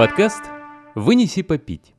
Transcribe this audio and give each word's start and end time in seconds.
Подкаст 0.00 0.44
«Вынеси 0.94 1.42
попить». 1.42 1.92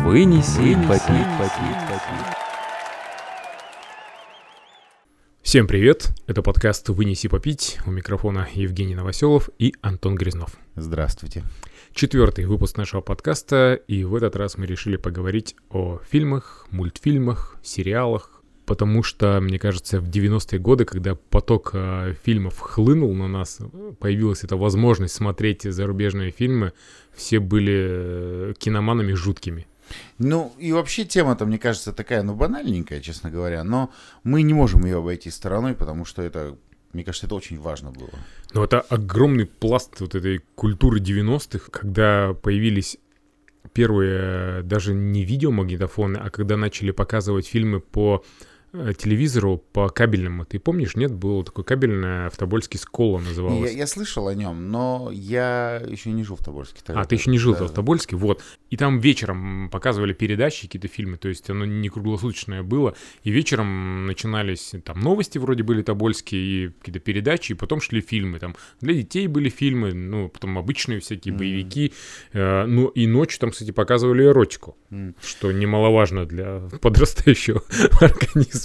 Вынеси, 0.00 0.74
попить. 0.88 1.28
Всем 5.42 5.68
привет! 5.68 6.08
Это 6.26 6.42
подкаст 6.42 6.88
«Вынеси 6.88 7.28
попить». 7.28 7.78
У 7.86 7.92
микрофона 7.92 8.48
Евгений 8.52 8.96
Новоселов 8.96 9.48
и 9.60 9.72
Антон 9.80 10.16
Грязнов. 10.16 10.56
Здравствуйте. 10.74 11.44
Четвертый 11.94 12.46
выпуск 12.46 12.78
нашего 12.78 13.00
подкаста, 13.00 13.74
и 13.74 14.02
в 14.02 14.16
этот 14.16 14.34
раз 14.34 14.58
мы 14.58 14.66
решили 14.66 14.96
поговорить 14.96 15.54
о 15.68 16.00
фильмах, 16.10 16.66
мультфильмах, 16.72 17.58
сериалах, 17.62 18.39
потому 18.70 19.02
что, 19.02 19.40
мне 19.40 19.58
кажется, 19.58 20.00
в 20.00 20.08
90-е 20.08 20.60
годы, 20.60 20.84
когда 20.84 21.16
поток 21.16 21.70
э, 21.72 22.14
фильмов 22.22 22.60
хлынул 22.60 23.12
на 23.14 23.26
нас, 23.26 23.58
появилась 23.98 24.44
эта 24.44 24.56
возможность 24.56 25.12
смотреть 25.12 25.64
зарубежные 25.64 26.30
фильмы, 26.30 26.72
все 27.12 27.40
были 27.40 27.74
э, 27.74 28.54
киноманами 28.56 29.12
жуткими. 29.14 29.66
Ну, 30.18 30.52
и 30.56 30.70
вообще 30.70 31.04
тема-то, 31.04 31.46
мне 31.46 31.58
кажется, 31.58 31.92
такая, 31.92 32.22
ну, 32.22 32.36
банальненькая, 32.36 33.00
честно 33.00 33.28
говоря, 33.28 33.64
но 33.64 33.90
мы 34.22 34.42
не 34.42 34.54
можем 34.54 34.84
ее 34.84 34.98
обойти 34.98 35.30
стороной, 35.30 35.74
потому 35.74 36.04
что 36.04 36.22
это, 36.22 36.56
мне 36.92 37.02
кажется, 37.02 37.26
это 37.26 37.34
очень 37.34 37.58
важно 37.58 37.90
было. 37.90 38.14
Но 38.54 38.62
это 38.62 38.82
огромный 38.82 39.46
пласт 39.46 39.98
вот 39.98 40.14
этой 40.14 40.42
культуры 40.54 41.00
90-х, 41.00 41.72
когда 41.72 42.34
появились 42.34 42.98
первые 43.72 44.62
даже 44.62 44.94
не 44.94 45.24
видеомагнитофоны, 45.24 46.18
а 46.18 46.30
когда 46.30 46.56
начали 46.56 46.92
показывать 46.92 47.48
фильмы 47.48 47.80
по 47.80 48.22
э, 48.22 48.49
телевизору 48.72 49.58
по 49.72 49.88
кабельному. 49.88 50.44
Ты 50.44 50.58
помнишь, 50.58 50.94
нет? 50.96 51.12
Было 51.12 51.44
такое 51.44 51.64
кабельное 51.64 52.30
в 52.30 52.36
Тобольске 52.36 52.78
Скола 52.78 53.18
Я, 53.20 53.28
называлось. 53.28 53.72
я 53.74 53.86
слышал 53.86 54.28
о 54.28 54.34
нем, 54.34 54.70
но 54.70 55.10
я 55.12 55.82
еще 55.88 56.10
не 56.12 56.22
жил 56.24 56.36
в 56.36 56.44
Тобольске. 56.44 56.80
тогда. 56.84 57.02
А, 57.02 57.04
ты 57.04 57.16
еще 57.16 57.30
не 57.30 57.38
жил 57.38 57.54
Да, 57.54 57.66
в 57.66 57.72
Тобольске, 57.72 58.16
вот. 58.16 58.42
И 58.70 58.76
там 58.76 59.00
вечером 59.00 59.68
показывали 59.70 60.12
передачи, 60.12 60.66
какие-то 60.66 60.88
фильмы, 60.88 61.16
то 61.16 61.28
есть 61.28 61.50
оно 61.50 61.64
не 61.64 61.88
круглосуточное 61.88 62.62
было. 62.62 62.94
И 63.24 63.30
вечером 63.30 64.06
начинались, 64.06 64.72
там, 64.84 65.00
новости 65.00 65.38
вроде 65.38 65.62
были 65.62 65.82
тобольские, 65.82 66.40
и 66.42 66.68
какие-то 66.68 67.00
передачи, 67.00 67.52
и 67.52 67.54
потом 67.56 67.80
шли 67.80 68.00
фильмы. 68.00 68.38
Там 68.38 68.54
для 68.80 68.94
детей 68.94 69.26
были 69.26 69.48
фильмы, 69.48 69.92
ну, 69.92 70.28
потом 70.28 70.58
обычные 70.58 71.00
всякие 71.00 71.34
боевики. 71.34 71.92
Э, 72.32 72.66
ну, 72.66 72.86
и 72.88 73.06
ночью 73.06 73.40
там, 73.40 73.50
кстати, 73.50 73.72
показывали 73.72 74.24
эротику, 74.24 74.76
М. 74.90 75.16
что 75.22 75.50
немаловажно 75.50 76.24
для 76.26 76.60
подрастающего 76.80 77.62
организма. 78.00 78.59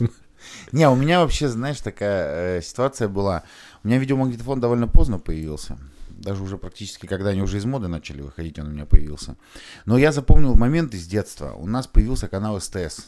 Не, 0.71 0.89
у 0.89 0.95
меня 0.95 1.21
вообще, 1.21 1.47
знаешь, 1.47 1.79
такая 1.79 2.57
э, 2.57 2.61
ситуация 2.61 3.07
была. 3.07 3.43
У 3.83 3.87
меня 3.87 3.97
видеомагнитофон 3.97 4.59
довольно 4.59 4.87
поздно 4.87 5.19
появился. 5.19 5.77
Даже 6.09 6.43
уже 6.43 6.57
практически, 6.57 7.07
когда 7.07 7.29
они 7.29 7.41
уже 7.41 7.57
из 7.57 7.65
моды 7.65 7.87
начали 7.87 8.21
выходить, 8.21 8.59
он 8.59 8.67
у 8.67 8.71
меня 8.71 8.85
появился. 8.85 9.35
Но 9.85 9.97
я 9.97 10.11
запомнил 10.11 10.55
момент 10.55 10.93
из 10.93 11.07
детства. 11.07 11.53
У 11.53 11.67
нас 11.67 11.87
появился 11.87 12.27
канал 12.27 12.59
СТС. 12.59 13.07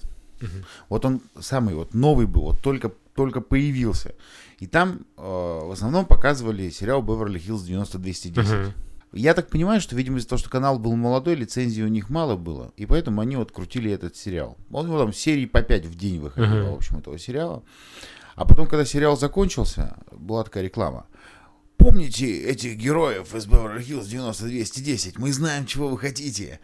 Вот 0.89 1.05
он 1.05 1.21
самый 1.39 1.73
вот 1.73 1.93
новый 1.93 2.27
был, 2.27 2.43
вот 2.43 2.61
только, 2.61 2.91
только 3.15 3.41
появился. 3.41 4.13
И 4.59 4.67
там 4.67 5.05
э, 5.17 5.21
в 5.21 5.71
основном 5.71 6.05
показывали 6.05 6.69
сериал 6.69 7.01
«Беверли-Хиллз 7.01 7.63
90210». 7.65 8.41
Мгм. 8.41 8.73
Я 9.17 9.33
так 9.33 9.49
понимаю, 9.49 9.81
что, 9.81 9.95
видимо, 9.95 10.17
из-за 10.19 10.29
того, 10.29 10.39
что 10.39 10.49
канал 10.49 10.79
был 10.79 10.95
молодой, 10.95 11.35
лицензии 11.35 11.81
у 11.81 11.87
них 11.87 12.09
мало 12.09 12.35
было, 12.35 12.71
и 12.77 12.85
поэтому 12.85 13.21
они 13.21 13.35
вот 13.35 13.51
крутили 13.51 13.91
этот 13.91 14.15
сериал. 14.15 14.57
Он 14.71 14.85
его 14.87 14.99
там 14.99 15.11
серии 15.13 15.45
по 15.45 15.61
5 15.61 15.85
в 15.85 15.95
день 15.95 16.19
выходило, 16.19 16.63
Мгм. 16.63 16.71
в 16.71 16.75
общем, 16.75 16.97
этого 16.97 17.17
сериала. 17.19 17.63
А 18.35 18.45
потом, 18.45 18.67
когда 18.67 18.85
сериал 18.85 19.17
закончился, 19.17 19.97
была 20.11 20.43
такая 20.43 20.63
реклама. 20.63 21.07
Помните 21.77 22.43
этих 22.43 22.75
героев 22.77 23.33
из 23.35 23.45
Beverly 23.47 23.79
Hills 23.85 24.07
90210? 24.07 25.17
Мы 25.17 25.31
знаем, 25.31 25.65
чего 25.65 25.87
вы 25.89 25.97
хотите. 25.97 26.59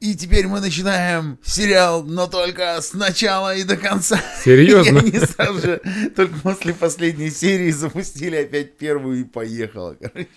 И 0.00 0.14
теперь 0.14 0.46
мы 0.46 0.60
начинаем 0.60 1.38
сериал, 1.42 2.02
но 2.04 2.26
только 2.26 2.80
с 2.80 2.94
начала 2.94 3.54
и 3.54 3.64
до 3.64 3.76
конца. 3.76 4.18
Серьезно? 4.44 4.98
И 4.98 5.10
они 5.10 5.18
сразу 5.26 5.60
же, 5.60 5.82
только 6.16 6.34
после 6.40 6.72
последней 6.74 7.30
серии 7.30 7.70
запустили 7.70 8.36
опять 8.36 8.76
первую 8.78 9.20
и 9.20 9.24
поехало. 9.24 9.96
короче. 10.00 10.28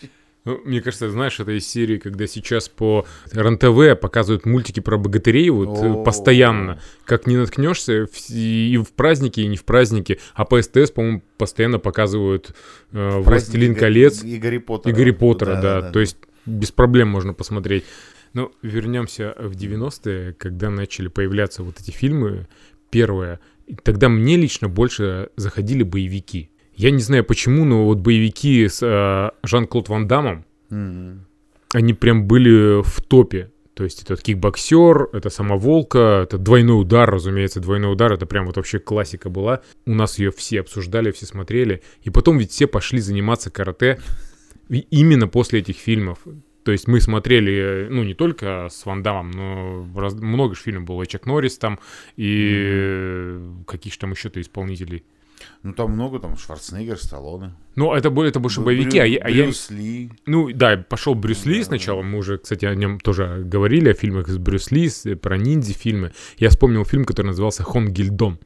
Ну, 0.46 0.60
мне 0.66 0.82
кажется, 0.82 1.10
знаешь, 1.10 1.40
это 1.40 1.58
из 1.58 1.66
серии, 1.66 1.98
когда 1.98 2.28
сейчас 2.28 2.68
по 2.68 3.06
РЕН-ТВ 3.32 4.00
показывают 4.00 4.46
мультики 4.46 4.82
про 4.82 4.98
богатырей 4.98 5.50
вот 5.50 5.78
э, 5.82 5.90
О. 5.90 6.04
постоянно. 6.04 6.82
Как 7.06 7.28
не 7.28 7.38
наткнешься 7.38 8.08
и 8.30 8.78
в 8.78 8.92
праздники, 8.92 9.40
и 9.40 9.48
не 9.48 9.56
в 9.56 9.64
праздники. 9.64 10.20
А 10.34 10.44
по 10.44 10.62
СТС, 10.62 10.92
по-моему, 10.92 11.24
постоянно 11.38 11.80
показывают 11.80 12.54
э, 12.92 13.20
«Властелин 13.20 13.76
колец» 13.76 14.24
И 14.24 14.38
Гарри 14.38 14.58
Поттера. 14.58 14.92
и 14.94 14.98
«Гарри 14.98 15.12
Поттера», 15.12 15.62
да. 15.62 15.92
То 15.92 16.00
есть 16.00 16.18
без 16.46 16.72
проблем 16.72 17.08
можно 17.08 17.34
посмотреть. 17.34 17.86
Но 18.34 18.52
вернемся 18.62 19.36
в 19.38 19.52
90-е, 19.52 20.34
когда 20.34 20.70
начали 20.70 21.08
появляться 21.08 21.64
вот 21.64 21.80
эти 21.80 21.92
фильмы, 21.92 22.48
первые. 22.90 23.40
И 23.68 23.76
Тогда 23.76 24.10
мне 24.10 24.38
лично 24.38 24.68
больше 24.68 25.30
заходили 25.38 25.84
боевики. 25.84 26.50
Я 26.76 26.92
не 26.92 27.00
знаю 27.02 27.24
почему, 27.24 27.66
но 27.66 27.86
вот 27.86 28.00
боевики 28.00 28.68
с 28.68 28.82
э, 28.82 29.32
Жан-Клод 29.48 29.90
Ван 29.90 30.08
Дамом, 30.08 30.46
Мгм. 30.70 31.26
они 31.74 31.94
прям 31.94 32.26
были 32.28 32.82
в 32.82 33.02
топе. 33.02 33.52
То 33.76 33.84
есть 33.84 34.04
этот 34.04 34.22
кикбоксер, 34.22 35.10
это 35.14 35.30
самоволка, 35.32 36.22
это 36.24 36.38
двойной 36.38 36.80
удар, 36.82 37.10
разумеется, 37.10 37.60
двойной 37.60 37.94
удар, 37.94 38.14
это 38.14 38.26
прям 38.28 38.46
вот 38.46 38.58
вообще 38.58 38.78
классика 38.80 39.30
была. 39.32 39.62
У 39.88 39.94
нас 39.96 40.20
ее 40.20 40.32
все 40.32 40.60
обсуждали, 40.60 41.12
все 41.12 41.26
смотрели. 41.26 41.82
И 42.04 42.12
потом 42.12 42.38
ведь 42.38 42.52
все 42.52 42.68
пошли 42.68 43.00
заниматься 43.00 43.50
карате 43.50 44.00
именно 44.70 45.28
после 45.28 45.60
этих 45.60 45.78
фильмов. 45.78 46.20
То 46.64 46.72
есть 46.72 46.88
мы 46.88 47.02
смотрели, 47.02 47.88
ну, 47.90 48.04
не 48.04 48.14
только 48.14 48.68
с 48.72 48.86
Ван 48.86 49.02
Дамом, 49.04 49.32
но 49.32 49.88
раз- 50.00 50.14
много 50.16 50.56
же 50.56 50.62
фильмов 50.62 50.86
было. 50.86 51.04
И 51.04 51.08
Чак 51.08 51.26
Норрис 51.26 51.58
там, 51.58 51.80
и 52.16 52.50
э, 52.54 53.52
каких 53.68 53.94
же 53.94 54.00
там 54.00 54.12
еще-то 54.12 54.40
исполнителей. 54.40 55.04
Ну, 55.64 55.72
там 55.74 55.92
много, 55.94 56.20
там 56.20 56.36
Шварценеггер, 56.38 56.98
Сталлоне. 56.98 57.54
Ну, 57.76 57.94
это, 57.94 58.10
это 58.10 58.40
больше 58.40 58.60
Брю- 58.60 58.66
боевики, 58.66 59.00
а 59.00 59.06
я, 59.06 59.20
а 59.24 59.30
я- 59.30 59.44
Брюс 59.46 59.72
Ли. 59.72 60.12
Ну, 60.26 60.52
да, 60.54 60.78
пошел 60.78 61.16
Брюс 61.16 61.46
Ли 61.46 61.60
Да, 61.60 61.66
сначала. 61.66 62.02
Мы 62.04 62.20
уже, 62.20 62.38
кстати, 62.38 62.66
о 62.66 62.76
нем 62.76 63.00
тоже 63.00 63.42
говорили, 63.46 63.90
о 63.90 63.94
фильмах 63.94 64.28
с 64.28 64.38
Брюс 64.38 64.72
Ли, 64.72 64.90
про 65.22 65.38
ниндзя 65.38 65.74
фильмы. 65.74 66.12
Я 66.38 66.50
вспомнил 66.50 66.86
фильм, 66.86 67.06
который 67.06 67.28
назывался 67.28 67.64
Хон 67.64 67.88
Гильдон. 67.88 68.40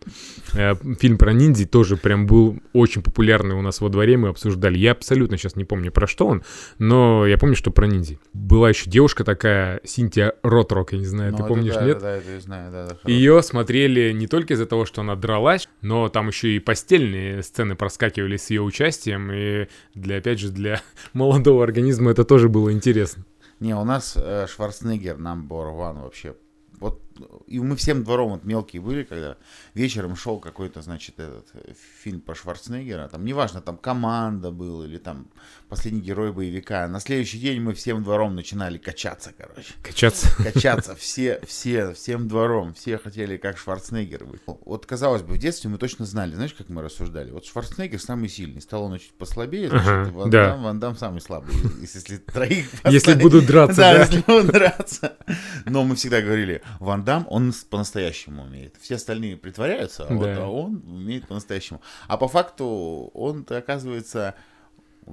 Э, 0.54 0.76
Фильм 1.00 1.18
про 1.18 1.34
ниндзя 1.34 1.68
тоже 1.68 1.98
прям 1.98 2.26
был 2.28 2.60
очень 2.74 3.02
популярный 3.02 3.56
у 3.56 3.62
нас 3.62 3.82
во 3.82 3.90
дворе, 3.90 4.16
мы 4.18 4.30
обсуждали. 4.30 4.78
Я 4.78 4.92
абсолютно 4.92 5.38
сейчас 5.38 5.56
не 5.56 5.66
помню, 5.66 5.92
про 5.92 6.08
что 6.08 6.28
он, 6.28 6.44
но 6.78 7.26
я 7.26 7.38
помню, 7.38 7.56
что 7.56 7.72
про 7.72 7.88
ниндзя. 7.88 8.18
Была 8.34 8.70
еще 8.70 8.90
девушка 8.90 9.24
такая, 9.24 9.82
Синтия 9.84 10.34
Ротрок, 10.44 10.94
я 10.94 11.00
не 11.00 11.06
знаю, 11.06 11.32
Ну, 11.32 11.38
ты 11.40 11.44
помнишь, 11.44 11.74
да, 11.74 11.84
нет? 11.86 11.98
Да, 11.98 12.02
да, 12.02 12.16
это 12.18 12.32
я 12.32 12.40
знаю, 12.40 12.72
да, 12.72 12.88
да. 12.88 13.12
Ее 13.12 13.42
смотрели 13.42 14.12
не 14.14 14.28
только 14.28 14.54
из-за 14.54 14.68
того, 14.68 14.86
что 14.86 15.02
она 15.02 15.16
дралась, 15.16 15.68
но 15.82 16.08
там 16.10 16.28
еще 16.30 16.56
и 16.56 16.60
постельные 17.08 17.44
сцены 17.44 17.76
проскакивали 17.76 18.38
с 18.38 18.50
ее 18.50 18.62
участием, 18.62 19.32
и 19.32 19.68
для, 19.94 20.18
опять 20.18 20.40
же, 20.40 20.50
для 20.50 20.82
молодого 21.14 21.64
организма 21.64 22.12
это 22.12 22.24
тоже 22.24 22.50
было 22.50 22.72
интересно. 22.72 23.26
Не, 23.60 23.76
у 23.76 23.84
нас 23.84 24.16
э, 24.16 24.46
Шварценеггер 24.48 25.16
number 25.18 25.74
one 25.76 26.04
вообще. 26.04 26.36
Вот, 26.80 27.02
и 27.48 27.60
мы 27.60 27.76
всем 27.76 28.04
двором 28.04 28.32
вот 28.32 28.44
мелкие 28.44 28.82
были, 28.82 29.04
когда 29.04 29.38
вечером 29.74 30.16
шел 30.16 30.40
какой-то, 30.40 30.82
значит, 30.82 31.20
этот 31.20 31.48
э, 31.54 31.74
фильм 32.02 32.22
про 32.22 32.36
Шварценеггера, 32.36 33.08
там, 33.10 33.26
неважно, 33.26 33.62
там 33.62 33.78
команда 33.78 34.52
был 34.52 34.84
или 34.84 34.98
там 34.98 35.28
последний 35.70 36.02
герой 36.02 36.32
боевика. 36.32 36.88
На 36.88 37.00
следующий 37.00 37.40
день 37.40 37.62
мы 37.62 37.74
всем 37.74 38.04
двором 38.04 38.36
начинали 38.36 38.78
качаться, 38.78 39.34
короче. 39.38 39.74
Качаться. 39.84 40.28
Качаться 40.54 40.96
все, 40.96 41.40
все, 41.46 41.94
всем 41.94 42.28
двором, 42.28 42.74
все 42.74 42.98
хотели 42.98 43.38
как 43.38 43.58
Шварценеггер 43.58 44.26
быть. 44.26 44.42
Вот, 44.46 44.86
казалось 44.86 45.22
бы, 45.22 45.34
в 45.34 45.38
детстве 45.38 45.70
мы 45.70 45.78
точно 45.78 46.06
знали, 46.06 46.34
знаешь, 46.36 46.54
как 46.54 46.70
мы 46.70 46.82
рассуждали? 46.82 47.32
Вот 47.32 47.46
Шварценеггер 47.46 48.00
самый 48.02 48.30
сильный, 48.30 48.62
Сталлоне 48.62 49.00
чуть 49.00 49.14
послабее, 49.14 49.70
значит, 49.70 49.88
Ага, 49.88 50.12
Ван, 50.12 50.30
да. 50.30 50.50
Дам, 50.52 50.64
Ван 50.64 50.80
Дам 50.80 50.96
самый 50.96 51.22
слабый. 51.22 51.54
Если- 51.82 51.98
Если 51.98 52.18
троих 52.18 52.70
Если 52.86 53.14
будут 53.16 53.46
драться, 53.48 53.78
да, 53.78 53.94
да. 53.94 54.00
если 54.02 54.22
будут 54.22 54.48
драться. 54.52 55.18
Но 55.66 55.84
мы 55.84 55.96
всегда 55.96 56.22
говорили, 56.22 56.62
Ван 56.80 57.04
Дам, 57.08 57.26
он 57.30 57.54
по-настоящему 57.70 58.44
умеет. 58.44 58.76
Все 58.82 58.96
остальные 58.96 59.38
притворяются, 59.38 60.06
а, 60.10 60.14
вот, 60.14 60.26
Да. 60.26 60.44
а 60.44 60.48
он 60.48 60.84
умеет 60.86 61.26
по-настоящему. 61.26 61.82
А 62.10 62.18
по 62.18 62.28
факту 62.28 63.10
он-то, 63.14 63.58
оказывается, 63.58 64.36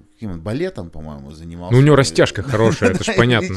каким 0.03 0.41
балетом, 0.41 0.91
по-моему, 0.91 1.31
занимался. 1.33 1.75
Ну, 1.75 1.81
у 1.81 1.83
него 1.85 1.97
растяжка 1.97 2.43
хорошая, 2.43 2.91
это 2.91 2.99
Да, 3.05 3.13
ж 3.13 3.17
понятно. 3.17 3.57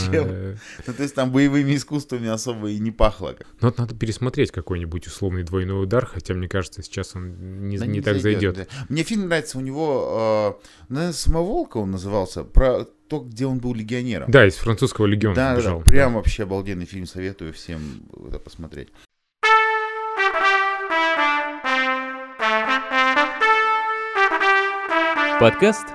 Ну, 0.87 0.93
то 0.93 1.03
есть 1.03 1.15
там 1.15 1.31
боевыми 1.31 1.75
искусствами 1.75 2.27
особо 2.27 2.69
и 2.69 2.79
не 2.79 2.91
пахло. 2.91 3.35
Ну, 3.61 3.73
надо 3.77 3.95
пересмотреть 3.95 4.51
какой-нибудь 4.51 5.07
условный 5.07 5.43
двойной 5.43 5.83
удар, 5.83 6.05
хотя, 6.05 6.33
мне 6.33 6.47
кажется, 6.47 6.83
сейчас 6.83 7.15
он 7.15 7.67
не, 7.67 8.01
так 8.01 8.19
зайдет. 8.19 8.69
Мне 8.89 9.03
фильм 9.03 9.27
нравится, 9.27 9.57
у 9.57 9.61
него, 9.61 10.57
э, 10.59 10.67
наверное, 10.89 11.13
«Самоволка» 11.13 11.77
он 11.77 11.91
назывался, 11.91 12.43
про 12.43 12.85
то, 13.07 13.19
где 13.19 13.45
он 13.45 13.59
был 13.59 13.73
легионером. 13.73 14.29
Да, 14.29 14.45
из 14.45 14.55
французского 14.55 15.05
легиона 15.05 15.35
Да, 15.35 15.61
да, 15.61 15.75
прям 15.79 16.15
вообще 16.15 16.43
обалденный 16.43 16.85
фильм, 16.85 17.05
советую 17.05 17.53
всем 17.53 17.79
это 18.27 18.39
посмотреть. 18.39 18.89
Подкаст 25.39 25.85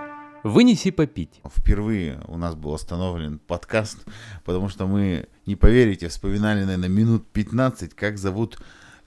«Вынеси 0.43 0.91
попить». 0.91 1.41
Впервые 1.57 2.21
у 2.27 2.37
нас 2.37 2.55
был 2.55 2.75
остановлен 2.75 3.39
подкаст, 3.39 3.99
потому 4.45 4.69
что 4.69 4.87
мы, 4.87 5.27
не 5.47 5.57
поверите, 5.57 6.09
вспоминали, 6.09 6.65
наверное, 6.65 6.89
минут 6.89 7.27
15, 7.33 7.95
как 7.95 8.19
зовут... 8.19 8.59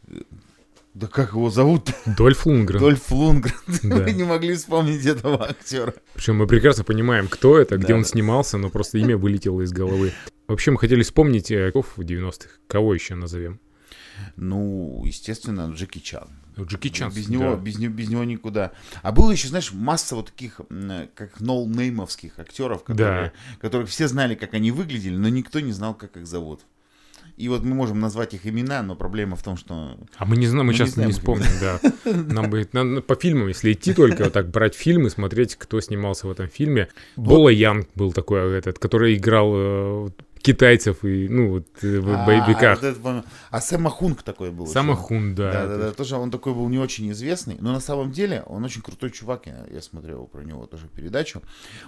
э, 0.07 0.21
Да 0.93 1.07
как 1.07 1.33
его 1.33 1.49
зовут? 1.49 1.91
Дольф 2.05 2.45
Лунгрен. 2.45 2.79
Дольф 2.79 3.11
Лунгрен. 3.11 3.53
Да. 3.83 3.97
Мы 3.97 4.11
не 4.13 4.23
могли 4.23 4.55
вспомнить 4.55 5.05
этого 5.05 5.45
актера. 5.49 5.93
Причем 6.13 6.37
мы 6.37 6.47
прекрасно 6.47 6.83
понимаем, 6.85 7.27
кто 7.27 7.57
это, 7.57 7.75
где 7.77 7.87
Да, 7.89 7.95
он 7.95 8.01
да. 8.03 8.07
снимался, 8.07 8.57
но 8.57 8.69
просто 8.69 8.97
имя 8.99 9.17
вылетело 9.17 9.61
из 9.61 9.71
головы. 9.73 10.13
Вообще 10.47 10.71
мы 10.71 10.77
хотели 10.79 11.03
вспомнить 11.03 11.51
э, 11.51 11.71
в 11.73 11.99
90-х. 11.99 12.49
Кого 12.67 12.93
еще 12.93 13.15
назовем? 13.15 13.59
Ну, 14.37 15.03
естественно, 15.05 15.69
Джеки 15.73 15.99
Чан. 15.99 16.29
Джеки 16.63 16.89
Чан. 16.89 17.11
без 17.11 17.27
да. 17.27 17.33
него, 17.33 17.55
без, 17.55 17.77
него, 17.77 17.93
без 17.93 18.09
него 18.09 18.23
никуда. 18.23 18.71
А 19.01 19.11
было 19.11 19.31
еще, 19.31 19.47
знаешь, 19.47 19.71
масса 19.73 20.15
вот 20.15 20.27
таких, 20.27 20.61
как 21.15 21.39
ноунеймовских 21.39 22.39
актеров, 22.39 22.83
которые, 22.83 23.33
которых 23.59 23.89
все 23.89 24.07
знали, 24.07 24.35
как 24.35 24.53
они 24.53 24.71
выглядели, 24.71 25.15
но 25.15 25.29
никто 25.29 25.59
не 25.59 25.71
знал, 25.71 25.93
как 25.93 26.17
их 26.17 26.27
зовут. 26.27 26.61
И 27.37 27.49
вот 27.49 27.63
мы 27.63 27.75
можем 27.75 27.99
назвать 27.99 28.33
их 28.33 28.45
имена, 28.47 28.81
но 28.81 28.95
проблема 28.95 29.35
в 29.35 29.43
том, 29.43 29.57
что... 29.57 29.97
А 30.17 30.25
мы 30.25 30.37
не 30.37 30.47
знаем, 30.47 30.67
мы 30.67 30.71
Мы 30.71 30.71
не 30.71 30.77
сейчас 30.77 30.91
знаем, 30.91 31.09
не 31.09 31.13
вспомним, 31.13 31.51
да. 31.59 31.79
Нам 32.33 32.49
бы 32.49 32.67
надо 32.71 33.01
по 33.01 33.15
фильмам, 33.15 33.49
если 33.49 33.73
идти 33.73 33.93
только 33.93 34.23
вот 34.23 34.33
так 34.33 34.49
брать 34.49 34.73
фильмы, 34.73 35.09
смотреть, 35.09 35.55
кто 35.55 35.81
снимался 35.81 36.27
в 36.27 36.31
этом 36.31 36.47
фильме. 36.47 36.87
Бола 37.17 37.49
Янг 37.49 37.89
был 37.93 38.13
такой 38.13 38.57
этот, 38.57 38.79
который 38.79 39.15
играл 39.15 39.51
э, 39.53 40.09
китайцев 40.45 41.03
и, 41.03 41.27
ну, 41.27 41.49
вот 41.49 41.67
э, 41.83 41.99
в 41.99 42.09
А, 42.09 42.25
боевиках. 42.25 42.81
вот 42.81 42.87
это, 42.87 42.99
по-моему, 42.99 43.23
а 43.49 43.61
Сэма 43.61 43.89
Хунг 43.89 44.23
такой 44.23 44.51
был. 44.51 44.67
Сама 44.67 44.93
еще. 44.93 45.01
Хун, 45.01 45.35
да. 45.35 45.51
Да, 45.51 45.67
да, 45.67 45.77
да, 45.77 45.91
тоже 45.91 46.15
он 46.15 46.31
такой 46.31 46.53
был 46.53 46.69
не 46.69 46.77
очень 46.77 47.11
известный, 47.11 47.57
но 47.59 47.71
на 47.73 47.79
самом 47.79 48.11
деле 48.11 48.43
он 48.45 48.63
очень 48.63 48.81
крутой 48.81 49.11
чувак, 49.11 49.47
я, 49.47 49.65
я 49.71 49.81
смотрел 49.81 50.27
про 50.27 50.41
него 50.43 50.65
тоже 50.67 50.87
передачу. 50.87 51.41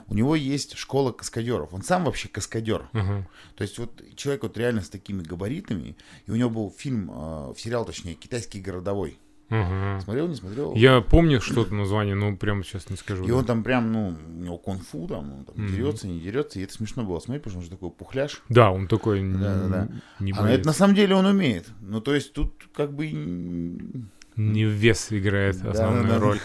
У 0.07 0.15
него 0.15 0.35
есть 0.35 0.75
школа 0.77 1.11
каскадеров, 1.11 1.73
он 1.73 1.83
сам 1.83 2.05
вообще 2.05 2.27
каскадер. 2.27 2.89
Ага. 2.93 3.27
То 3.55 3.61
есть 3.61 3.77
вот 3.79 4.01
человек 4.15 4.43
вот 4.43 4.57
реально 4.57 4.81
с 4.81 4.89
такими 4.89 5.21
габаритами, 5.21 5.95
и 6.25 6.31
у 6.31 6.35
него 6.35 6.49
был 6.49 6.75
фильм, 6.75 7.11
э, 7.13 7.53
сериал 7.57 7.85
точнее, 7.85 8.15
«Китайский 8.15 8.59
городовой». 8.59 9.19
Ага. 9.49 10.01
Смотрел, 10.01 10.27
не 10.27 10.35
смотрел? 10.35 10.75
Я 10.75 10.99
помню 11.01 11.39
что-то 11.39 11.73
название, 11.73 12.15
но 12.15 12.35
прямо 12.35 12.63
сейчас 12.63 12.89
не 12.89 12.97
скажу. 12.97 13.23
И 13.23 13.27
да. 13.29 13.35
он 13.35 13.45
там 13.45 13.63
прям, 13.63 13.91
ну, 13.93 14.17
у 14.27 14.43
него 14.43 14.57
кунг-фу, 14.57 15.07
там, 15.07 15.31
он 15.33 15.45
там 15.45 15.55
Мгм. 15.55 15.73
дерется, 15.73 16.07
не 16.07 16.19
дерется, 16.19 16.59
и 16.59 16.63
это 16.63 16.73
смешно 16.73 17.03
было 17.03 17.19
смотреть, 17.19 17.43
потому 17.43 17.51
что 17.51 17.59
он 17.59 17.63
же 17.65 17.69
такой 17.71 17.91
пухляж. 17.91 18.41
Да, 18.49 18.71
он 18.71 18.87
такой 18.87 19.21
н- 19.21 19.39
Да-да-да. 19.39 19.87
не 20.19 20.33
А 20.33 20.49
это 20.49 20.67
на 20.67 20.73
самом 20.73 20.95
деле 20.95 21.15
он 21.15 21.25
умеет. 21.25 21.69
Ну, 21.81 22.01
то 22.01 22.13
есть 22.13 22.33
тут 22.33 22.67
как 22.73 22.93
бы... 22.93 23.07
Не 23.09 24.65
вес 24.65 25.07
играет 25.11 25.59
Да, 25.61 25.71
основную 25.71 26.03
да, 26.07 26.13
да. 26.15 26.19
роль. 26.19 26.39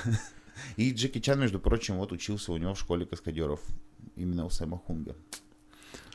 И 0.77 0.93
Джеки 0.93 1.19
Чан, 1.19 1.41
между 1.41 1.59
прочим, 1.59 1.97
вот 1.97 2.13
учился 2.13 2.53
у 2.53 2.57
него 2.57 2.75
в 2.75 2.79
школе 2.79 3.05
каскадеров. 3.05 3.61
Именно 4.17 4.47
у 4.47 4.51
Сэма 4.51 4.79
Хунга. 4.79 5.17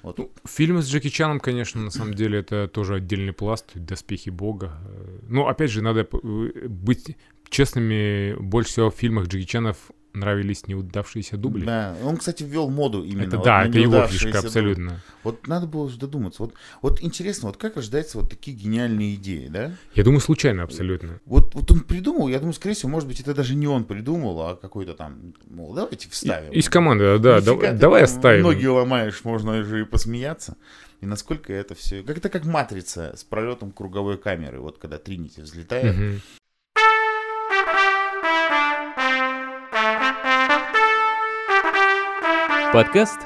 Вот. 0.04 0.18
Ну, 0.18 0.32
фильмы 0.46 0.82
с 0.82 0.90
Джеки 0.90 1.10
Чаном, 1.10 1.40
конечно, 1.40 1.82
на 1.82 1.92
самом 1.92 2.14
деле 2.14 2.40
это 2.40 2.68
тоже 2.68 2.96
отдельный 2.96 3.34
пласт, 3.34 3.72
доспехи 3.76 4.30
бога. 4.30 4.80
Ну, 5.28 5.48
опять 5.48 5.72
же, 5.72 5.82
надо 5.82 6.08
быть 6.12 7.18
честными, 7.50 8.36
больше 8.40 8.72
всего 8.72 8.92
в 8.92 8.96
фильмах 8.96 9.28
Джеки 9.28 9.46
Чанов 9.46 9.92
нравились 10.20 10.68
неудавшиеся 10.68 11.38
дубли. 11.38 11.66
Да, 11.66 11.96
он, 12.04 12.18
кстати, 12.18 12.44
ввел 12.44 12.70
моду 12.70 13.04
именно. 13.04 13.24
это 13.28 13.38
вот 13.38 13.46
да, 13.46 13.66
это 13.66 13.78
его 13.80 14.08
фишка 14.08 14.34
дубли. 14.34 14.46
абсолютно. 14.46 15.02
Вот 15.24 15.48
надо 15.48 15.68
было 15.68 15.90
додуматься. 15.90 16.44
Вот, 16.44 16.54
вот 16.82 17.02
интересно, 17.02 17.48
вот 17.48 17.58
как 17.58 17.76
рождаются 17.76 18.20
вот 18.20 18.30
такие 18.30 18.56
гениальные 18.56 19.16
идеи, 19.16 19.48
да? 19.48 19.74
Я 19.96 20.04
думаю, 20.04 20.20
случайно 20.22 20.64
абсолютно. 20.64 21.20
Вот, 21.26 21.54
вот 21.54 21.72
он 21.72 21.82
придумал, 21.82 22.28
я 22.28 22.40
думаю, 22.40 22.54
скорее 22.54 22.76
всего, 22.76 22.90
может 22.90 23.08
быть, 23.08 23.20
это 23.20 23.34
даже 23.34 23.56
не 23.56 23.68
он 23.68 23.84
придумал, 23.84 24.42
а 24.42 24.56
какой-то 24.56 24.94
там, 24.94 25.34
мол, 25.50 25.74
давайте 25.74 26.10
вставим. 26.10 26.52
Из 26.52 26.70
команды, 26.70 27.20
да, 27.20 27.42
да, 27.42 27.52
Нифига 27.54 27.74
давай 27.74 28.04
оставим. 28.04 28.44
Ноги 28.44 28.66
ломаешь, 28.66 29.24
можно 29.24 29.64
же 29.64 29.82
и 29.82 29.86
посмеяться. 29.86 30.56
И 31.02 31.06
насколько 31.06 31.54
это 31.54 31.76
все... 31.76 32.02
Как 32.02 32.18
это 32.18 32.30
как 32.30 32.46
матрица 32.46 33.14
с 33.16 33.24
пролетом 33.24 33.72
круговой 33.72 34.18
камеры. 34.18 34.60
Вот 34.60 34.80
когда 34.80 34.98
Тринити 34.98 35.42
взлетает, 35.42 35.96
Мгм. 35.96 36.22
Подкаст 42.78 43.20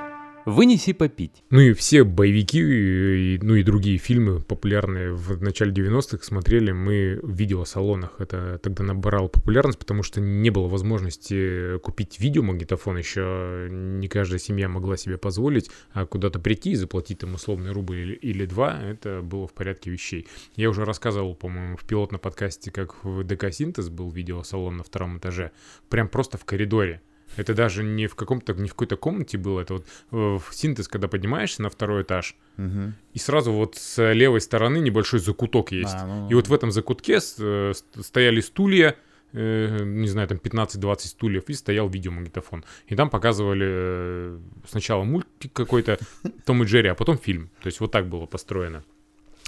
«Вынеси 0.45 0.93
попить». 0.93 1.43
Ну 1.49 1.59
и 1.59 1.73
все 1.73 2.05
боевики, 2.05 2.61
и, 2.61 3.37
ну 3.41 3.55
и 3.55 3.63
другие 3.63 3.97
фильмы 3.97 4.39
популярные 4.39 5.11
в 5.11 5.43
начале 5.43 5.73
90-х 5.73 6.23
смотрели 6.23 6.71
мы 6.71 7.19
в 7.21 7.35
видеосалонах. 7.35 8.15
Это 8.19 8.61
тогда 8.63 8.85
набрало 8.85 9.27
популярность, 9.27 9.77
потому 9.77 10.03
что 10.03 10.21
не 10.21 10.49
было 10.51 10.69
возможности 10.69 11.77
купить 11.79 12.17
видеомагнитофон. 12.17 12.97
Еще 12.97 13.67
не 13.69 14.07
каждая 14.07 14.39
семья 14.39 14.69
могла 14.69 14.95
себе 14.95 15.17
позволить, 15.17 15.69
а 15.91 16.05
куда-то 16.05 16.39
прийти 16.39 16.71
и 16.71 16.75
заплатить 16.75 17.19
там 17.19 17.33
условный 17.33 17.73
рубль 17.73 17.97
или, 17.97 18.13
или 18.13 18.45
два, 18.45 18.79
это 18.81 19.21
было 19.21 19.47
в 19.47 19.53
порядке 19.53 19.91
вещей. 19.91 20.29
Я 20.55 20.69
уже 20.69 20.85
рассказывал, 20.85 21.35
по-моему, 21.35 21.75
в 21.75 21.83
пилотном 21.83 22.21
подкасте, 22.21 22.71
как 22.71 23.03
в 23.03 23.25
ДК 23.25 23.51
Синтез 23.51 23.89
был 23.89 24.11
видеосалон 24.11 24.77
на 24.77 24.83
втором 24.85 25.17
этаже. 25.17 25.51
Прям 25.89 26.07
просто 26.07 26.37
в 26.37 26.45
коридоре. 26.45 27.01
Это 27.37 27.53
даже 27.53 27.83
не 27.83 28.07
в 28.07 28.15
каком-то, 28.15 28.53
не 28.53 28.67
в 28.67 28.71
какой-то 28.71 28.97
комнате 28.97 29.37
было. 29.37 29.61
Это 29.61 29.73
вот 29.75 29.85
э, 30.11 30.15
в 30.15 30.43
синтез, 30.51 30.87
когда 30.87 31.07
поднимаешься 31.07 31.61
на 31.61 31.69
второй 31.69 32.03
этаж, 32.03 32.35
Мгм. 32.57 32.93
и 33.13 33.19
сразу 33.19 33.51
вот 33.53 33.75
с 33.75 34.11
левой 34.13 34.41
стороны 34.41 34.77
небольшой 34.79 35.19
закуток 35.19 35.71
есть. 35.71 35.93
А, 35.95 36.05
ну, 36.05 36.29
И 36.29 36.33
вот 36.33 36.47
в 36.47 36.53
этом 36.53 36.71
закутке 36.71 37.19
э, 37.39 37.73
ст- 37.73 38.05
стояли 38.05 38.41
стулья, 38.41 38.95
э, 39.33 39.83
не 39.85 40.07
знаю, 40.07 40.27
там 40.27 40.37
15-20 40.37 41.07
стульев, 41.07 41.49
и 41.49 41.53
стоял 41.53 41.87
видеомагнитофон. 41.89 42.65
И 42.87 42.95
там 42.95 43.09
показывали 43.09 44.37
сначала 44.69 45.03
мультик 45.03 45.53
какой-то, 45.53 45.97
Том 46.45 46.63
и 46.63 46.65
Джерри, 46.65 46.89
а 46.89 46.95
потом 46.95 47.17
фильм. 47.17 47.49
То 47.61 47.67
есть 47.67 47.79
вот 47.79 47.91
так 47.91 48.07
было 48.07 48.25
построено. 48.25 48.83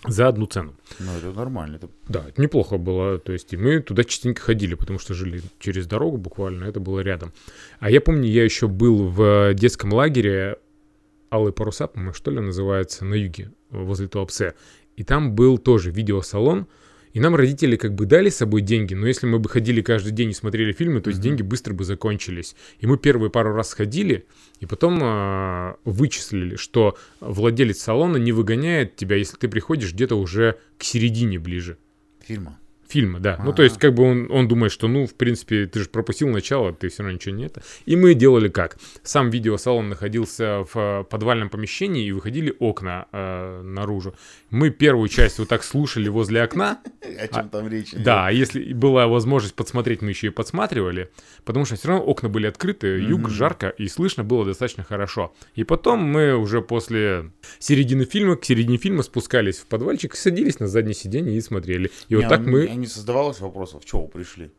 За 0.05 0.27
одну 0.27 0.47
цену. 0.47 0.73
Ну, 0.99 1.11
это 1.17 1.31
нормально. 1.31 1.77
Это... 1.77 1.89
Да, 2.07 2.25
это 2.27 2.41
неплохо 2.41 2.77
было. 2.77 3.19
То 3.19 3.31
есть 3.31 3.53
и 3.53 3.57
мы 3.57 3.79
туда 3.79 4.03
частенько 4.03 4.41
ходили, 4.41 4.75
потому 4.75 4.99
что 4.99 5.13
жили 5.13 5.41
через 5.59 5.87
дорогу 5.87 6.17
буквально, 6.17 6.65
это 6.65 6.79
было 6.79 6.99
рядом. 6.99 7.31
А 7.79 7.89
я 7.89 8.01
помню, 8.01 8.27
я 8.27 8.43
еще 8.43 8.67
был 8.67 9.07
в 9.07 9.53
детском 9.53 9.93
лагере 9.93 10.57
Алые 11.31 11.53
паруса, 11.53 11.87
по-моему, 11.87 12.13
что 12.13 12.31
ли, 12.31 12.39
называется, 12.39 13.05
на 13.05 13.15
юге, 13.15 13.51
возле 13.69 14.07
Туапсе. 14.07 14.53
И 14.97 15.03
там 15.03 15.33
был 15.33 15.57
тоже 15.57 15.89
видеосалон, 15.89 16.67
и 17.13 17.19
нам 17.19 17.35
родители 17.35 17.75
как 17.75 17.93
бы 17.93 18.05
дали 18.05 18.29
с 18.29 18.37
собой 18.37 18.61
деньги, 18.61 18.93
но 18.95 19.07
если 19.07 19.27
мы 19.27 19.39
бы 19.39 19.47
ходили 19.47 19.81
каждый 19.81 20.11
день 20.11 20.31
и 20.31 20.33
смотрели 20.33 20.71
фильмы, 20.73 20.99
то 20.99 21.09
есть 21.09 21.19
Мгм. 21.19 21.23
деньги 21.29 21.41
быстро 21.43 21.73
бы 21.73 21.83
закончились. 21.85 22.55
И 22.79 22.87
мы 22.87 22.97
первые 22.97 23.29
пару 23.29 23.53
раз 23.53 23.69
сходили, 23.69 24.25
и 24.59 24.65
потом 24.65 24.99
а, 25.01 25.75
вычислили, 25.85 26.55
что 26.55 26.97
владелец 27.19 27.79
салона 27.79 28.17
не 28.17 28.31
выгоняет 28.31 28.95
тебя, 28.95 29.15
если 29.15 29.37
ты 29.37 29.47
приходишь 29.47 29.93
где-то 29.93 30.15
уже 30.15 30.57
к 30.77 30.83
середине 30.83 31.39
ближе 31.39 31.77
Фильма. 32.25 32.59
Фильма, 32.93 33.19
да. 33.19 33.39
Ну, 33.43 33.53
то 33.53 33.63
есть, 33.63 33.77
А. 33.77 33.79
как 33.79 33.93
бы 33.95 34.03
он, 34.03 34.31
он 34.31 34.47
думает, 34.47 34.71
что, 34.71 34.87
ну, 34.87 35.07
в 35.07 35.15
принципе, 35.15 35.65
ты 35.65 35.79
же 35.79 35.89
пропустил 35.89 36.29
начало, 36.29 36.73
ты 36.73 36.89
все 36.89 37.01
равно 37.01 37.15
ничего 37.15 37.35
не 37.35 37.45
это. 37.45 37.61
И 37.85 37.95
мы 37.95 38.13
делали 38.13 38.49
как? 38.49 38.77
Сам 39.01 39.31
видеосалон 39.31 39.89
находился 39.89 40.63
в 40.71 40.75
э, 40.75 41.03
подвальном 41.09 41.49
помещении, 41.49 42.05
и 42.05 42.11
выходили 42.11 42.55
окна 42.59 43.07
э, 43.11 43.61
наружу. 43.63 44.13
Мы 44.51 44.69
первую 44.69 45.09
часть 45.09 45.39
вот 45.39 45.47
так 45.47 45.63
слушали 45.63 46.07
возле 46.09 46.43
окна, 46.43 46.79
О 47.01 47.27
чем 47.27 47.49
там 47.49 47.67
речь? 47.67 47.91
да, 47.93 48.27
а 48.27 48.31
если 48.31 48.73
была 48.73 49.07
возможность 49.07 49.55
подсмотреть, 49.55 50.01
мы 50.01 50.09
еще 50.09 50.27
и 50.27 50.29
подсматривали, 50.29 51.09
потому 51.45 51.65
что 51.65 51.75
все 51.75 51.87
равно 51.87 52.05
окна 52.05 52.29
были 52.29 52.45
открыты, 52.47 52.99
юг, 52.99 53.29
жарко, 53.29 53.69
и 53.69 53.87
слышно 53.87 54.23
было 54.23 54.45
достаточно 54.45 54.83
хорошо. 54.83 55.33
И 55.55 55.63
потом 55.63 55.99
мы 55.99 56.35
уже 56.35 56.61
после 56.61 57.31
середины 57.59 58.05
фильма, 58.05 58.35
к 58.35 58.45
середине 58.45 58.77
фильма 58.77 59.01
спускались 59.03 59.57
в 59.57 59.65
подвальчик, 59.65 60.15
садились 60.15 60.59
на 60.59 60.67
заднее 60.67 60.93
сиденье 60.93 61.35
и 61.35 61.41
смотрели. 61.41 61.89
И 62.09 62.15
вот 62.15 62.29
так 62.29 62.41
а 62.41 62.43
мы... 62.43 62.82
Не 62.83 62.89
создавалось 62.89 63.39
вопросов, 63.39 63.85
чего 63.85 64.01
вы 64.03 64.07
пришли? 64.09 64.51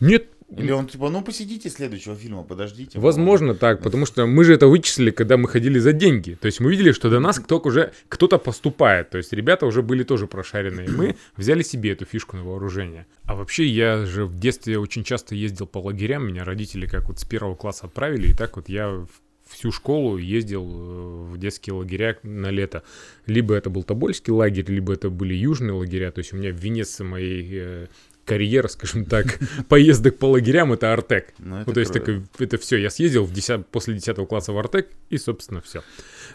Нет, 0.00 0.26
Или 0.56 0.70
он 0.70 0.86
типа, 0.86 1.10
ну 1.10 1.22
посидите 1.22 1.68
следующего 1.68 2.14
фильма, 2.14 2.44
подождите. 2.44 2.98
Возможно 3.00 3.54
так, 3.54 3.82
потому 3.82 4.06
что 4.06 4.26
мы 4.26 4.44
же 4.44 4.54
это 4.54 4.66
вычислили, 4.68 5.10
когда 5.10 5.36
мы 5.36 5.48
ходили 5.48 5.80
за 5.80 5.92
деньги. 5.92 6.38
То 6.40 6.46
есть 6.46 6.60
мы 6.60 6.70
видели, 6.70 6.92
что 6.92 7.10
до 7.10 7.18
нас 7.18 7.38
кто 7.40 7.58
уже 7.58 7.92
кто-то 8.08 8.38
поступает. 8.38 9.10
То 9.10 9.18
есть 9.18 9.32
ребята 9.32 9.66
уже 9.66 9.82
были 9.82 10.04
тоже 10.04 10.26
прошаренные. 10.26 10.88
Мы 10.88 11.16
взяли 11.36 11.62
себе 11.64 11.90
эту 11.90 12.04
фишку 12.04 12.36
на 12.36 12.44
вооружение. 12.44 13.06
А 13.24 13.34
вообще 13.34 13.66
я 13.66 14.06
же 14.06 14.26
в 14.26 14.38
детстве 14.38 14.78
очень 14.78 15.02
часто 15.02 15.34
ездил 15.34 15.66
по 15.66 15.78
лагерям. 15.78 16.28
Меня 16.28 16.44
родители 16.44 16.86
как 16.86 17.08
вот 17.08 17.18
с 17.18 17.24
первого 17.24 17.56
класса 17.56 17.86
отправили. 17.86 18.28
И 18.28 18.34
так 18.34 18.56
вот 18.56 18.68
я 18.68 18.88
в- 18.90 19.08
всю 19.46 19.72
школу 19.72 20.16
ездил 20.16 20.64
э, 20.64 21.32
в 21.32 21.38
детские 21.38 21.74
лагеря 21.74 22.18
на 22.22 22.50
лето. 22.50 22.82
Либо 23.26 23.54
это 23.54 23.70
был 23.70 23.82
Тобольский 23.82 24.32
лагерь, 24.32 24.70
либо 24.70 24.92
это 24.92 25.10
были 25.10 25.34
южные 25.34 25.72
лагеря. 25.72 26.10
То 26.10 26.20
есть 26.20 26.32
у 26.32 26.36
меня 26.36 26.50
в 26.50 26.56
Венеции 26.56 27.04
моей 27.04 27.48
э, 27.52 27.86
карьера, 28.24 28.68
скажем 28.68 29.04
так, 29.04 29.38
поездок 29.68 30.18
по 30.18 30.26
лагерям, 30.26 30.72
это 30.72 30.92
Артек. 30.92 31.34
Ну, 31.38 31.56
это 31.56 31.68
Ну, 31.68 31.74
то 31.74 31.80
есть 31.80 31.94
это 32.38 32.58
все. 32.58 32.76
Я 32.76 32.90
съездил 32.90 33.24
в 33.24 33.32
10, 33.32 33.66
после 33.66 33.94
10 33.94 34.16
класса 34.28 34.52
в 34.52 34.58
Артек, 34.58 34.88
и, 35.10 35.18
собственно, 35.18 35.60
все. 35.60 35.82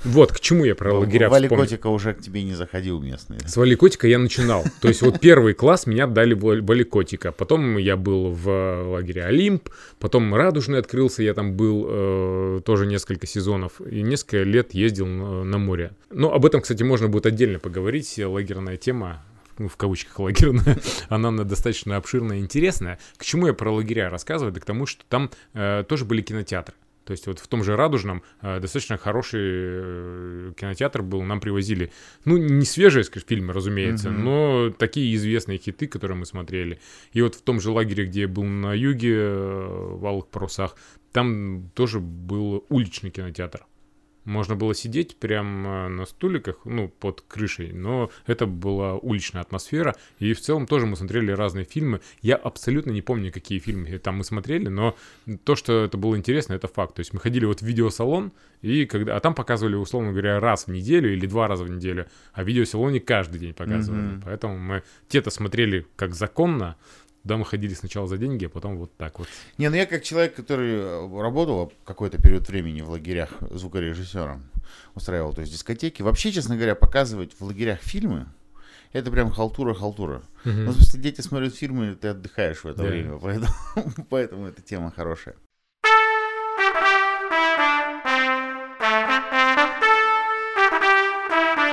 Вот, 0.03 0.31
к 0.31 0.39
чему 0.39 0.63
я 0.63 0.75
про 0.75 0.93
лагеря 0.93 1.29
Вали 1.29 1.47
вспомнил. 1.47 1.65
Котика 1.65 1.87
уже 1.87 2.13
к 2.13 2.21
тебе 2.21 2.43
не 2.43 2.53
заходил 2.53 3.01
местный. 3.01 3.37
С 3.45 3.57
Валикотика 3.57 4.07
я 4.07 4.17
начинал. 4.17 4.63
То 4.81 4.87
есть 4.87 5.01
вот 5.01 5.19
первый 5.19 5.53
класс 5.53 5.87
меня 5.87 6.07
дали 6.07 6.33
в 6.33 6.61
Валикотика. 6.61 7.31
Потом 7.31 7.77
я 7.77 7.97
был 7.97 8.31
в 8.31 8.91
лагере 8.91 9.25
Олимп. 9.25 9.69
Потом 9.99 10.33
Радужный 10.33 10.79
открылся. 10.79 11.21
Я 11.23 11.33
там 11.33 11.55
был 11.55 11.85
э, 11.89 12.61
тоже 12.63 12.85
несколько 12.85 13.27
сезонов. 13.27 13.81
И 13.81 14.01
несколько 14.01 14.43
лет 14.43 14.73
ездил 14.73 15.05
на, 15.05 15.43
на 15.43 15.57
море. 15.57 15.91
Но 16.11 16.33
об 16.33 16.45
этом, 16.45 16.61
кстати, 16.61 16.83
можно 16.83 17.09
будет 17.09 17.25
отдельно 17.25 17.59
поговорить. 17.59 18.17
Лагерная 18.17 18.77
тема 18.77 19.21
ну, 19.28 19.28
в 19.67 19.75
кавычках 19.77 20.19
лагерная, 20.19 20.77
она 21.09 21.31
достаточно 21.43 21.97
обширная 21.97 22.37
и 22.37 22.41
интересная. 22.41 22.99
К 23.17 23.25
чему 23.25 23.47
я 23.47 23.53
про 23.53 23.71
лагеря 23.71 24.09
рассказываю? 24.09 24.53
Да 24.53 24.59
к 24.59 24.65
тому, 24.65 24.85
что 24.85 25.03
там 25.09 25.29
э, 25.53 25.83
тоже 25.87 26.05
были 26.05 26.21
кинотеатры. 26.21 26.75
То 27.05 27.13
есть 27.13 27.25
вот 27.25 27.39
в 27.39 27.47
том 27.47 27.63
же 27.63 27.75
Радужном 27.75 28.21
э, 28.41 28.59
достаточно 28.59 28.97
хороший 28.97 29.39
э, 29.43 30.53
кинотеатр 30.55 31.01
был, 31.01 31.23
нам 31.23 31.39
привозили, 31.39 31.91
ну, 32.23 32.37
не 32.37 32.65
свежие, 32.65 33.03
скажем, 33.03 33.27
фильмы, 33.27 33.51
разумеется, 33.51 34.11
Мгм. 34.11 34.23
но 34.23 34.69
такие 34.77 35.15
известные 35.15 35.57
хиты, 35.57 35.87
которые 35.87 36.17
мы 36.17 36.27
смотрели. 36.27 36.79
И 37.13 37.23
вот 37.23 37.33
в 37.33 37.41
том 37.41 37.59
же 37.59 37.71
лагере, 37.71 38.05
где 38.05 38.21
я 38.21 38.27
был 38.27 38.43
на 38.43 38.73
юге, 38.73 39.15
э, 39.15 39.95
в 39.95 40.05
Алых 40.05 40.27
Парусах, 40.27 40.75
там 41.11 41.71
тоже 41.73 41.99
был 41.99 42.63
уличный 42.69 43.09
кинотеатр. 43.09 43.65
Можно 44.29 44.55
было 44.55 44.75
сидеть 44.75 45.15
прямо 45.15 45.89
на 45.89 46.05
стуликах, 46.05 46.59
ну, 46.63 46.87
под 46.87 47.21
крышей, 47.21 47.71
но 47.71 48.11
это 48.27 48.45
была 48.45 48.95
уличная 48.95 49.41
атмосфера, 49.41 49.95
и 50.19 50.33
в 50.33 50.39
целом 50.39 50.67
тоже 50.67 50.85
мы 50.85 50.95
смотрели 50.95 51.31
разные 51.31 51.65
фильмы. 51.65 51.99
Я 52.21 52.35
абсолютно 52.35 52.91
не 52.91 53.01
помню, 53.01 53.31
какие 53.31 53.57
фильмы 53.57 53.97
там 53.97 54.17
мы 54.17 54.23
смотрели, 54.23 54.67
но 54.67 54.95
то, 55.45 55.55
что 55.55 55.83
это 55.83 55.97
было 55.97 56.15
интересно, 56.15 56.53
это 56.53 56.67
факт. 56.67 56.93
То 56.93 56.99
есть 56.99 57.11
мы 57.11 57.19
ходили 57.19 57.45
вот 57.45 57.61
в 57.61 57.65
видеосалон, 57.65 58.31
и 58.61 58.85
когда... 58.85 59.15
а 59.15 59.19
там 59.19 59.33
показывали, 59.33 59.75
условно 59.75 60.11
говоря, 60.11 60.39
раз 60.39 60.67
в 60.67 60.71
неделю 60.71 61.11
или 61.11 61.25
два 61.25 61.47
раза 61.47 61.63
в 61.63 61.69
неделю, 61.71 62.05
а 62.31 62.43
в 62.43 62.47
видеосалоне 62.47 62.99
каждый 62.99 63.39
день 63.39 63.55
показывали. 63.55 64.01
Мгм. 64.01 64.21
Поэтому 64.25 64.59
мы 64.59 64.83
те-то 65.07 65.31
смотрели 65.31 65.87
как 65.95 66.13
законно, 66.13 66.75
Туда 67.23 67.37
мы 67.37 67.45
ходили 67.45 67.73
сначала 67.73 68.07
за 68.07 68.17
деньги, 68.17 68.45
а 68.45 68.49
потом 68.49 68.77
вот 68.77 68.95
так 68.95 69.19
вот. 69.19 69.27
Не, 69.57 69.69
ну 69.69 69.75
я 69.75 69.85
как 69.85 70.03
человек, 70.03 70.35
который 70.35 70.71
э, 70.73 71.21
работал 71.21 71.71
какой-то 71.85 72.17
период 72.21 72.47
времени 72.47 72.81
в 72.81 72.89
лагерях 72.89 73.29
звукорежиссером, 73.51 74.43
устраивал, 74.95 75.33
то 75.33 75.41
есть 75.41 75.51
дискотеки. 75.53 76.01
Вообще, 76.01 76.31
честно 76.31 76.55
говоря, 76.55 76.75
показывать 76.75 77.33
в 77.37 77.41
лагерях 77.43 77.79
фильмы, 77.81 78.27
это 78.93 79.11
прям 79.11 79.29
халтура-халтура. 79.31 80.23
Ну, 80.45 80.71
в 80.71 80.73
смысле, 80.75 81.01
дети 81.01 81.21
смотрят 81.21 81.53
фильмы, 81.55 81.95
ты 81.95 82.07
отдыхаешь 82.09 82.63
в 82.63 82.65
это 82.67 82.83
Да. 82.83 82.89
время, 82.89 83.19
поэтому, 83.21 83.53
поэтому 84.09 84.47
эта 84.47 84.61
тема 84.61 84.91
хорошая. 84.95 85.35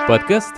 Подкаст 0.09 0.55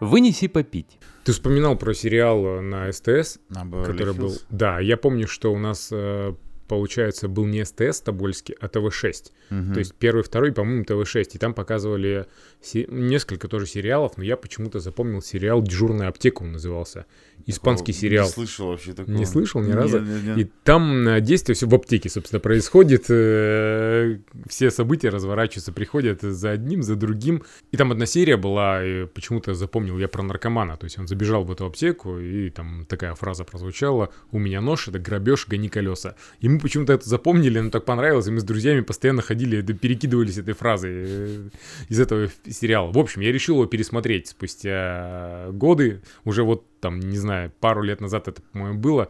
«Вынеси 0.00 0.48
попить». 0.48 0.98
Ты 1.24 1.32
вспоминал 1.32 1.76
про 1.76 1.94
сериал 1.94 2.44
э, 2.44 2.60
на 2.60 2.90
СТС, 2.90 3.38
который 3.50 4.14
был... 4.14 4.32
Да, 4.48 4.80
я 4.80 4.96
помню, 4.96 5.28
что 5.28 5.52
у 5.52 5.58
нас, 5.58 5.90
э, 5.92 6.34
получается, 6.70 7.28
был 7.28 7.46
не 7.46 7.64
СТС 7.64 8.00
Тобольский, 8.00 8.54
а 8.60 8.68
ТВ-6. 8.68 9.32
Мгм. 9.50 9.72
То 9.74 9.78
есть 9.80 9.94
первый, 9.96 10.22
второй, 10.22 10.52
по-моему, 10.52 10.84
ТВ-6. 10.84 11.30
И 11.34 11.38
там 11.38 11.52
показывали 11.52 12.26
се- 12.62 12.86
несколько 12.88 13.48
тоже 13.48 13.66
сериалов, 13.66 14.12
но 14.16 14.22
я 14.24 14.36
почему-то 14.36 14.78
запомнил 14.80 15.20
сериал 15.20 15.62
«Дежурная 15.62 16.08
аптека» 16.08 16.42
он 16.44 16.52
назывался. 16.52 17.04
Испанский 17.46 17.92
Такого 17.92 18.00
сериал. 18.02 18.26
Не 18.26 18.32
слышал 18.32 18.68
вообще 18.68 18.92
такого. 18.92 19.14
Не 19.16 19.24
слышал 19.26 19.60
ни 19.62 19.72
разу? 19.72 19.98
нет, 20.00 20.22
нет. 20.24 20.38
И 20.38 20.50
там 20.62 21.08
э, 21.08 21.20
действие 21.20 21.54
все 21.56 21.66
в 21.66 21.74
аптеке, 21.74 22.08
собственно, 22.08 22.38
происходит. 22.40 23.06
э, 23.08 24.18
Все 24.48 24.70
события 24.70 25.08
разворачиваются, 25.08 25.72
приходят 25.72 26.20
за 26.22 26.50
одним, 26.50 26.82
за 26.82 26.96
другим. 26.96 27.42
И 27.72 27.76
там 27.76 27.92
одна 27.92 28.06
серия 28.06 28.36
была, 28.36 28.84
и 28.84 29.06
почему-то 29.06 29.54
запомнил 29.54 29.98
я 29.98 30.06
про 30.08 30.22
наркомана. 30.22 30.76
То 30.76 30.84
есть 30.84 30.98
он 30.98 31.06
забежал 31.08 31.44
в 31.44 31.50
эту 31.50 31.64
аптеку, 31.66 32.18
и 32.18 32.50
там 32.50 32.84
такая 32.86 33.14
фраза 33.14 33.44
прозвучала. 33.44 34.10
У 34.32 34.38
меня 34.38 34.60
нож, 34.60 34.88
это 34.88 34.98
грабеж, 34.98 35.46
гони 35.48 35.68
колеса. 35.68 36.14
И 36.40 36.48
мы 36.60 36.62
почему-то 36.62 36.92
это 36.92 37.08
запомнили, 37.08 37.58
нам 37.58 37.70
так 37.70 37.84
понравилось, 37.84 38.26
и 38.26 38.30
мы 38.30 38.40
с 38.40 38.44
друзьями 38.44 38.80
постоянно 38.82 39.22
ходили, 39.22 39.60
да, 39.62 39.72
перекидывались 39.72 40.38
этой 40.38 40.54
фразой 40.54 40.90
э, 40.92 41.48
из 41.88 41.98
этого 41.98 42.28
сериала. 42.48 42.92
В 42.92 42.98
общем, 42.98 43.22
я 43.22 43.32
решил 43.32 43.56
его 43.56 43.66
пересмотреть 43.66 44.28
спустя 44.28 45.48
годы. 45.52 46.02
Уже 46.24 46.42
вот 46.44 46.64
там, 46.80 47.00
не 47.00 47.18
знаю, 47.18 47.52
пару 47.60 47.82
лет 47.82 48.00
назад 48.00 48.28
это, 48.28 48.42
по-моему, 48.52 48.78
было. 48.78 49.08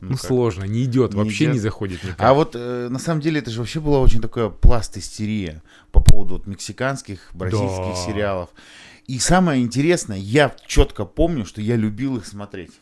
Ну, 0.00 0.10
Ну 0.10 0.16
сложно, 0.16 0.64
не 0.64 0.82
идет, 0.84 1.12
Не 1.14 1.18
вообще 1.18 1.44
идет? 1.44 1.54
не 1.54 1.60
заходит 1.60 2.02
никак. 2.02 2.20
А 2.20 2.34
вот 2.34 2.56
э, 2.56 2.88
на 2.90 2.98
самом 2.98 3.20
деле 3.20 3.38
это 3.38 3.52
же 3.52 3.60
вообще 3.60 3.78
была 3.78 4.00
очень 4.00 4.20
такая 4.20 4.48
пласт 4.48 4.96
истерия 4.96 5.62
по 5.92 6.00
поводу 6.00 6.34
вот 6.34 6.46
мексиканских, 6.48 7.30
бразильских 7.34 7.94
Да. 7.94 7.94
сериалов. 7.94 8.50
И 9.06 9.18
самое 9.20 9.62
интересное, 9.62 10.16
я 10.18 10.54
четко 10.66 11.04
помню, 11.04 11.44
что 11.44 11.60
я 11.60 11.76
любил 11.76 12.16
их 12.16 12.26
смотреть. 12.26 12.72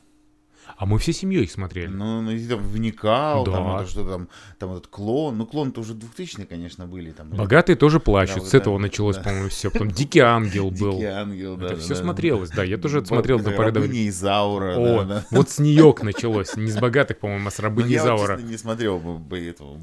А 0.77 0.87
мы 0.87 0.99
всей 0.99 1.13
семьей 1.13 1.45
их 1.45 1.51
смотрели. 1.51 1.89
Ну, 1.89 2.23
ну, 2.23 2.31
и 2.31 2.47
там 2.47 2.61
вникал, 2.61 3.45
там 3.45 3.55
Да. 3.65 3.83
это 3.83 3.91
что 3.91 4.09
там, 4.09 4.29
там 4.59 4.73
этот 4.73 4.87
клон. 4.89 5.39
Ну, 5.39 5.47
клон-то 5.47 5.81
уже 5.81 5.95
2000 5.95 6.45
конечно, 6.45 6.87
были. 6.87 7.11
Там, 7.13 7.31
Богатые 7.31 7.77
тоже 7.77 8.01
плачут. 8.01 8.37
Да, 8.37 8.41
С 8.43 8.45
вот 8.45 8.55
этого 8.55 8.79
да, 8.79 8.83
началось, 8.83 9.17
да. 9.17 9.23
по-моему, 9.23 9.49
все. 9.49 9.71
Потом 9.71 9.91
Дикий 9.91 10.21
ангел 10.21 10.71
был. 10.81 10.93
Дикий 10.93 11.05
ангел, 11.05 11.57
да. 11.57 11.67
это 11.67 11.75
да, 11.77 11.81
все 11.81 11.95
да. 11.95 12.01
смотрелось, 12.01 12.51
да. 12.51 12.65
Я 12.65 12.79
тоже 12.79 12.99
это 12.99 13.09
смотрел 13.09 13.39
до 13.41 13.51
поры 13.51 13.73
до 13.73 13.81
«Рабыня 13.81 14.09
Изаура, 14.09 14.75
О, 14.77 15.05
да, 15.05 15.05
да. 15.05 15.25
вот 15.31 15.51
с 15.51 15.59
нее 15.59 15.95
началось. 16.03 16.57
Не 16.57 16.71
с 16.71 16.79
богатых, 16.79 17.19
по-моему, 17.19 17.49
а 17.49 17.51
с 17.51 17.59
Ну, 17.59 17.65
рабыни 17.65 17.89
я 17.93 18.03
вот, 18.03 18.07
Изаура. 18.07 18.37
честно, 18.37 18.51
не 18.51 18.57
смотрел 18.57 18.99
бы, 18.99 19.39
этого. 19.39 19.79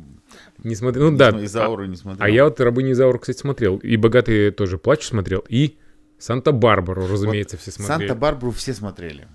Не 0.64 0.76
смотрел. 0.76 1.06
Ну 1.06 1.12
не 1.12 1.18
да. 1.18 1.46
Изауру 1.46 1.86
не 1.86 1.96
смотрел. 1.96 2.26
А 2.26 2.30
я 2.30 2.44
вот 2.46 2.60
рабыни 2.60 2.92
Изаура, 2.92 3.18
кстати, 3.18 3.38
смотрел. 3.38 3.78
И 3.78 3.96
богатые 3.98 4.52
тоже 4.52 4.78
плачут 4.78 5.06
смотрел. 5.10 5.44
И 5.50 5.78
Санта-Барбару, 6.20 7.08
разумеется, 7.08 7.58
все 7.58 7.72
смотрели. 7.72 8.08
Санта-Барбару 8.08 8.52
все 8.52 8.74
смотрели. 8.74 9.28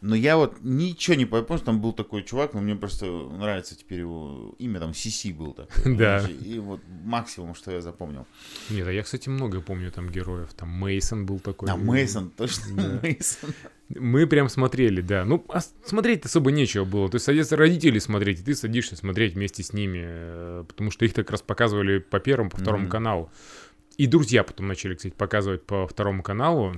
Но 0.00 0.14
я 0.14 0.36
вот 0.36 0.56
ничего 0.60 1.16
не 1.16 1.24
помню, 1.24 1.46
там 1.58 1.80
был 1.80 1.92
такой 1.92 2.22
чувак, 2.22 2.54
но 2.54 2.60
мне 2.60 2.76
просто 2.76 3.06
нравится 3.06 3.76
теперь 3.76 4.00
его 4.00 4.54
имя, 4.58 4.80
там 4.80 4.94
Сиси 4.94 5.32
был 5.32 5.52
такой. 5.52 5.96
Да. 5.96 6.26
И 6.28 6.58
вот 6.58 6.80
максимум, 7.04 7.54
что 7.54 7.70
я 7.70 7.80
запомнил. 7.80 8.26
Нет, 8.70 8.86
а 8.86 8.92
я, 8.92 9.02
кстати, 9.02 9.28
много 9.28 9.60
помню 9.60 9.90
там 9.90 10.10
героев. 10.10 10.52
Там 10.54 10.68
Мейсон 10.68 11.26
был 11.26 11.38
такой. 11.40 11.70
А 11.70 11.76
Мейсон, 11.76 12.30
точно 12.30 12.64
Да. 12.76 13.00
Мейсон. 13.02 13.50
Мы 13.88 14.26
прям 14.26 14.48
смотрели, 14.48 15.00
да. 15.00 15.24
Ну, 15.24 15.44
а 15.48 15.60
смотреть 15.84 16.24
особо 16.24 16.50
нечего 16.50 16.84
было. 16.84 17.08
То 17.08 17.16
есть 17.16 17.24
садятся 17.24 17.56
родители 17.56 17.98
смотреть, 18.00 18.40
и 18.40 18.42
ты 18.42 18.54
садишься 18.54 18.96
смотреть 18.96 19.34
вместе 19.34 19.62
с 19.62 19.72
ними, 19.72 20.02
э, 20.04 20.64
потому 20.66 20.90
что 20.90 21.04
их 21.04 21.14
так 21.14 21.30
раз 21.30 21.40
показывали 21.40 21.98
по 21.98 22.18
первому, 22.18 22.50
по 22.50 22.56
второму 22.58 22.84
Мгм. 22.84 22.90
каналу. 22.90 23.30
И 23.96 24.06
друзья 24.06 24.42
потом 24.44 24.66
начали, 24.66 24.94
кстати, 24.94 25.14
показывать 25.14 25.62
по 25.64 25.86
второму 25.86 26.22
каналу 26.22 26.74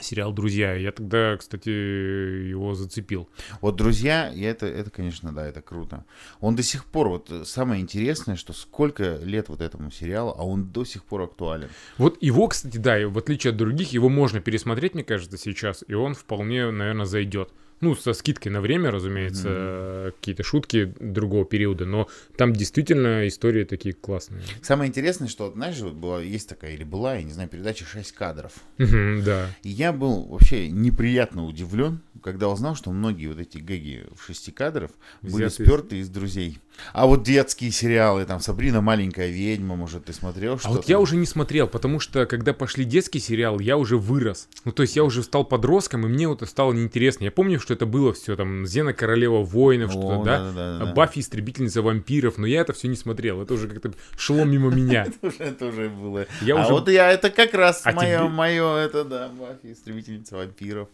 сериал 0.00 0.32
«Друзья». 0.32 0.74
Я 0.74 0.92
тогда, 0.92 1.36
кстати, 1.36 1.68
его 1.68 2.74
зацепил. 2.74 3.28
Вот 3.60 3.76
друзья, 3.76 4.32
это, 4.34 4.66
это, 4.66 4.90
конечно, 4.90 5.32
да, 5.32 5.46
это 5.46 5.62
круто. 5.62 6.04
Он 6.40 6.56
до 6.56 6.62
сих 6.62 6.84
пор, 6.84 7.08
вот 7.08 7.30
э, 7.30 7.44
самое 7.44 7.80
интересное, 7.80 8.36
что 8.36 8.52
сколько 8.52 9.16
лет 9.16 9.48
вот 9.48 9.60
этому 9.60 9.90
сериалу, 9.90 10.34
а 10.36 10.44
он 10.44 10.70
до 10.70 10.84
сих 10.84 11.04
пор 11.04 11.22
актуален. 11.22 11.68
Вот 11.96 12.22
его, 12.22 12.48
кстати, 12.48 12.76
да, 12.76 13.08
в 13.08 13.18
отличие 13.18 13.50
от 13.50 13.56
других, 13.56 13.92
его 13.92 14.08
можно 14.08 14.40
пересмотреть, 14.40 14.94
мне 14.94 15.04
кажется, 15.04 15.36
сейчас, 15.38 15.84
и 15.86 15.94
он 15.94 16.14
вполне, 16.14 16.70
наверное, 16.70 17.06
зайдет. 17.06 17.50
Ну, 17.80 17.94
со 17.94 18.12
скидкой 18.12 18.50
на 18.52 18.60
время, 18.60 18.90
разумеется, 18.90 19.48
э, 19.50 20.10
какие-то 20.18 20.42
шутки 20.42 20.92
другого 20.98 21.44
периода, 21.44 21.84
но 21.86 22.08
там 22.36 22.52
действительно 22.52 23.26
истории 23.28 23.64
такие 23.64 23.94
классные. 23.94 24.42
Самое 24.62 24.88
интересное, 24.88 25.28
что, 25.28 25.50
знаешь, 25.52 25.78
вот 25.78 25.94
была, 25.94 26.20
есть 26.20 26.48
такая, 26.48 26.72
или 26.74 26.84
была, 26.84 27.16
я 27.16 27.22
не 27.22 27.32
знаю, 27.32 27.48
передача 27.48 27.84
«6 27.84 28.12
кадров». 28.12 28.52
Мгм, 28.78 29.22
да. 29.24 29.48
И 29.62 29.68
я 29.68 29.92
был 29.92 30.24
вообще 30.24 30.68
неприятно 30.68 31.44
удивлен, 31.44 32.00
когда 32.22 32.48
узнал, 32.48 32.74
что 32.74 32.90
многие 32.90 33.28
вот 33.28 33.38
эти 33.38 33.58
гэги 33.58 34.06
в 34.16 34.24
шести 34.26 34.50
кадров 34.50 34.90
были 35.22 35.44
Взяты 35.46 35.62
из- 35.62 35.66
сперты 35.66 35.96
из 35.98 36.08
друзей. 36.08 36.58
А 36.92 37.06
вот 37.06 37.24
детские 37.24 37.70
сериалы, 37.72 38.24
там 38.24 38.38
Сабрина 38.40 38.80
маленькая 38.80 39.30
ведьма, 39.30 39.74
может, 39.74 40.04
ты 40.04 40.12
смотрел 40.12 40.54
А 40.54 40.58
что-то? 40.58 40.76
вот 40.76 40.88
я 40.88 41.00
уже 41.00 41.16
не 41.16 41.26
смотрел, 41.26 41.66
потому 41.66 41.98
что 41.98 42.24
когда 42.26 42.52
пошли 42.52 42.84
детский 42.84 43.18
сериал, 43.18 43.58
я 43.58 43.76
уже 43.76 43.96
вырос. 43.98 44.48
Ну, 44.64 44.70
то 44.72 44.82
есть 44.82 44.94
я 44.94 45.02
уже 45.04 45.22
стал 45.24 45.44
подростком, 45.44 46.06
и 46.06 46.08
мне 46.08 46.28
вот 46.28 46.42
стало 46.48 46.72
неинтересно. 46.72 47.24
Я 47.24 47.32
помню, 47.32 47.58
что 47.58 47.67
это 47.74 47.86
было 47.86 48.12
все 48.12 48.36
там 48.36 48.66
Зена 48.66 48.92
Королева 48.92 49.42
воинов, 49.42 49.92
что-то, 49.92 50.24
да? 50.24 50.38
да-да-да-да. 50.38 50.92
Баффи 50.92 51.20
истребительница 51.20 51.82
вампиров, 51.82 52.38
но 52.38 52.46
я 52.46 52.60
это 52.60 52.72
все 52.72 52.88
не 52.88 52.96
смотрел. 52.96 53.42
Это 53.42 53.54
уже 53.54 53.68
как-то 53.68 53.92
шло 54.16 54.44
мимо 54.44 54.70
меня. 54.70 55.06
Это 55.38 55.66
уже, 55.66 55.88
было. 55.88 56.26
А 56.54 56.68
вот 56.68 56.88
я, 56.88 57.10
это 57.10 57.30
как 57.30 57.54
раз 57.54 57.82
А 57.84 57.92
мое, 57.92 58.28
мое, 58.28 58.76
это 58.76 59.04
да, 59.04 59.28
Баффи, 59.28 59.72
истребительница 59.72 60.36
вампиров. 60.36 60.88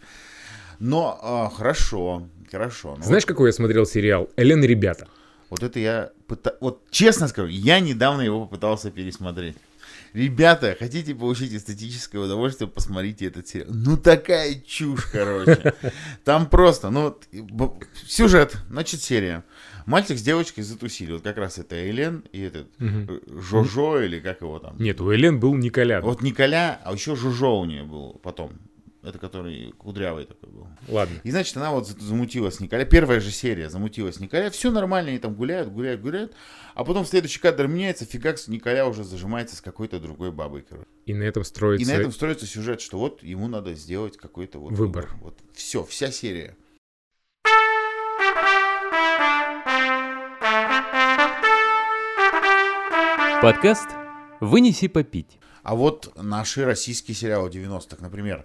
Но 0.78 1.18
а, 1.22 1.50
хорошо, 1.50 2.28
хорошо. 2.50 2.96
Ну, 2.98 3.04
Знаешь, 3.04 3.26
какой 3.26 3.48
я 3.48 3.52
смотрел 3.52 3.86
сериал? 3.86 4.28
Элен 4.36 4.62
и 4.64 4.66
ребята. 4.66 5.08
Вот 5.50 5.62
это 5.62 5.78
я 5.78 6.10
Вот 6.60 6.82
честно 6.90 7.28
скажу, 7.28 7.48
я 7.48 7.80
недавно 7.80 8.22
его 8.22 8.40
попытался 8.46 8.90
пересмотреть. 8.90 9.56
Ребята, 10.14 10.76
хотите 10.78 11.12
получить 11.12 11.52
эстетическое 11.52 12.22
удовольствие, 12.22 12.68
посмотрите 12.68 13.26
этот 13.26 13.48
сериал. 13.48 13.70
Ну, 13.74 13.96
такая 13.96 14.54
чушь, 14.64 15.06
короче. 15.10 15.74
Там 16.24 16.48
просто, 16.48 16.90
ну, 16.90 17.18
сюжет, 18.06 18.56
значит, 18.70 19.02
серия. 19.02 19.44
Мальчик 19.86 20.16
с 20.16 20.22
девочкой 20.22 20.62
затусили. 20.62 21.12
Вот 21.12 21.22
как 21.22 21.36
раз 21.36 21.58
это 21.58 21.90
Элен 21.90 22.24
и 22.30 22.42
этот 22.42 22.68
э, 22.78 23.18
Жожо 23.26 24.00
или 24.00 24.20
как 24.20 24.40
его 24.40 24.60
там. 24.60 24.76
Нет, 24.78 25.00
у 25.00 25.12
Элен 25.12 25.40
был 25.40 25.56
Николя. 25.56 26.00
Вот 26.00 26.22
Николя, 26.22 26.80
а 26.84 26.92
еще 26.92 27.16
Жужо 27.16 27.58
у 27.60 27.64
нее 27.64 27.82
был 27.82 28.20
потом. 28.22 28.52
Это 29.04 29.18
который 29.18 29.72
кудрявый 29.72 30.24
такой 30.24 30.48
был. 30.48 30.66
Ладно. 30.88 31.16
И 31.24 31.30
значит, 31.30 31.54
она 31.58 31.72
вот 31.72 31.86
за- 31.86 32.00
замутилась 32.00 32.54
с 32.54 32.60
Николя. 32.60 32.86
Первая 32.86 33.20
же 33.20 33.30
серия 33.30 33.68
замутилась 33.68 34.16
с 34.16 34.20
Николя. 34.20 34.50
Все 34.50 34.70
нормально, 34.70 35.10
они 35.10 35.18
там 35.18 35.34
гуляют, 35.34 35.70
гуляют, 35.70 36.00
гуляют. 36.00 36.34
А 36.74 36.84
потом 36.84 37.04
следующий 37.04 37.38
кадр 37.38 37.66
меняется, 37.66 38.06
фигакс, 38.06 38.48
Николя 38.48 38.88
уже 38.88 39.04
зажимается 39.04 39.56
с 39.56 39.60
какой-то 39.60 40.00
другой 40.00 40.32
бабой, 40.32 40.62
короче. 40.62 40.88
И 41.04 41.12
на 41.12 41.24
этом 41.24 41.42
И 41.42 41.46
строится... 41.46 41.92
на 41.92 41.96
этом 41.98 42.12
строится 42.12 42.46
сюжет, 42.46 42.80
что 42.80 42.98
вот 42.98 43.22
ему 43.22 43.46
надо 43.46 43.74
сделать 43.74 44.16
какой-то 44.16 44.58
вот 44.58 44.72
Выбор. 44.72 45.10
Вот 45.20 45.38
все, 45.52 45.84
вся 45.84 46.10
серия. 46.10 46.56
Подкаст 53.42 53.88
«Вынеси 54.40 54.88
попить». 54.88 55.38
А 55.62 55.74
вот 55.74 56.12
наши 56.16 56.64
российские 56.64 57.14
сериалы 57.14 57.48
90-х, 57.48 57.96
например, 58.00 58.44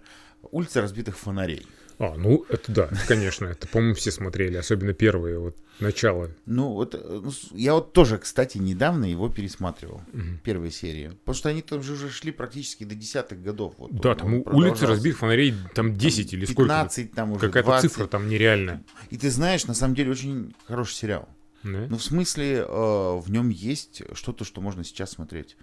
«Улица 0.51 0.81
разбитых 0.81 1.17
фонарей». 1.17 1.65
А, 2.01 2.15
ну, 2.15 2.46
это 2.48 2.72
да, 2.72 2.89
конечно. 3.10 3.46
Это, 3.48 3.67
по-моему, 3.67 3.93
все 3.93 4.10
смотрели. 4.12 4.55
Особенно 4.55 4.93
первые, 4.93 5.38
вот, 5.38 5.58
начало. 5.81 6.31
Ну, 6.46 6.69
вот, 6.72 6.96
э, 6.96 7.00
ну, 7.24 7.29
я 7.51 7.74
вот 7.74 7.91
тоже, 7.91 8.17
кстати, 8.17 8.58
недавно 8.58 9.03
его 9.03 9.27
пересматривал, 9.27 10.01
первые 10.46 10.72
серии. 10.72 11.10
Потому 11.10 11.36
что 11.36 11.50
они 11.50 11.62
там 11.62 11.84
же 11.84 11.93
уже 11.93 12.10
шли 12.10 12.31
практически 12.31 12.86
до 12.86 12.96
десятых 12.96 13.43
годов. 13.43 13.74
Вот, 13.77 13.91
Да, 13.91 14.15
там 14.15 14.27
он 14.27 14.34
у- 14.34 14.36
улицы 14.38 14.46
продолжался. 14.46 14.88
разбитых 14.88 15.19
фонарей, 15.19 15.53
там 15.75 15.93
10 15.93 16.31
или 16.34 16.46
сколько. 16.46 16.62
15 16.69 17.12
там 17.13 17.31
уже, 17.34 17.41
Какая-то 17.48 17.67
20. 17.67 17.91
цифра 17.91 18.08
там 18.08 18.29
нереальная. 18.29 18.81
И 19.10 19.17
ты 19.17 19.29
знаешь, 19.29 19.65
на 19.65 19.74
самом 19.74 19.93
деле 19.96 20.12
очень 20.12 20.55
хороший 20.67 20.93
сериал. 20.93 21.27
Да? 21.63 21.86
Ну, 21.89 21.98
в 21.98 22.01
смысле, 22.03 22.60
э, 22.60 23.19
в 23.19 23.25
нем 23.29 23.50
есть 23.50 24.03
что-то, 24.13 24.46
что 24.46 24.62
можно 24.62 24.86
сейчас 24.86 25.12
смотреть. 25.12 25.58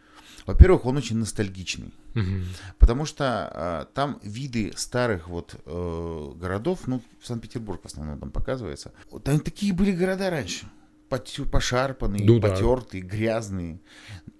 Во-первых, 0.46 0.86
он 0.86 0.96
очень 0.96 1.16
ностальгичный. 1.16 1.92
Мгм. 2.14 2.44
Потому 2.78 3.04
что 3.04 3.50
э, 3.52 3.94
там 3.94 4.20
виды 4.22 4.72
старых 4.76 5.28
вот 5.28 5.56
э, 5.66 6.32
городов, 6.36 6.86
ну, 6.86 7.02
Санкт-Петербург 7.22 7.82
в 7.82 7.86
основном 7.86 8.18
там 8.18 8.30
показывается. 8.30 8.92
Там 9.24 9.40
такие 9.40 9.72
были 9.72 9.92
города 9.92 10.30
раньше. 10.30 10.66
Пошарпанные, 11.08 12.24
Ну 12.24 12.38
да. 12.40 12.48
потертые, 12.50 13.02
грязные. 13.02 13.80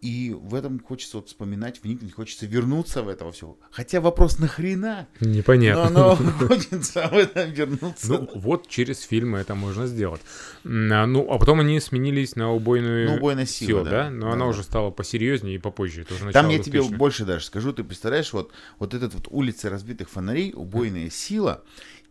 И 0.03 0.35
в 0.39 0.55
этом 0.55 0.79
хочется 0.81 1.17
вот 1.19 1.29
вспоминать, 1.29 1.81
вникнуть, 1.83 2.13
хочется 2.13 2.47
вернуться 2.47 3.03
в 3.03 3.09
это 3.09 3.31
все. 3.33 3.57
Хотя 3.71 4.01
вопрос 4.01 4.39
нахрена? 4.39 5.09
Непонятно. 5.21 5.91
Но, 5.91 6.17
но 6.21 6.47
хочется 6.49 7.09
в 7.09 7.15
этом 7.15 7.51
вернуться. 7.51 8.09
Ну, 8.13 8.31
вот 8.35 8.69
через 8.69 9.01
фильмы 9.03 9.39
это 9.39 9.55
можно 9.55 9.87
сделать. 9.87 10.21
А, 10.65 11.07
Ну, 11.07 11.31
а 11.31 11.39
потом 11.39 11.61
они 11.61 11.81
сменились 11.81 12.37
на 12.37 12.53
убойную, 12.53 13.11
Ну, 13.11 13.17
убойная 13.17 13.47
сила, 13.47 13.69
силу, 13.81 13.85
да. 13.85 14.11
Но 14.11 14.27
Да, 14.27 14.33
она 14.33 14.45
да. 14.45 14.51
уже 14.51 14.63
стала 14.63 14.91
посерьезнее 14.91 15.57
и 15.57 15.59
попозже. 15.59 16.03
Это 16.03 16.15
уже 16.15 16.31
Там 16.33 16.49
я 16.51 16.59
тебе 16.59 16.81
2000-х. 16.81 16.97
больше 16.97 17.25
даже 17.25 17.45
скажу, 17.47 17.73
ты 17.73 17.83
представляешь, 17.85 18.33
вот, 18.33 18.53
вот 18.79 18.95
этот 18.95 19.15
вот 19.15 19.29
улица 19.31 19.71
разбитых 19.71 20.09
фонарей, 20.11 20.53
убойная 20.55 21.11
сила 21.11 21.63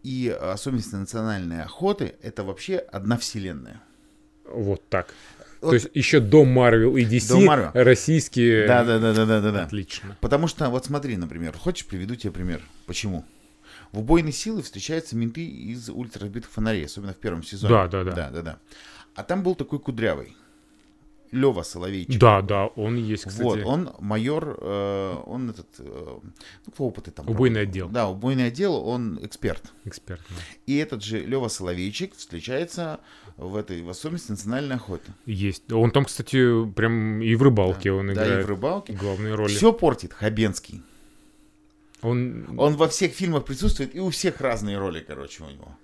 и 0.04 0.28
особенности 0.30 0.96
национальной 0.96 1.64
охоты, 1.64 2.16
это 2.22 2.44
вообще 2.44 2.78
одна 2.78 3.18
вселенная. 3.18 3.82
Вот 4.50 4.88
так. 4.90 5.14
Вот- 5.62 5.70
То 5.70 5.76
есть 5.76 5.90
еще 5.94 6.20
до 6.20 6.44
Marvel 6.44 7.00
и 7.00 7.06
DC 7.06 7.30
До 7.30 7.40
Marvel. 7.42 7.72
российские... 7.74 8.68
Да, 8.68 8.84
да, 8.84 9.00
да, 9.00 9.14
да, 9.14 9.26
да, 9.26 9.42
да, 9.42 9.52
да. 9.52 9.64
Отлично. 9.64 10.16
Потому 10.22 10.48
что, 10.48 10.70
вот 10.70 10.86
смотри, 10.86 11.18
например, 11.18 11.58
хочешь, 11.58 11.86
приведу 11.88 12.16
тебе 12.16 12.32
пример. 12.32 12.62
Почему? 12.86 13.26
В 13.92 14.00
убойной 14.00 14.32
силы 14.34 14.62
встречаются 14.62 15.16
менты 15.16 15.46
из 15.46 15.90
улиц 15.90 16.18
разбитых 16.18 16.52
фонарей, 16.52 16.86
особенно 16.86 17.14
в 17.14 17.18
первом 17.18 17.44
сезоне. 17.44 17.74
Да, 17.74 17.88
да, 17.88 18.04
да. 18.04 18.12
Да, 18.12 18.30
да, 18.30 18.42
да. 18.42 18.58
А 19.16 19.24
там 19.24 19.42
был 19.42 19.56
такой 19.56 19.80
кудрявый. 19.80 20.36
Лева 21.32 21.64
Соловейчик. 21.64 22.20
Да, 22.20 22.42
да, 22.42 22.68
он 22.68 22.98
есть, 22.98 23.26
кстати. 23.26 23.44
Вот, 23.44 23.60
он 23.66 23.92
майор, 24.00 24.58
э, 24.62 25.16
он 25.26 25.50
этот, 25.50 25.68
э, 25.80 26.20
ну, 26.24 26.72
кто 26.72 26.84
опыты 26.86 27.12
там. 27.12 27.30
Убойный 27.30 27.62
проводил? 27.62 27.86
отдел. 27.86 27.90
Да, 27.90 28.08
убойный 28.08 28.48
отдел, 28.48 28.76
он 28.76 29.20
эксперт. 29.22 29.72
Эксперт. 29.84 30.22
да. 30.30 30.36
И 30.66 30.78
этот 30.78 31.04
же 31.04 31.20
Лева 31.20 31.48
Соловейчик 31.48 32.16
встречается 32.16 33.00
в 33.38 33.56
этой, 33.56 33.82
в 33.82 33.90
особенности 33.90 34.32
национальной 34.32 34.76
охоты. 34.76 35.12
Есть. 35.26 35.72
Он 35.72 35.92
там, 35.92 36.06
кстати, 36.06 36.66
прям 36.72 37.22
и 37.22 37.36
в 37.36 37.44
рыбалке 37.44 37.92
он 37.92 38.08
да, 38.08 38.12
и 38.14 38.16
играет 38.16 38.46
в 38.46 38.50
рыбалке. 38.50 38.94
главные 38.94 39.36
роли. 39.36 39.54
Все 39.54 39.74
портит 39.74 40.14
Хабенский. 40.14 40.82
Он... 42.02 42.46
Он 42.60 42.76
во 42.76 42.88
всех 42.88 43.14
фильмах 43.14 43.46
присутствует, 43.46 43.96
и 43.96 44.00
у 44.00 44.10
всех 44.10 44.40
разные 44.42 44.78
роли, 44.78 45.04
короче, 45.06 45.44
у 45.44 45.50
него. 45.50 45.76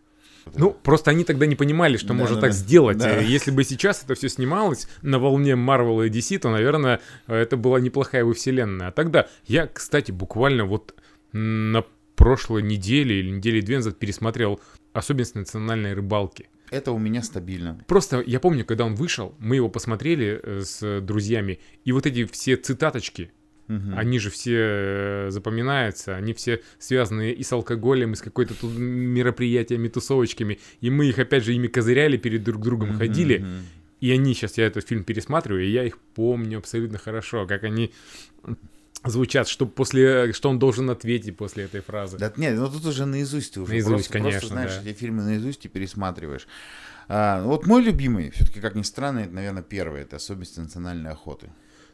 Ну, 0.55 0.71
просто 0.71 1.11
они 1.11 1.23
тогда 1.23 1.45
не 1.45 1.55
понимали, 1.55 1.97
что 1.97 2.09
Да, 2.09 2.13
можно 2.15 2.35
да, 2.35 2.41
так 2.41 2.51
да. 2.51 2.57
сделать. 2.57 2.97
Да. 2.97 3.17
Э, 3.21 3.23
Если 3.23 3.51
бы 3.51 3.63
сейчас 3.63 4.03
это 4.03 4.15
все 4.15 4.29
снималось 4.29 4.87
на 5.01 5.19
волне 5.19 5.53
Marvel 5.53 6.05
и 6.05 6.09
DC, 6.09 6.39
то, 6.39 6.49
наверное, 6.49 6.99
э, 7.27 7.35
это 7.35 7.57
была 7.57 7.79
неплохая 7.79 8.25
бы 8.25 8.33
вселенная. 8.33 8.87
А 8.87 8.91
тогда 8.91 9.27
я, 9.45 9.67
кстати, 9.67 10.11
буквально 10.11 10.65
вот 10.65 10.95
на 11.31 11.83
прошлой 12.15 12.61
неделе 12.61 13.19
или 13.19 13.31
недели 13.31 13.61
две 13.61 13.77
назад 13.77 13.97
пересмотрел 13.97 14.59
особенности 14.93 15.37
национальной 15.37 15.93
рыбалки. 15.93 16.49
Это 16.69 16.91
у 16.93 16.97
меня 16.97 17.21
стабильно. 17.21 17.79
Просто 17.87 18.21
я 18.25 18.39
помню, 18.39 18.63
когда 18.65 18.85
он 18.85 18.95
вышел, 18.95 19.35
мы 19.39 19.57
его 19.57 19.69
посмотрели 19.69 20.39
э, 20.41 20.61
с 20.63 21.01
друзьями, 21.01 21.59
и 21.83 21.91
вот 21.91 22.05
эти 22.05 22.25
все 22.25 22.55
цитаточки, 22.55 23.31
Мгм. 23.71 23.97
они 23.97 24.19
же 24.19 24.29
все 24.29 24.57
э, 24.57 25.27
запоминаются, 25.29 26.15
они 26.15 26.33
все 26.33 26.61
связаны 26.77 27.31
и 27.31 27.41
с 27.41 27.53
алкоголем, 27.53 28.11
и 28.11 28.15
с 28.15 28.21
какой-то 28.21 28.53
тут 28.53 28.77
мероприятиями, 28.77 29.87
тусовочками. 29.87 30.59
И 30.81 30.89
мы 30.89 31.05
их, 31.05 31.19
опять 31.19 31.45
же, 31.45 31.53
ими 31.53 31.67
козыряли, 31.67 32.17
перед 32.17 32.43
друг 32.43 32.61
другом 32.61 32.97
ходили. 32.97 33.37
Мгм. 33.37 33.65
И 34.01 34.11
они, 34.11 34.33
сейчас 34.33 34.57
я 34.57 34.65
этот 34.65 34.85
фильм 34.85 35.05
пересматриваю, 35.05 35.63
и 35.63 35.69
я 35.69 35.85
их 35.85 35.97
помню 36.15 36.57
абсолютно 36.57 36.97
хорошо, 36.97 37.47
как 37.47 37.63
они 37.63 37.93
звучат, 39.05 39.47
что 39.47 39.65
после, 39.65 40.33
что 40.33 40.49
он 40.49 40.59
должен 40.59 40.89
ответить 40.89 41.37
после 41.37 41.63
этой 41.63 41.81
фразы. 41.81 42.17
Да, 42.17 42.33
нет, 42.35 42.57
ну 42.57 42.67
тут 42.69 42.85
уже 42.85 43.05
наизусть 43.05 43.53
ты 43.53 43.61
уже. 43.61 43.71
Наизусть, 43.71 44.09
просто, 44.09 44.13
конечно, 44.13 44.39
Просто 44.39 44.53
знаешь 44.53 44.71
да. 44.83 44.89
эти 44.89 44.97
фильмы 44.97 45.23
наизусть 45.23 45.65
и 45.65 45.69
пересматриваешь. 45.69 46.47
А, 47.13 47.43
вот 47.43 47.67
мой 47.67 47.81
любимый, 47.81 48.31
все-таки, 48.31 48.61
как 48.61 48.75
ни 48.75 48.83
странно, 48.83 49.19
это, 49.19 49.33
наверное, 49.33 49.63
первый. 49.63 50.03
Это 50.03 50.15
особенности 50.15 50.59
национальной 50.61 51.11
охоты. 51.11 51.49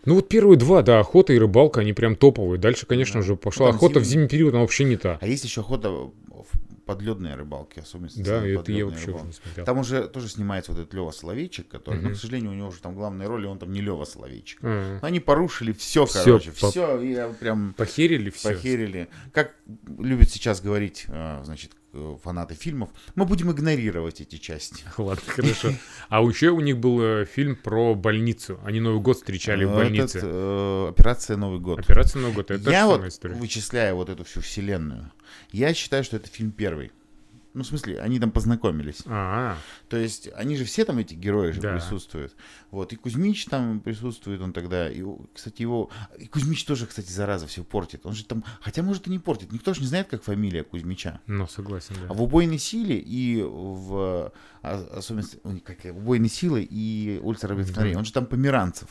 Ну 0.06 0.14
вот 0.14 0.30
первые 0.30 0.58
два, 0.60 0.84
да, 0.84 1.00
охота 1.00 1.34
и 1.34 1.40
рыбалка, 1.40 1.82
они 1.82 1.92
прям 1.94 2.16
топовые. 2.16 2.60
Дальше, 2.60 2.86
конечно 2.86 3.22
Да. 3.22 3.26
же, 3.26 3.36
пошла 3.36 3.68
Там 3.68 3.78
охота 3.78 4.00
в 4.00 4.04
зимний- 4.04 4.10
зимний 4.12 4.28
период, 4.30 4.54
она 4.54 4.62
вообще 4.62 4.84
не 4.84 4.96
та. 4.96 5.18
А 5.20 5.26
есть 5.26 5.44
еще 5.44 5.62
охота 5.62 5.90
подледные 6.88 7.36
рыбалки, 7.36 7.80
особенности 7.80 8.22
Да, 8.22 8.44
это 8.46 8.72
я 8.72 8.86
вообще 8.86 9.02
уже 9.04 9.08
рыбалки. 9.08 9.28
не 9.28 9.34
смотрел. 9.34 9.66
Там 9.66 9.78
уже 9.80 10.08
тоже 10.08 10.30
снимается 10.30 10.72
вот 10.72 10.82
этот 10.82 10.94
Лева 10.96 11.12
Соловейчик, 11.12 11.68
который, 11.68 11.98
ну, 12.02 12.08
Мгм. 12.08 12.16
к 12.16 12.18
сожалению, 12.18 12.52
у 12.52 12.56
него 12.56 12.70
уже 12.70 12.80
там 12.80 12.96
главная 12.96 13.28
роль, 13.28 13.44
и 13.44 13.48
он 13.48 13.60
там 13.60 13.72
не 13.72 13.82
Лева 13.82 14.06
Соловейчик. 14.06 14.60
А, 14.64 15.00
Они 15.04 15.20
порушили 15.20 15.72
все, 15.74 16.06
Всё, 16.06 16.24
короче, 16.24 16.52
по- 16.52 16.72
все, 16.72 17.00
я 17.02 17.28
прям 17.30 17.74
Похерили 17.78 18.30
все. 18.32 18.50
похерили. 18.50 19.10
Как 19.34 19.54
любят 20.00 20.30
сейчас 20.32 20.62
говорить, 20.62 21.06
э, 21.08 21.42
значит, 21.44 21.72
э, 21.94 22.18
фанаты 22.24 22.54
фильмов, 22.54 22.90
мы 23.16 23.26
будем 23.26 23.52
игнорировать 23.52 24.22
эти 24.22 24.36
части. 24.38 24.84
Ладно, 24.98 25.22
хорошо. 25.26 25.70
А 26.10 26.22
еще 26.22 26.50
у 26.52 26.60
них 26.62 26.78
был 26.78 27.02
э, 27.02 27.26
фильм 27.26 27.56
про 27.56 27.96
больницу. 27.96 28.60
Они 28.64 28.80
Новый 28.80 29.02
год 29.02 29.18
встречали 29.18 29.66
в 29.66 29.74
больнице. 29.74 30.20
этот, 30.20 30.30
э, 30.32 30.88
операция 30.90 31.38
Новый 31.38 31.60
год. 31.60 31.80
Операция 31.80 32.22
Новый 32.22 32.36
год. 32.36 32.52
Это 32.52 32.70
я 32.70 32.86
вот 32.88 33.04
история. 33.06 33.36
вычисляю 33.36 33.96
вот 33.96 34.10
эту 34.10 34.24
всю 34.26 34.42
вселенную. 34.42 35.12
Я 35.52 35.74
считаю, 35.74 36.04
что 36.04 36.18
это 36.18 36.28
фильм 36.30 36.52
первый. 36.52 36.92
Ну, 37.54 37.64
в 37.64 37.66
смысле, 37.68 38.00
они 38.02 38.20
там 38.20 38.30
познакомились. 38.30 39.02
А, 39.08 39.58
То 39.90 39.98
есть, 39.98 40.30
они 40.36 40.56
же 40.58 40.64
все 40.66 40.86
там, 40.86 41.00
эти 41.00 41.16
герои 41.16 41.50
же 41.54 41.60
Да. 41.60 41.74
присутствуют. 41.74 42.36
Вот, 42.70 42.94
и 42.94 42.96
Кузьмич 42.98 43.46
там 43.46 43.80
присутствует, 43.80 44.42
он 44.42 44.54
тогда, 44.54 44.88
и, 44.92 45.04
кстати, 45.34 45.64
его... 45.64 45.90
И 46.20 46.28
Кузьмич 46.28 46.66
тоже, 46.66 46.86
кстати, 46.86 47.10
зараза, 47.12 47.48
все 47.48 47.64
портит. 47.64 48.06
Он 48.06 48.14
же 48.14 48.26
там... 48.26 48.44
Хотя, 48.62 48.84
может, 48.84 49.08
и 49.08 49.10
не 49.10 49.18
портит. 49.18 49.52
Никто 49.52 49.74
же 49.74 49.82
не 49.82 49.88
знает, 49.88 50.08
как 50.08 50.22
фамилия 50.22 50.64
Кузьмича. 50.64 51.20
ну 51.26 51.48
согласен, 51.48 51.96
А 52.06 52.10
да. 52.10 52.14
в 52.14 52.22
«Убойной 52.22 52.60
силе» 52.60 53.00
и 53.00 53.42
в... 53.42 54.32
а, 54.62 54.98
Особенности... 54.98 55.40
Как, 55.64 55.84
я, 55.84 55.94
«Убойной 55.94 56.30
силы» 56.30 56.62
и 56.62 57.20
«Улица 57.24 57.48
Робертов 57.48 57.74
Да. 57.74 57.98
он 57.98 58.06
же 58.06 58.14
там 58.14 58.28
Померанцев. 58.28 58.90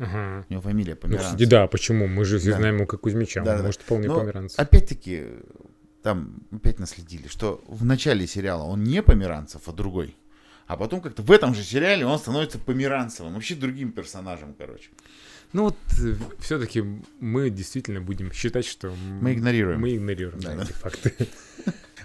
Ага. 0.00 0.44
У 0.48 0.52
него 0.52 0.62
фамилия 0.62 0.94
Ну, 0.94 1.00
Померанцев. 1.02 1.32
кстати, 1.34 1.48
да, 1.48 1.68
почему? 1.68 2.08
Мы 2.08 2.24
же 2.24 2.38
все 2.40 2.50
Да. 2.50 2.56
знаем 2.56 2.76
его 2.76 2.86
как 2.86 3.00
Кузьмича. 3.02 3.42
Да, 3.44 3.52
он 3.52 3.58
да. 3.58 3.64
может 3.64 3.82
вполне 3.82 4.08
Но 4.08 4.18
померанцев. 4.18 4.58
Опять-таки, 4.58 5.24
там 6.02 6.40
опять 6.52 6.78
наследили, 6.78 7.28
что 7.28 7.62
в 7.66 7.84
начале 7.84 8.26
сериала 8.26 8.62
он 8.64 8.84
не 8.84 9.02
Померанцев, 9.02 9.62
а 9.66 9.72
другой. 9.72 10.16
А 10.66 10.76
потом 10.76 11.00
как-то 11.00 11.22
в 11.22 11.30
этом 11.32 11.54
же 11.54 11.62
сериале 11.62 12.04
он 12.04 12.18
становится 12.18 12.58
Померанцевым, 12.58 13.34
вообще 13.34 13.54
другим 13.54 13.92
персонажем, 13.92 14.54
короче. 14.56 14.90
Ну 15.52 15.64
вот 15.64 15.76
все-таки 16.40 16.84
мы 17.20 17.48
действительно 17.48 18.00
будем 18.02 18.32
считать, 18.32 18.66
что 18.66 18.92
Мы 19.20 19.32
игнорируем. 19.32 19.80
Мы 19.80 19.96
игнорируем 19.96 20.40
Да, 20.40 20.54
да, 20.54 20.62
эти 20.62 20.72
факты. 20.72 21.14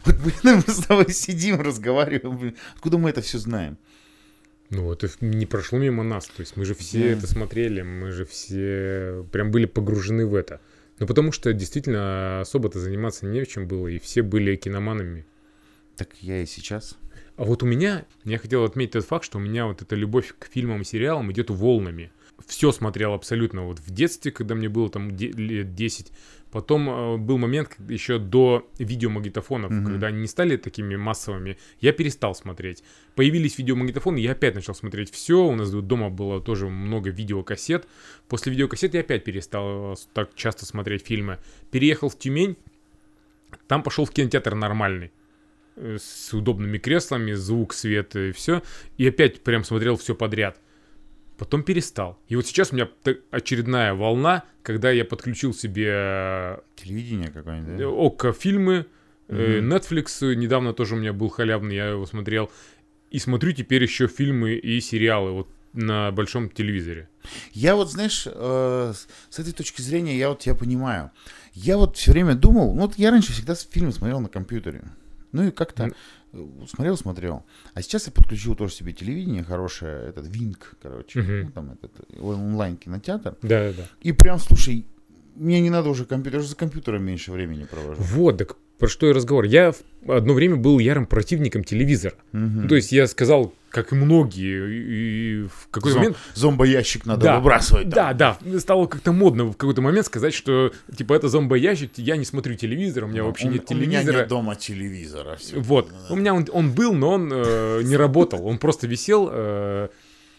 Вот 0.05 0.15
мы 0.43 0.61
с 0.61 0.85
тобой 0.85 1.09
сидим, 1.13 1.61
разговариваем, 1.61 2.37
блин, 2.37 2.57
откуда 2.75 2.97
мы 2.97 3.09
это 3.09 3.21
все 3.21 3.37
знаем? 3.37 3.77
Ну 4.69 4.89
в- 4.89 5.21
не 5.21 5.45
прошло 5.45 5.77
мимо 5.79 6.03
нас. 6.03 6.25
То 6.25 6.41
есть 6.41 6.57
мы 6.57 6.65
же 6.65 6.73
все 6.75 7.11
это 7.11 7.27
смотрели, 7.27 7.83
мы 7.83 8.11
же 8.11 8.25
все 8.25 9.25
прям 9.31 9.51
были 9.51 9.65
погружены 9.65 10.25
в 10.25 10.35
это. 10.35 10.59
Ну 10.99 11.07
потому 11.07 11.31
что 11.31 11.53
действительно 11.53 12.41
особо-то 12.41 12.79
заниматься 12.79 13.25
не 13.25 13.41
в 13.43 13.47
чем 13.47 13.67
было, 13.67 13.87
и 13.87 13.99
все 13.99 14.21
были 14.21 14.55
киноманами. 14.55 15.25
Так 15.95 16.09
я 16.21 16.41
и 16.41 16.45
сейчас. 16.45 16.97
А 17.35 17.43
вот 17.43 17.63
у 17.63 17.65
меня, 17.65 18.05
я 18.23 18.37
хотел 18.37 18.63
отметить 18.63 18.93
тот 18.93 19.05
факт, 19.05 19.25
что 19.25 19.37
у 19.37 19.41
меня 19.41 19.65
вот 19.65 19.81
эта 19.81 19.95
любовь 19.95 20.33
к 20.37 20.45
фильмам 20.45 20.81
и 20.81 20.85
сериалам 20.85 21.31
идет 21.31 21.49
волнами. 21.49 22.11
Все 22.45 22.71
смотрел 22.71 23.13
абсолютно 23.13 23.63
вот 23.65 23.79
в 23.79 23.91
детстве, 23.91 24.31
когда 24.31 24.55
мне 24.55 24.69
было 24.69 24.89
там 24.89 25.09
лет 25.15 25.75
10. 25.75 26.11
Потом 26.53 26.87
э, 26.87 27.17
был 27.17 27.39
момент 27.39 27.75
еще 27.89 28.19
до 28.19 28.69
видеомагнитофонов, 28.77 29.71
Мгм. 29.71 29.85
когда 29.87 30.07
они 30.07 30.21
не 30.21 30.27
стали 30.27 30.55
такими 30.55 30.95
массовыми, 30.95 31.57
я 31.81 31.93
перестал 31.93 32.35
смотреть. 32.35 32.83
Появились 33.15 33.57
видеомагнитофоны, 33.57 34.19
я 34.19 34.33
опять 34.33 34.53
начал 34.53 34.75
смотреть 34.75 35.11
все. 35.11 35.43
У 35.47 35.55
нас 35.55 35.71
дома 35.71 36.11
было 36.11 36.39
тоже 36.39 36.69
много 36.69 37.09
видеокассет. 37.09 37.87
После 38.29 38.51
видеокассет 38.51 38.93
я 38.93 38.99
опять 38.99 39.23
перестал 39.23 39.93
э, 39.93 39.95
так 40.13 40.35
часто 40.35 40.67
смотреть 40.67 41.03
фильмы. 41.07 41.39
Переехал 41.71 42.09
в 42.09 42.19
Тюмень, 42.19 42.55
там 43.67 43.81
пошел 43.81 44.05
в 44.05 44.11
кинотеатр 44.11 44.53
нормальный 44.53 45.11
э, 45.75 45.97
с 45.99 46.35
удобными 46.35 46.77
креслами, 46.77 47.31
звук, 47.31 47.73
свет 47.73 48.15
и 48.15 48.31
все. 48.31 48.61
И 48.97 49.07
опять 49.07 49.41
прям 49.41 49.63
смотрел 49.63 49.97
все 49.97 50.13
подряд. 50.13 50.59
Потом 51.43 51.63
перестал. 51.63 52.17
И 52.29 52.37
вот 52.37 52.45
сейчас 52.45 52.71
у 52.71 52.75
меня 52.75 52.87
очередная 53.29 53.93
волна, 53.93 54.43
когда 54.61 54.91
я 54.91 55.03
подключил 55.03 55.53
себе 55.53 55.87
э, 55.89 56.57
Телевидение 56.77 57.31
какое-нибудь, 57.31 57.75
да? 57.77 57.87
ОККО 57.89 58.31
фильмы, 58.31 58.85
Мгм. 59.27 59.73
Netflix 59.73 60.35
недавно 60.35 60.73
тоже 60.73 60.95
у 60.95 60.97
меня 60.99 61.11
был 61.11 61.27
халявный, 61.27 61.75
я 61.75 61.87
его 61.87 62.05
смотрел. 62.05 62.49
И 63.11 63.19
смотрю 63.19 63.51
теперь 63.51 63.83
еще 63.83 64.07
фильмы 64.07 64.53
и 64.53 64.79
сериалы 64.79 65.31
вот 65.31 65.49
на 65.73 66.11
большом 66.11 66.49
телевизоре. 66.49 67.09
Я 67.51 67.75
вот, 67.75 67.91
знаешь, 67.91 68.23
э, 68.25 68.93
с- 69.29 69.39
этой 69.39 69.51
точки 69.51 69.81
зрения 69.81 70.17
я 70.17 70.29
вот 70.29 70.39
тебя 70.39 70.55
понимаю. 70.55 71.11
Я 71.53 71.75
вот 71.77 71.97
все 71.97 72.11
время 72.13 72.35
думал, 72.35 72.73
ну 72.73 72.83
вот 72.83 72.97
я 72.97 73.11
раньше 73.11 73.33
всегда 73.33 73.53
фильмы 73.55 73.91
смотрел 73.91 74.21
на 74.21 74.29
компьютере. 74.29 74.81
Ну 75.33 75.47
и 75.47 75.51
как-то 75.51 75.91
смотрел, 76.67 76.97
смотрел. 76.97 77.43
А 77.73 77.81
сейчас 77.81 78.07
я 78.07 78.11
подключил 78.11 78.55
тоже 78.55 78.73
себе 78.73 78.93
телевидение 78.93 79.43
хорошее, 79.43 80.09
этот 80.09 80.27
Винк, 80.27 80.75
короче, 80.81 81.19
Мгм. 81.21 81.41
ну, 81.45 81.51
там 81.51 81.71
этот 81.71 81.91
онлайн 82.21 82.77
кинотеатр. 82.77 83.35
Да-да-да. 83.41 83.87
И 84.01 84.11
прям, 84.11 84.39
слушай, 84.39 84.85
мне 85.35 85.61
не 85.61 85.69
надо 85.69 85.89
уже 85.89 86.05
компьютер, 86.05 86.33
я 86.35 86.39
уже 86.39 86.49
за 86.49 86.55
компьютером 86.55 87.03
меньше 87.03 87.31
времени 87.31 87.65
провожу. 87.65 88.01
Вот, 88.01 88.37
так 88.37 88.55
про 88.83 88.89
что 88.89 89.07
и 89.09 89.13
разговор. 89.13 89.45
Я 89.45 89.73
одно 90.09 90.33
время 90.33 90.57
был 90.57 90.77
ярым 90.77 91.05
противником 91.05 91.63
телевизора. 91.63 92.15
Ну, 92.33 92.67
то 92.67 92.75
есть 92.75 92.91
я 92.91 93.07
сказал, 93.07 93.53
как 93.69 93.93
и 93.93 93.95
многие, 93.95 94.57
и, 94.71 95.47
в 95.47 95.69
какой-то 95.71 95.95
Зом- 95.95 95.99
момент... 96.01 96.17
Зомбоящик 96.33 97.05
надо 97.05 97.21
Да, 97.23 97.37
выбрасывать. 97.37 97.89
там. 97.89 98.17
Да, 98.17 98.37
да, 98.41 98.59
стало 98.59 98.87
как-то 98.87 99.13
модно 99.13 99.45
в 99.45 99.53
какой-то 99.55 99.81
момент 99.81 100.05
сказать, 100.05 100.33
что 100.33 100.73
типа 100.97 101.13
это 101.13 101.29
зомбоящик, 101.29 101.91
я 101.95 102.17
не 102.17 102.25
смотрю 102.25 102.55
телевизор, 102.55 103.05
у 103.05 103.07
меня 103.07 103.23
вообще 103.23 103.47
У- 103.47 103.51
нет 103.51 103.71
У 103.71 103.73
меня 103.73 103.85
телевизора. 104.01 104.17
нет 104.17 104.27
дома 104.27 104.55
телевизора. 104.55 105.37
всё. 105.37 105.61
Вот, 105.61 105.89
у 106.09 106.15
меня 106.17 106.33
он, 106.35 106.45
он 106.51 106.73
был, 106.73 106.93
но 106.93 107.11
он 107.11 107.31
э, 107.33 107.81
не 107.85 107.95
работал, 107.95 108.45
он 108.45 108.57
просто 108.57 108.85
висел. 108.85 109.29
э, 109.31 109.87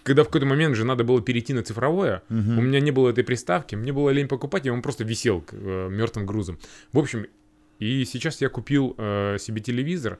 когда 0.02 0.22
в 0.22 0.26
какой-то 0.26 0.44
момент 0.46 0.76
же 0.76 0.84
надо 0.84 1.02
было 1.02 1.22
перейти 1.22 1.54
на 1.54 1.62
цифровое, 1.62 2.20
Мгм. 2.28 2.58
у 2.58 2.60
меня 2.60 2.78
не 2.78 2.90
было 2.90 3.08
этой 3.08 3.24
приставки, 3.24 3.74
мне 3.74 3.90
было 3.90 4.10
лень 4.10 4.28
покупать, 4.28 4.66
и 4.66 4.70
он 4.70 4.82
просто 4.82 5.02
висел 5.02 5.42
мертвым 5.50 6.26
грузом. 6.26 6.58
В 6.92 6.98
общем, 6.98 7.24
и 7.78 8.04
сейчас 8.04 8.40
я 8.40 8.48
купил 8.48 8.94
э, 8.98 9.36
себе 9.38 9.60
телевизор, 9.60 10.18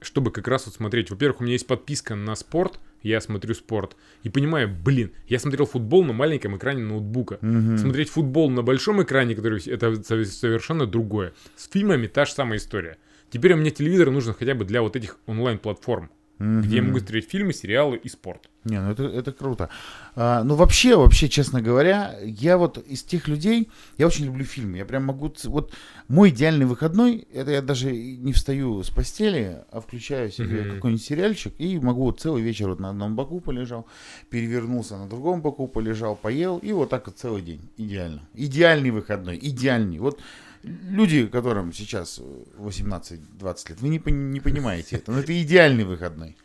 чтобы 0.00 0.30
как 0.30 0.48
раз 0.48 0.66
вот 0.66 0.74
смотреть. 0.74 1.10
Во-первых, 1.10 1.40
у 1.40 1.44
меня 1.44 1.52
есть 1.54 1.66
подписка 1.66 2.14
на 2.14 2.34
спорт, 2.34 2.78
я 3.02 3.20
смотрю 3.20 3.54
спорт, 3.54 3.96
и 4.22 4.28
понимаю, 4.28 4.68
блин, 4.68 5.12
я 5.28 5.38
смотрел 5.38 5.66
футбол 5.66 6.04
на 6.04 6.12
маленьком 6.12 6.56
экране 6.56 6.82
ноутбука. 6.82 7.38
Мгм. 7.40 7.78
Смотреть 7.78 8.10
футбол 8.10 8.50
на 8.50 8.62
большом 8.62 9.02
экране, 9.02 9.34
который 9.34 9.60
это 9.66 10.02
со- 10.02 10.24
совершенно 10.24 10.86
другое. 10.86 11.32
С 11.56 11.68
фильмами 11.70 12.06
та 12.06 12.24
же 12.24 12.32
самая 12.32 12.58
история. 12.58 12.98
Теперь 13.30 13.54
у 13.54 13.56
меня 13.56 13.70
телевизор 13.70 14.10
нужен 14.10 14.34
хотя 14.34 14.54
бы 14.54 14.64
для 14.64 14.82
вот 14.82 14.94
этих 14.96 15.18
онлайн-платформ, 15.26 16.10
где 16.38 16.76
я 16.76 16.82
могу 16.82 16.98
смотреть 16.98 17.30
фильмы, 17.30 17.52
сериалы 17.52 17.96
и 17.96 18.08
спорт. 18.08 18.50
Не, 18.64 18.80
ну 18.80 18.90
это, 18.90 19.04
это 19.04 19.32
круто. 19.32 19.68
А, 20.16 20.42
ну 20.42 20.54
вообще, 20.54 20.96
вообще, 20.96 21.28
честно 21.28 21.60
говоря, 21.60 22.18
я 22.22 22.56
вот 22.56 22.78
из 22.78 23.02
тех 23.02 23.28
людей, 23.28 23.70
я 23.98 24.06
очень 24.06 24.24
люблю 24.24 24.44
фильмы. 24.44 24.78
Я 24.78 24.84
прям 24.84 25.04
могу... 25.04 25.32
Вот 25.44 25.74
мой 26.08 26.30
идеальный 26.30 26.64
выходной, 26.66 27.26
это 27.32 27.50
я 27.50 27.62
даже 27.62 27.92
не 27.92 28.32
встаю 28.32 28.82
с 28.82 28.90
постели, 28.90 29.58
а 29.70 29.80
включаю 29.80 30.30
себе 30.30 30.62
Мгм. 30.62 30.74
какой-нибудь 30.76 31.04
сериальчик 31.04 31.54
и 31.58 31.78
могу 31.78 32.04
вот 32.04 32.20
целый 32.20 32.42
вечер 32.42 32.68
вот 32.68 32.80
на 32.80 32.90
одном 32.90 33.16
боку 33.16 33.40
полежал, 33.40 33.86
перевернулся 34.30 34.96
на 34.96 35.08
другом 35.08 35.42
боку 35.42 35.68
полежал, 35.68 36.16
поел 36.16 36.58
и 36.58 36.72
вот 36.72 36.88
так 36.90 37.06
вот 37.06 37.18
целый 37.18 37.42
день. 37.42 37.60
Идеально. 37.76 38.22
Идеальный 38.34 38.90
выходной, 38.90 39.38
идеальный. 39.40 39.98
Вот 39.98 40.20
люди, 40.64 41.26
которым 41.26 41.72
сейчас 41.72 42.20
э, 42.22 42.44
18-20 42.58 43.68
лет, 43.68 43.80
вы 43.80 43.88
не, 43.88 44.00
не 44.10 44.40
понимаете 44.40 44.96
это, 44.96 45.12
но 45.12 45.20
это 45.20 45.40
идеальный 45.42 45.84
выходной. 45.84 46.36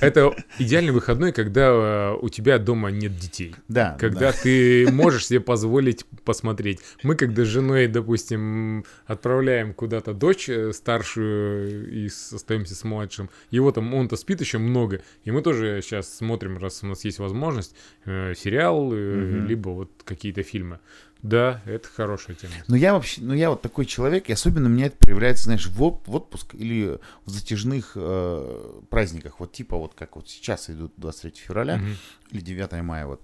Это 0.00 0.34
идеальный 0.58 0.92
выходной, 0.92 1.32
когда 1.32 1.68
э, 1.68 2.16
у 2.20 2.28
тебя 2.28 2.58
дома 2.58 2.90
нет 2.90 3.16
детей. 3.16 3.54
Да. 3.68 3.96
Когда 4.00 4.32
ты 4.32 4.90
можешь 4.90 5.26
себе 5.26 5.40
позволить 5.40 6.04
посмотреть. 6.24 6.80
Мы, 7.02 7.14
когда 7.14 7.44
с 7.44 7.48
женой, 7.48 7.86
допустим, 7.86 8.84
отправляем 9.06 9.74
куда-то 9.74 10.12
дочь 10.12 10.48
э, 10.48 10.72
старшую 10.72 11.90
и 11.90 12.06
остаемся 12.06 12.74
с 12.74 12.84
младшим, 12.84 13.30
его 13.50 13.70
там, 13.72 13.94
он-то 13.94 14.16
спит 14.16 14.40
еще 14.40 14.58
много, 14.58 15.02
и 15.24 15.30
мы 15.30 15.42
тоже 15.42 15.80
сейчас 15.82 16.12
смотрим, 16.12 16.58
раз 16.58 16.82
у 16.82 16.86
нас 16.86 17.04
есть 17.04 17.18
возможность, 17.18 17.76
э, 18.04 18.34
сериал, 18.36 18.92
либо 18.92 19.70
вот 19.70 19.90
какие-то 20.04 20.42
фильмы. 20.42 20.80
Да, 21.24 21.62
это 21.64 21.88
хорошая 21.88 22.36
тема. 22.36 22.52
Но 22.68 22.76
я 22.76 22.92
вообще, 22.92 23.22
ну 23.22 23.32
я 23.32 23.48
вот 23.48 23.62
такой 23.62 23.86
человек, 23.86 24.28
и 24.28 24.32
особенно 24.34 24.68
меня 24.68 24.86
это 24.86 24.96
проявляется, 24.98 25.44
знаешь, 25.44 25.66
в, 25.66 25.82
оп- 25.82 26.06
в 26.06 26.14
отпуск 26.14 26.54
или 26.54 26.98
в 27.24 27.30
затяжных 27.30 27.92
э, 27.94 28.80
праздниках, 28.90 29.40
вот 29.40 29.50
типа 29.50 29.78
вот 29.78 29.94
как 29.94 30.16
вот 30.16 30.28
сейчас 30.28 30.68
идут 30.68 30.92
23 30.98 31.32
февраля 31.46 31.78
Мгм. 31.78 31.96
или 32.30 32.40
9 32.42 32.72
мая 32.82 33.06
вот. 33.06 33.22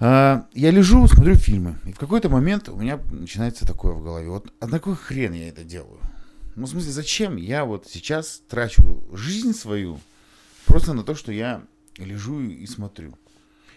А, 0.00 0.46
я 0.54 0.72
лежу, 0.72 1.06
смотрю 1.06 1.36
фильмы, 1.36 1.78
и 1.86 1.92
в 1.92 1.98
какой-то 1.98 2.28
момент 2.28 2.68
у 2.68 2.74
меня 2.76 2.98
начинается 3.12 3.64
такое 3.64 3.92
в 3.92 4.02
голове, 4.02 4.28
вот 4.28 4.52
а 4.58 4.66
на 4.66 4.80
какой 4.80 4.96
хрен 4.96 5.34
я 5.34 5.48
это 5.48 5.62
делаю? 5.62 6.00
Ну, 6.56 6.66
в 6.66 6.68
смысле, 6.68 6.90
зачем 6.90 7.36
я 7.36 7.64
вот 7.64 7.86
сейчас 7.88 8.42
трачу 8.48 9.04
жизнь 9.12 9.54
свою 9.54 10.00
просто 10.66 10.94
на 10.94 11.04
то, 11.04 11.14
что 11.14 11.30
я 11.30 11.62
лежу 11.96 12.40
и 12.40 12.66
смотрю? 12.66 13.14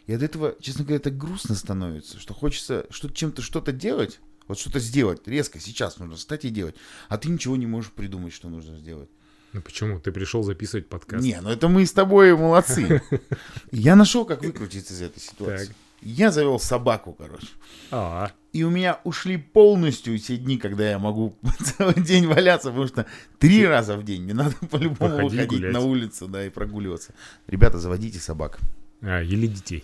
И 0.08 0.14
от 0.14 0.24
этого, 0.24 0.56
честно 0.60 0.84
говоря, 0.86 1.00
так 1.00 1.18
грустно 1.18 1.56
становится, 1.56 2.20
что 2.20 2.34
хочется 2.34 2.86
что 2.90 3.10
чем-то 3.10 3.42
что-то 3.42 3.72
делать, 3.72 4.20
вот 4.48 4.58
что-то 4.58 4.80
сделать 4.80 5.28
резко, 5.28 5.60
сейчас 5.60 6.00
нужно 6.00 6.16
встать 6.16 6.46
и 6.46 6.50
делать, 6.50 6.76
а 7.10 7.18
ты 7.18 7.30
ничего 7.30 7.56
не 7.58 7.68
можешь 7.68 7.92
придумать, 7.92 8.34
что 8.34 8.50
нужно 8.50 8.78
сделать. 8.78 9.10
Ну 9.54 9.62
почему? 9.62 10.00
Ты 10.00 10.12
пришел 10.12 10.44
записывать 10.44 10.88
подкаст. 10.88 11.24
Не, 11.24 11.40
ну 11.42 11.50
это 11.50 11.68
мы 11.68 11.86
с 11.86 11.92
тобой 11.92 12.36
молодцы. 12.36 13.02
Я 13.72 13.96
нашел, 13.96 14.26
как 14.26 14.44
выкрутиться 14.44 14.94
из 14.94 15.02
этой 15.02 15.20
ситуации. 15.20 15.68
Так. 15.68 15.76
Я 16.02 16.32
завел 16.32 16.60
собаку, 16.60 17.14
короче. 17.14 17.48
А, 17.90 18.32
И 18.54 18.64
у 18.64 18.70
меня 18.70 19.00
ушли 19.04 19.38
полностью 19.38 20.18
те 20.20 20.38
дни, 20.38 20.60
когда 20.60 20.88
я 20.88 21.00
могу 21.00 21.36
целый 21.78 22.00
день 22.00 22.28
валяться, 22.28 22.70
потому 22.70 22.88
что 22.88 23.08
три 23.40 23.66
раза 23.66 23.98
в 23.98 24.04
день 24.04 24.22
мне 24.22 24.36
надо 24.36 24.56
по-любому 24.70 25.16
Выходить 25.16 25.32
выходить 25.32 25.60
гулять. 25.60 25.74
на 25.74 25.80
улицу, 25.80 26.28
да, 26.28 26.46
и 26.46 26.50
прогуливаться. 26.50 27.14
Ребята, 27.48 27.80
заводите 27.80 28.20
собак. 28.20 28.60
А, 29.02 29.22
или 29.22 29.48
детей. 29.48 29.84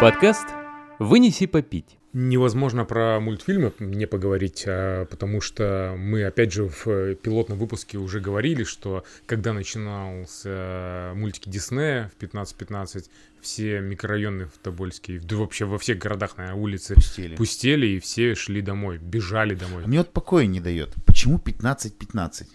Подкаст 0.00 0.55
«Вынеси 0.98 1.46
попить». 1.46 1.98
Невозможно 2.12 2.86
про 2.86 3.20
мультфильмы 3.20 3.74
не 3.78 4.06
поговорить, 4.06 4.64
а, 4.66 5.04
потому 5.04 5.42
что 5.42 5.94
мы, 5.98 6.24
опять 6.24 6.50
же, 6.50 6.66
в 6.66 6.86
э, 6.86 7.14
пилотном 7.14 7.58
выпуске 7.58 7.98
уже 7.98 8.20
говорили, 8.20 8.64
что 8.64 9.04
когда 9.26 9.52
начинался 9.52 11.12
мультики 11.14 11.50
Диснея 11.50 12.10
в 12.16 12.22
15-15, 12.22 13.10
все 13.42 13.80
микрорайоны 13.80 14.46
в 14.46 14.56
Тобольске, 14.62 15.18
да 15.18 15.36
вообще 15.36 15.66
во 15.66 15.78
всех 15.78 15.98
городах, 15.98 16.38
наверное, 16.38 16.58
улицы 16.58 16.94
Пустили. 16.94 17.36
пустели, 17.36 17.86
и 17.86 18.00
все 18.00 18.34
шли 18.34 18.62
домой, 18.62 18.96
бежали 18.96 19.54
домой. 19.54 19.84
А 19.84 19.86
мне 19.86 19.98
вот 19.98 20.10
покоя 20.10 20.46
не 20.46 20.60
дает. 20.60 20.94
Почему 21.04 21.36
15-15? 21.36 22.46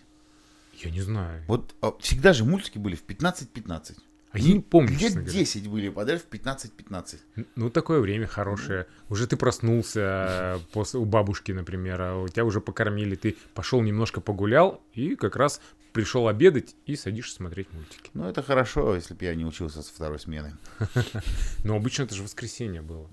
Я 0.84 0.90
не 0.90 1.02
знаю. 1.02 1.44
Вот 1.48 1.76
а, 1.82 1.94
всегда 2.00 2.34
же 2.34 2.46
мультики 2.46 2.80
были 2.80 2.96
в 2.96 3.06
15-15. 3.06 3.98
А 4.32 4.40
я 4.40 4.54
не 4.54 4.60
помню, 4.62 4.92
Лет 4.92 5.00
честно 5.00 5.22
говоря. 5.22 5.40
10 5.40 5.68
были 5.68 5.90
подряд 5.90 6.22
в 6.22 6.30
15-15. 6.30 7.46
Ну, 7.56 7.70
такое 7.70 8.00
время 8.00 8.28
хорошее. 8.28 8.88
Уже 9.10 9.28
ты 9.28 9.36
проснулся 9.36 10.60
после, 10.72 11.00
у 11.02 11.06
бабушки, 11.06 11.52
например, 11.52 12.02
а 12.02 12.16
у 12.18 12.28
тебя 12.30 12.46
уже 12.46 12.62
покормили, 12.62 13.16
ты 13.16 13.36
пошел 13.54 13.82
немножко 13.82 14.22
погулял 14.22 14.82
и 14.94 15.16
как 15.16 15.36
раз 15.36 15.60
пришел 15.92 16.30
обедать 16.30 16.76
и 16.86 16.96
садишься 16.96 17.36
смотреть 17.36 17.68
мультики. 17.74 18.10
Ну, 18.14 18.26
это 18.26 18.42
хорошо, 18.42 18.96
если 18.96 19.14
бы 19.14 19.26
я 19.26 19.36
не 19.36 19.44
учился 19.46 19.82
со 19.82 19.94
второй 19.94 20.20
смены. 20.20 20.56
Но 21.66 21.76
обычно 21.76 22.04
это 22.04 22.16
же 22.16 22.24
воскресенье 22.24 22.82
было. 22.82 23.10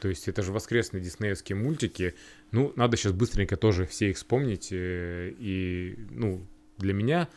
То 0.00 0.08
есть 0.08 0.28
это 0.28 0.42
же 0.42 0.52
воскресные 0.52 1.02
диснеевские 1.02 1.56
мультики. 1.56 2.14
Ну, 2.52 2.72
надо 2.76 2.96
сейчас 2.96 3.12
быстренько 3.12 3.56
тоже 3.56 3.86
все 3.86 4.10
их 4.10 4.16
вспомнить. 4.16 4.68
э, 4.70 5.34
И, 5.38 5.98
ну, 6.10 6.46
для 6.78 6.92
меня 6.94 7.28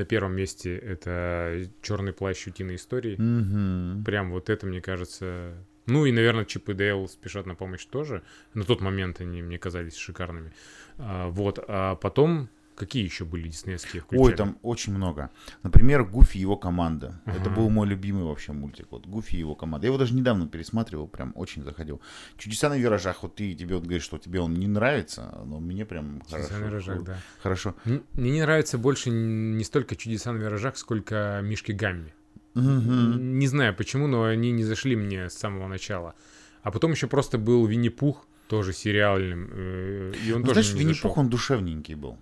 на 0.00 0.06
первом 0.06 0.34
месте 0.34 0.76
это 0.76 1.68
«Черный 1.82 2.12
плащ. 2.12 2.46
Утиные 2.46 2.76
истории». 2.76 3.16
Мгм. 3.16 4.02
Прям 4.04 4.30
вот 4.32 4.48
это, 4.48 4.66
мне 4.66 4.80
кажется... 4.80 5.54
Ну 5.86 6.06
и, 6.06 6.12
наверное, 6.12 6.44
Чип 6.44 6.68
и 6.68 6.74
Дейл 6.74 7.08
спешат 7.08 7.46
на 7.46 7.54
помощь 7.54 7.84
тоже. 7.84 8.22
На 8.54 8.64
тот 8.64 8.80
момент 8.80 9.20
они 9.20 9.42
мне 9.42 9.58
казались 9.58 9.96
шикарными. 9.96 10.52
А, 10.98 11.28
вот. 11.28 11.58
А 11.68 11.96
потом... 11.96 12.48
Какие 12.80 13.04
еще 13.04 13.24
были 13.26 13.48
диснеевские? 13.48 14.02
Ой, 14.10 14.18
включали? 14.18 14.36
там 14.36 14.58
очень 14.62 14.94
много. 14.94 15.28
Например, 15.62 16.02
Гуфи 16.04 16.38
и 16.38 16.40
его 16.40 16.56
команда. 16.56 17.20
Это 17.26 17.42
Ага. 17.42 17.50
был 17.50 17.68
мой 17.68 17.86
любимый 17.86 18.24
вообще 18.24 18.52
мультик. 18.52 18.86
Вот 18.90 19.06
Гуфи 19.06 19.36
и 19.36 19.38
его 19.38 19.54
команда. 19.54 19.86
Я 19.86 19.88
его 19.90 19.98
даже 19.98 20.14
недавно 20.14 20.48
пересматривал, 20.48 21.06
прям 21.06 21.32
очень 21.34 21.62
заходил. 21.62 22.00
Чудеса 22.38 22.70
на 22.70 22.78
виражах. 22.78 23.22
Вот 23.22 23.34
ты 23.34 23.54
тебе 23.54 23.74
вот 23.74 23.84
говоришь, 23.84 24.04
что 24.04 24.16
тебе 24.16 24.40
он 24.40 24.54
не 24.54 24.66
нравится, 24.66 25.38
но 25.44 25.60
мне 25.60 25.84
прям 25.84 26.22
«Чудеса 26.22 26.48
хорошо. 26.48 26.54
на 26.58 26.64
виражах», 26.68 27.02
да. 27.04 27.18
Хорошо. 27.42 27.74
Мне 27.84 28.30
не 28.30 28.40
нравится 28.40 28.78
больше 28.78 29.10
не 29.10 29.62
столько 29.64 29.94
«Чудеса 29.94 30.32
на 30.32 30.38
виражах», 30.38 30.78
сколько 30.78 31.40
«Мишки 31.44 31.72
Гамми». 31.72 32.14
Мгм. 32.54 33.38
Не 33.38 33.46
знаю 33.46 33.74
почему, 33.76 34.06
но 34.06 34.24
они 34.24 34.50
не 34.52 34.64
зашли 34.64 34.96
мне 34.96 35.28
с 35.28 35.34
самого 35.34 35.68
начала. 35.68 36.14
А 36.62 36.70
потом 36.70 36.92
еще 36.92 37.06
просто 37.06 37.36
был 37.38 37.66
Винни-Пух, 37.66 38.26
тоже 38.48 38.72
сериальным. 38.72 39.48
э, 39.52 40.12
И 40.26 40.32
он 40.32 40.40
Ну, 40.40 40.46
тоже 40.48 40.62
знаешь, 40.62 40.78
Винни-Пух, 40.80 41.16
он 41.18 41.28
душевненький 41.28 41.94
был. 41.94 42.18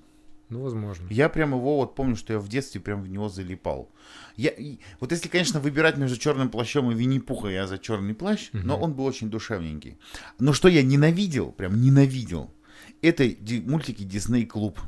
Ну, 0.51 0.63
возможно. 0.63 1.07
Я 1.11 1.29
прям 1.29 1.51
его 1.51 1.77
вот 1.77 1.95
помню, 1.95 2.17
что 2.17 2.33
я 2.33 2.39
в 2.39 2.49
детстве 2.49 2.81
прям 2.81 3.03
в 3.03 3.09
него 3.09 3.29
залипал. 3.29 3.91
Я, 4.37 4.51
и- 4.51 4.79
вот 5.01 5.13
если, 5.13 5.29
конечно, 5.29 5.61
выбирать 5.61 5.99
между 5.99 6.17
черным 6.17 6.49
плащом 6.49 6.91
и 6.91 6.95
Винни-Пуха, 6.95 7.49
я 7.49 7.67
за 7.67 7.79
черный 7.79 8.15
плащ, 8.15 8.49
но 8.53 8.75
Мгм. 8.75 8.83
он 8.83 8.95
был 8.95 9.05
очень 9.05 9.29
душевненький. 9.31 9.99
Но 10.39 10.53
что 10.53 10.69
я 10.69 10.83
ненавидел, 10.83 11.53
прям 11.53 11.81
ненавидел, 11.81 12.51
это 13.03 13.29
ди- 13.29 13.61
мультики 13.61 14.05
Дисней 14.05 14.47
Клуб. 14.47 14.79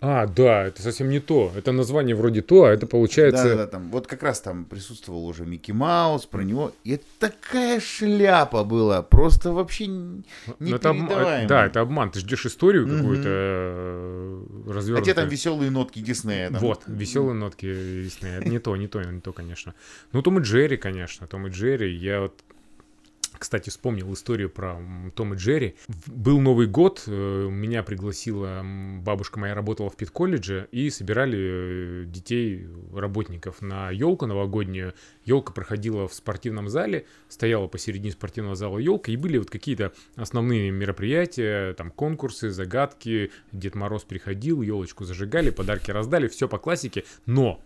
А, 0.00 0.26
да, 0.26 0.64
это 0.66 0.80
совсем 0.80 1.08
не 1.08 1.18
то. 1.18 1.50
Это 1.56 1.72
название 1.72 2.14
вроде 2.14 2.40
то, 2.40 2.64
а 2.64 2.70
это 2.70 2.86
получается... 2.86 3.42
Да, 3.48 3.54
да, 3.56 3.66
там, 3.66 3.90
вот 3.90 4.06
как 4.06 4.22
раз 4.22 4.40
там 4.40 4.64
присутствовал 4.64 5.26
уже 5.26 5.44
Микки 5.44 5.72
Маус, 5.72 6.24
про 6.26 6.42
него. 6.42 6.70
И 6.84 6.92
это 6.92 7.04
такая 7.18 7.80
шляпа 7.80 8.62
была, 8.62 9.02
просто 9.02 9.52
вообще 9.52 9.86
н- 9.86 10.24
Ну, 10.60 10.76
это 10.76 10.90
обма- 10.90 11.02
непередаваемая. 11.02 11.48
Да, 11.48 11.66
это 11.66 11.80
обман. 11.80 12.10
Ты 12.12 12.20
ждешь 12.20 12.46
историю 12.46 12.86
какую-то 12.88 13.28
э, 13.28 14.42
А 14.68 14.72
развернутую. 14.72 15.04
те 15.04 15.14
там 15.14 15.28
веселые 15.28 15.70
нотки 15.70 15.98
Диснея. 15.98 16.50
там. 16.50 16.60
Вот, 16.60 16.82
веселые 16.86 17.34
нотки 17.34 17.66
Диснея. 18.04 18.38
Это 18.38 18.48
не 18.48 18.58
то, 18.60 18.76
не 18.76 18.86
то, 18.86 19.02
не 19.02 19.20
то, 19.20 19.32
конечно. 19.32 19.74
Ну, 20.12 20.22
Том 20.22 20.38
и 20.38 20.42
Джерри, 20.42 20.76
конечно, 20.76 21.26
Том 21.26 21.46
и 21.48 21.50
Джерри. 21.50 21.92
Я 21.94 22.20
вот, 22.20 22.34
кстати, 23.38 23.70
вспомнил 23.70 24.12
историю 24.12 24.50
про 24.50 24.80
Том 25.14 25.34
и 25.34 25.36
Джерри. 25.36 25.76
Был 26.06 26.40
Новый 26.40 26.66
год, 26.66 27.04
э, 27.06 27.48
меня 27.50 27.82
пригласила 27.82 28.62
бабушка 28.64 29.38
моя 29.38 29.54
работала 29.54 29.90
в 29.90 29.96
педколледже, 29.96 30.68
и 30.72 30.90
собирали 30.90 31.38
э, 31.38 32.04
детей, 32.06 32.66
работников 32.94 33.62
на 33.62 33.90
елку 33.90 34.26
новогоднюю. 34.26 34.94
Елка 35.24 35.52
проходила 35.52 36.08
в 36.08 36.14
спортивном 36.14 36.68
зале, 36.68 37.06
стояла 37.28 37.66
посередине 37.66 38.12
спортивного 38.12 38.54
зала 38.54 38.78
елка, 38.78 39.12
и 39.12 39.16
были 39.16 39.38
вот 39.38 39.50
какие-то 39.50 39.92
основные 40.16 40.70
мероприятия, 40.70 41.74
там 41.74 41.90
конкурсы, 41.90 42.50
загадки, 42.50 43.30
Дед 43.52 43.74
Мороз 43.74 44.04
приходил, 44.04 44.62
елочку 44.62 45.04
зажигали, 45.04 45.50
подарки 45.50 45.90
раздали, 45.90 46.28
все 46.28 46.48
по 46.48 46.58
классике, 46.58 47.04
но 47.26 47.62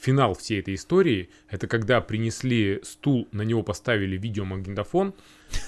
финал 0.00 0.34
всей 0.34 0.60
этой 0.60 0.74
истории 0.74 1.30
это 1.48 1.66
когда 1.66 2.00
принесли 2.00 2.80
стул, 2.82 3.28
на 3.32 3.42
него 3.42 3.62
поставили 3.62 4.16
видеомагнитофон, 4.16 5.14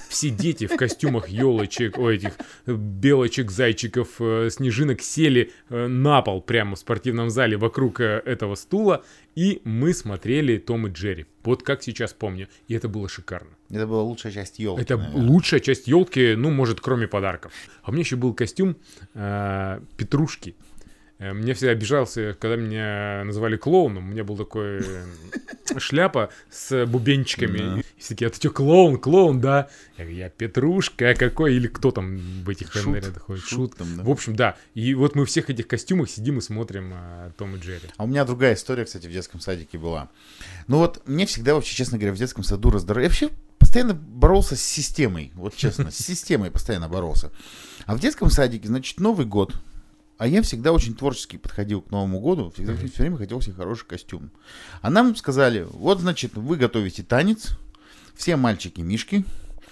все 0.09 0.31
дети 0.31 0.67
в 0.67 0.77
костюмах 0.77 1.29
елочек, 1.29 1.99
о, 1.99 2.11
этих 2.11 2.33
э, 2.67 2.73
белочек, 2.75 3.51
зайчиков, 3.51 4.21
э, 4.21 4.49
снежинок 4.51 5.03
сели 5.03 5.53
э, 5.69 5.87
на 5.87 6.21
пол 6.23 6.43
прямо 6.43 6.75
в 6.75 6.79
спортивном 6.79 7.31
зале 7.31 7.57
вокруг 7.57 8.01
э, 8.01 8.23
этого 8.25 8.57
стула, 8.57 9.05
и 9.37 9.61
мы 9.65 9.95
смотрели 9.95 10.59
Том 10.59 10.89
и 10.89 10.91
Джерри. 10.91 11.27
Вот 11.45 11.63
как 11.63 11.83
сейчас 11.83 12.13
помню. 12.13 12.49
И 12.67 12.75
это 12.75 12.89
было 12.89 13.09
шикарно. 13.09 13.51
Это 13.71 13.87
была 13.87 14.03
лучшая 14.03 14.33
часть 14.33 14.59
елки. 14.59 14.83
Это 14.83 14.97
лучшая 15.15 15.61
часть 15.61 15.87
елки, 15.87 16.35
ну, 16.35 16.51
может, 16.51 16.81
кроме 16.81 17.07
подарков. 17.07 17.53
А 17.83 17.91
у 17.91 17.93
меня 17.93 18.03
еще 18.03 18.17
был 18.17 18.35
костюм 18.35 18.77
э, 19.15 19.81
Петрушки. 19.97 20.57
Э, 21.19 21.33
Мне 21.33 21.55
всегда 21.55 21.73
обижался, 21.73 22.37
когда 22.39 22.57
меня 22.57 23.23
называли 23.25 23.57
клоуном. 23.57 24.09
У 24.09 24.13
меня 24.13 24.25
был 24.25 24.37
такой 24.37 24.81
э, 24.81 25.79
шляпа 25.79 26.31
с 26.51 26.87
бубенчиками. 26.87 27.59
Да. 27.59 27.81
И 27.81 27.83
все 27.99 28.09
такие, 28.11 28.27
а 28.29 28.31
ты 28.31 28.37
что, 28.37 28.51
клоун, 28.51 28.99
клоун, 28.99 29.41
да? 29.41 29.69
Я 29.97 30.05
говорю, 30.05 30.19
я 30.19 30.29
Петрушка 30.29 31.15
какой, 31.15 31.55
или 31.55 31.67
кто 31.67 31.91
там 31.91 32.19
в 32.45 32.49
этих 32.49 32.73
Шут. 32.73 32.87
нарядах 32.87 33.23
ходит? 33.23 33.43
Шут 33.43 33.51
Шут. 33.51 33.77
там, 33.77 33.97
да. 33.97 34.03
В 34.05 34.11
общем, 34.11 34.37
да. 34.37 34.57
И 34.75 34.95
вот 34.95 35.15
мы 35.15 35.25
в 35.25 35.29
всех 35.29 35.51
этих 35.51 35.67
костюмах 35.67 36.09
сидим 36.09 36.39
и 36.39 36.41
смотрим 36.41 36.93
э, 36.95 37.33
Том 37.37 37.57
и 37.57 37.59
Джерри. 37.59 37.89
А 37.97 38.05
у 38.05 38.07
меня 38.07 38.25
другая 38.25 38.55
история, 38.55 38.85
кстати, 38.85 39.07
в 39.07 39.13
детском 39.13 39.41
садике 39.41 39.79
была. 39.79 40.09
Ну 40.69 40.79
вот, 40.79 41.03
мне 41.07 41.27
всегда 41.27 41.55
вообще, 41.55 41.75
честно 41.75 41.99
говоря, 41.99 42.15
в 42.15 42.19
детском 42.19 42.45
саду 42.45 42.71
раздражало. 42.71 43.03
Я 43.03 43.09
вообще 43.09 43.31
постоянно 43.59 43.95
боролся 43.95 44.55
с 44.57 44.63
системой, 44.63 45.33
вот 45.35 45.57
честно, 45.57 45.91
с 45.91 45.97
системой 45.99 46.51
постоянно 46.51 46.89
боролся. 46.89 47.33
А 47.87 47.97
в 47.97 48.01
детском 48.01 48.31
садике, 48.31 48.69
значит, 48.69 49.01
Новый 49.01 49.27
год. 49.27 49.55
А 50.19 50.27
я 50.27 50.43
всегда 50.43 50.73
очень 50.73 50.95
творчески 50.97 51.37
подходил 51.37 51.81
к 51.81 51.91
Новому 51.93 52.21
году, 52.21 52.51
всегда 52.51 52.73
Мгм. 52.73 52.89
все 52.89 53.03
время 53.03 53.17
хотел 53.17 53.41
себе 53.41 53.55
хороший 53.55 53.87
костюм. 53.87 54.31
А 54.83 54.91
нам 54.91 55.15
сказали, 55.15 55.67
вот, 55.71 56.01
значит, 56.01 56.35
вы 56.35 56.57
готовите 56.57 57.05
танец, 57.05 57.57
все 58.17 58.35
мальчики 58.37 58.81
мишки, 58.81 59.25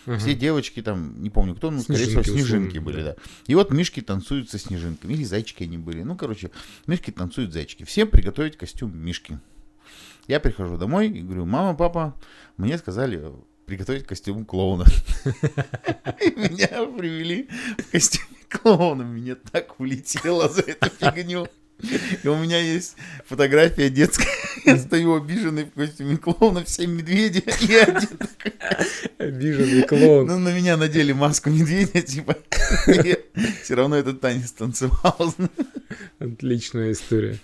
все 0.04 0.30
Мгм. 0.30 0.38
девочки 0.38 0.82
там, 0.82 1.20
не 1.20 1.30
помню 1.30 1.56
кто, 1.56 1.72
ну, 1.72 1.80
скорее 1.80 2.06
всего, 2.06 2.22
Снежинки, 2.22 2.40
снежинки 2.42 2.68
условно, 2.78 2.86
были, 2.92 3.02
да. 3.02 3.14
да. 3.14 3.22
И 3.48 3.56
вот 3.56 3.72
мишки 3.72 4.00
танцуют 4.00 4.48
со 4.48 4.58
снежинками, 4.60 5.14
или 5.14 5.24
зайчики 5.24 5.64
они 5.64 5.78
были. 5.78 6.04
Ну, 6.04 6.14
короче, 6.16 6.52
мишки 6.86 7.10
танцуют 7.10 7.52
зайчики. 7.52 7.84
Всем 7.84 8.08
приготовить 8.08 8.56
костюм 8.56 8.96
мишки. 8.96 9.40
Я 10.28 10.38
прихожу 10.38 10.76
домой 10.76 11.08
и 11.08 11.22
говорю, 11.22 11.44
мама, 11.46 11.74
папа, 11.76 12.14
мне 12.56 12.78
сказали 12.78 13.32
приготовить 13.66 14.06
костюм 14.06 14.44
клоуна. 14.44 14.84
Меня 16.36 16.86
привели 16.96 17.48
в 17.78 17.90
костюме 17.90 18.35
клоуна. 18.48 19.02
Меня 19.02 19.36
так 19.52 19.78
улетело 19.80 20.48
за 20.48 20.62
эту 20.62 20.90
фигню. 20.90 21.48
И 22.22 22.28
у 22.28 22.36
меня 22.36 22.58
есть 22.58 22.96
фотография 23.26 23.90
детская. 23.90 24.26
Я 24.64 24.78
стою 24.78 25.14
обиженный 25.16 25.64
в 25.64 25.70
костюме 25.72 26.16
клоуна, 26.16 26.64
все 26.64 26.86
медведи. 26.86 27.44
И 27.68 27.74
один 27.74 28.08
такой 28.16 28.52
Обиженный 29.18 29.82
клоун. 29.82 30.26
ну, 30.26 30.38
на 30.38 30.56
меня 30.56 30.76
надели 30.76 31.12
маску 31.12 31.50
медведя, 31.50 32.00
типа, 32.00 32.36
все 33.62 33.74
равно 33.74 33.96
этот 33.96 34.20
танец 34.20 34.52
танцевал. 34.52 35.34
Отличная 36.18 36.92
история. 36.92 37.38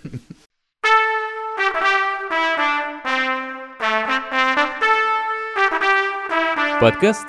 Подкаст 6.80 7.26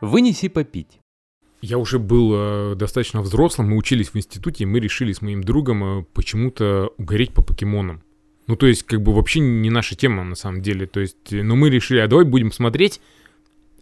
«Вынеси 0.00 0.48
попить». 0.48 1.03
Я 1.64 1.78
уже 1.78 1.98
был 1.98 2.32
э, 2.34 2.74
достаточно 2.74 3.22
взрослым, 3.22 3.70
мы 3.70 3.78
учились 3.78 4.10
в 4.10 4.16
институте, 4.16 4.64
и 4.64 4.66
мы 4.66 4.80
решили 4.80 5.14
с 5.14 5.22
моим 5.22 5.42
другом 5.42 6.00
э, 6.00 6.04
почему-то 6.12 6.92
угореть 6.98 7.32
по 7.32 7.40
покемонам. 7.40 8.02
Ну, 8.46 8.56
то 8.56 8.66
есть, 8.66 8.82
как 8.82 9.00
бы 9.00 9.14
вообще 9.14 9.40
не 9.40 9.70
наша 9.70 9.94
тема 9.96 10.24
на 10.24 10.34
самом 10.34 10.60
деле. 10.60 10.86
То 10.86 11.00
есть, 11.00 11.32
э, 11.32 11.42
но 11.42 11.56
мы 11.56 11.70
решили, 11.70 12.00
а 12.00 12.06
давай 12.06 12.26
будем 12.26 12.52
смотреть. 12.52 13.00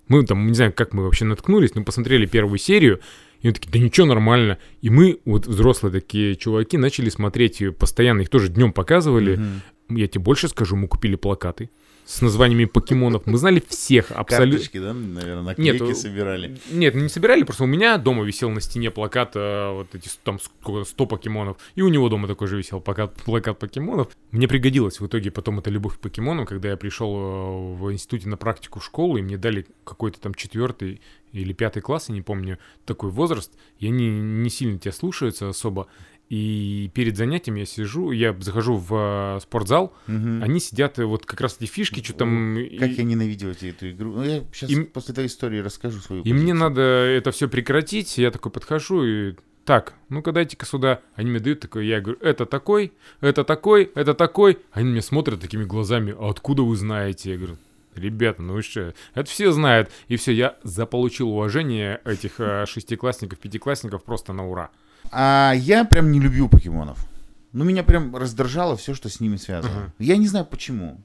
Мы 0.07 0.25
там, 0.25 0.47
не 0.47 0.55
знаю, 0.55 0.73
как 0.73 0.95
мы 0.95 1.03
вообще 1.03 1.25
наткнулись, 1.25 1.75
но 1.75 1.83
посмотрели 1.83 2.25
первую 2.25 2.59
серию, 2.59 3.01
и 3.41 3.49
мы 3.49 3.53
такие, 3.53 3.73
да 3.73 3.81
ничего, 3.81 4.07
нормально. 4.07 4.59
И 4.81 4.89
мы, 4.89 5.19
вот 5.25 5.49
взрослые 5.49 5.93
такие 5.93 6.37
чуваки, 6.37 6.79
начали 6.79 7.09
смотреть 7.09 7.61
ее 7.61 7.73
постоянно, 7.73 8.21
их 8.21 8.29
тоже 8.29 8.49
днем 8.49 8.73
показывали. 8.73 9.41
Я 9.89 10.07
тебе 10.07 10.23
больше 10.23 10.47
скажу, 10.47 10.77
мы 10.77 10.87
купили 10.87 11.17
плакаты 11.17 11.69
с 12.05 12.21
названиями 12.21 12.65
покемонов. 12.65 13.27
Мы 13.27 13.39
знали 13.39 13.63
всех 13.69 14.11
абсолютно. 14.11 14.59
Карточки, 14.59 14.79
да, 14.79 14.93
наверное, 14.93 15.43
наклейки 15.43 15.83
Нет, 15.83 15.97
собирали. 15.97 16.59
Нет, 16.71 16.95
не 16.95 17.09
собирали, 17.09 17.45
просто 17.45 17.65
у 17.65 17.67
меня 17.67 17.97
дома 17.97 18.25
висел 18.25 18.51
на 18.51 18.61
стене 18.61 18.91
плакат, 18.91 19.33
э, 19.35 19.73
вот 19.73 19.95
эти 19.95 20.11
там 20.23 20.41
сколько, 20.41 20.89
100 20.89 21.07
покемонов, 21.07 21.57
и 21.75 21.83
у 21.83 21.89
него 21.89 22.09
дома 22.09 22.29
такой 22.29 22.49
же 22.49 22.59
висел 22.59 22.81
плакат, 22.81 23.15
плакат 23.25 23.59
покемонов. 23.59 24.09
Мне 24.31 24.49
пригодилось 24.49 25.01
в 25.01 25.07
итоге 25.07 25.31
потом 25.31 25.61
эта 25.61 25.71
любовь 25.71 25.97
к 25.97 26.01
покемонам, 26.01 26.45
когда 26.45 26.71
я 26.71 26.77
пришел 26.77 27.15
э, 27.17 27.75
в 27.77 27.93
институте 27.93 28.29
на 28.29 28.37
практику 28.37 28.81
в 28.81 28.85
школу, 28.85 29.17
и 29.17 29.23
мне 29.23 29.39
дали 29.39 29.67
какой-то 29.85 30.21
там 30.21 30.35
четвертый 30.35 31.01
или 31.33 31.53
пятый 31.53 31.81
класс, 31.81 32.09
я 32.09 32.15
не 32.15 32.23
помню, 32.23 32.59
такой 32.85 33.11
возраст, 33.11 33.53
и 33.79 33.87
они 33.87 34.11
не 34.11 34.51
сильно 34.51 34.79
тебя 34.79 34.93
слушаются 34.93 35.49
особо. 35.49 35.89
И 36.33 36.91
перед 36.95 37.19
занятием 37.19 37.57
я 37.57 37.67
сижу, 37.67 38.11
я 38.11 38.35
захожу 38.41 38.77
в 38.79 39.37
э, 39.37 39.41
спортзал, 39.43 39.93
Мгм. 40.07 40.43
они 40.43 40.61
сидят, 40.61 40.99
э, 40.99 41.05
вот 41.05 41.27
как 41.27 41.43
раз 41.43 41.59
эти 41.61 41.69
фишки, 41.69 42.03
что 42.03 42.15
там... 42.15 42.57
Как 42.79 42.89
и- 42.89 42.95
я 42.95 43.05
ненавидел 43.05 43.51
эту 43.51 43.91
игру. 43.91 44.13
Ну, 44.15 44.23
я 44.23 44.43
сейчас 44.51 44.71
Им- 44.71 44.87
после 44.87 45.13
этой 45.13 45.27
истории 45.27 45.59
расскажу 45.59 46.01
свою 46.01 46.23
И 46.23 46.33
мне 46.33 46.41
позицию. 46.53 46.57
надо 46.59 46.81
это 46.81 47.33
все 47.33 47.49
прекратить. 47.51 48.17
Я 48.17 48.31
такой 48.31 48.51
подхожу 48.51 49.05
и 49.05 49.35
так, 49.67 49.93
ну-ка 50.09 50.33
дайте-ка 50.33 50.65
сюда. 50.65 51.03
Они 51.17 51.29
мне 51.31 51.39
дают 51.39 51.61
такой, 51.61 51.87
я 51.87 52.01
говорю, 52.01 52.19
это 52.23 52.47
такой, 52.47 52.95
это 53.21 53.45
такой, 53.45 53.91
это 53.95 54.15
такой. 54.15 54.59
Они 54.73 54.89
меня 54.89 55.03
смотрят 55.03 55.39
такими 55.39 55.65
глазами, 55.65 56.15
а 56.19 56.31
откуда 56.31 56.63
вы 56.63 56.75
знаете? 56.77 57.33
Я 57.33 57.37
говорю, 57.37 57.57
Ребята, 57.95 58.41
ну 58.41 58.63
что, 58.63 58.95
это 59.13 59.29
все 59.31 59.53
знают. 59.53 59.91
И 60.09 60.17
все, 60.17 60.33
я 60.33 60.57
заполучил 60.63 61.29
уважение 61.29 62.01
этих 62.07 62.41
э, 62.41 62.65
шестиклассников, 62.67 63.39
пятиклассников 63.39 64.03
просто 64.03 64.33
на 64.33 64.49
ура. 64.49 64.71
А 65.11 65.53
я 65.55 65.85
прям 65.85 66.13
не 66.13 66.21
любил 66.21 66.49
покемонов. 66.49 67.05
Ну, 67.53 67.65
меня 67.65 67.83
прям 67.83 68.17
раздражало 68.17 68.77
все, 68.77 68.95
что 68.95 69.09
с 69.09 69.21
ними 69.21 69.37
связано. 69.37 69.75
Ага. 69.75 69.93
Я 69.99 70.17
не 70.17 70.27
знаю 70.27 70.47
почему. 70.47 71.01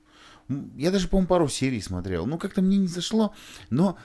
Я 0.78 0.92
даже, 0.92 1.08
по-моему, 1.10 1.28
пару 1.28 1.50
серий 1.50 1.82
смотрел. 1.82 2.26
Ну, 2.26 2.38
как-то 2.38 2.62
мне 2.62 2.78
не 2.78 2.88
зашло. 2.88 3.34
Но 3.70 3.98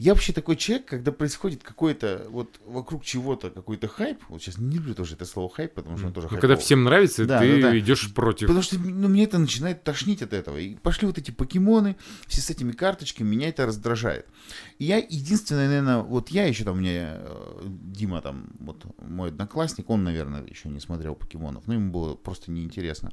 я 0.00 0.14
вообще 0.14 0.32
такой 0.32 0.56
человек, 0.56 0.86
когда 0.86 1.12
происходит 1.12 1.62
какой-то 1.62 2.26
вот 2.30 2.58
вокруг 2.64 3.04
чего-то 3.04 3.50
какой-то 3.50 3.86
хайп. 3.86 4.18
Вот 4.30 4.40
сейчас 4.40 4.56
не 4.56 4.76
люблю 4.76 4.94
тоже 4.94 5.14
это 5.14 5.26
слово 5.26 5.50
хайп, 5.50 5.74
потому 5.74 5.98
что 5.98 6.06
он 6.06 6.14
тоже 6.14 6.28
Ну, 6.30 6.38
когда 6.38 6.56
всем 6.56 6.84
нравится, 6.84 7.26
Да, 7.26 7.38
ты 7.38 7.60
да, 7.60 7.68
да. 7.68 7.78
идешь 7.78 8.10
против. 8.14 8.46
Потому 8.46 8.62
что 8.62 8.78
ну, 8.78 9.08
мне 9.08 9.24
это 9.24 9.36
начинает 9.38 9.84
тошнить 9.84 10.22
от 10.22 10.32
этого. 10.32 10.56
И 10.56 10.76
пошли 10.76 11.06
вот 11.06 11.18
эти 11.18 11.30
покемоны, 11.32 11.96
все 12.26 12.40
с 12.40 12.48
этими 12.48 12.72
карточками, 12.72 13.28
меня 13.28 13.50
это 13.50 13.66
раздражает. 13.66 14.26
И 14.78 14.86
я 14.86 14.96
единственное, 14.96 15.68
наверное, 15.68 15.98
вот 15.98 16.30
я 16.30 16.46
еще 16.46 16.64
там, 16.64 16.78
мне 16.78 17.10
э, 17.12 17.62
Дима 17.66 18.22
там, 18.22 18.46
вот 18.58 18.86
мой 19.06 19.28
одноклассник, 19.28 19.90
он, 19.90 20.02
наверное, 20.02 20.46
еще 20.46 20.70
не 20.70 20.80
смотрел 20.80 21.14
покемонов, 21.14 21.66
но 21.66 21.74
ему 21.74 21.92
было 21.92 22.14
просто 22.14 22.50
неинтересно. 22.50 23.12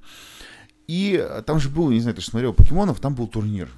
И 0.88 1.22
э, 1.22 1.42
там 1.46 1.60
же 1.60 1.68
был, 1.68 1.90
не 1.90 2.00
знаю, 2.00 2.16
ты 2.16 2.22
же 2.22 2.30
смотрел 2.30 2.54
покемонов, 2.54 3.02
там 3.02 3.14
был 3.14 3.28
турнир 3.28 3.70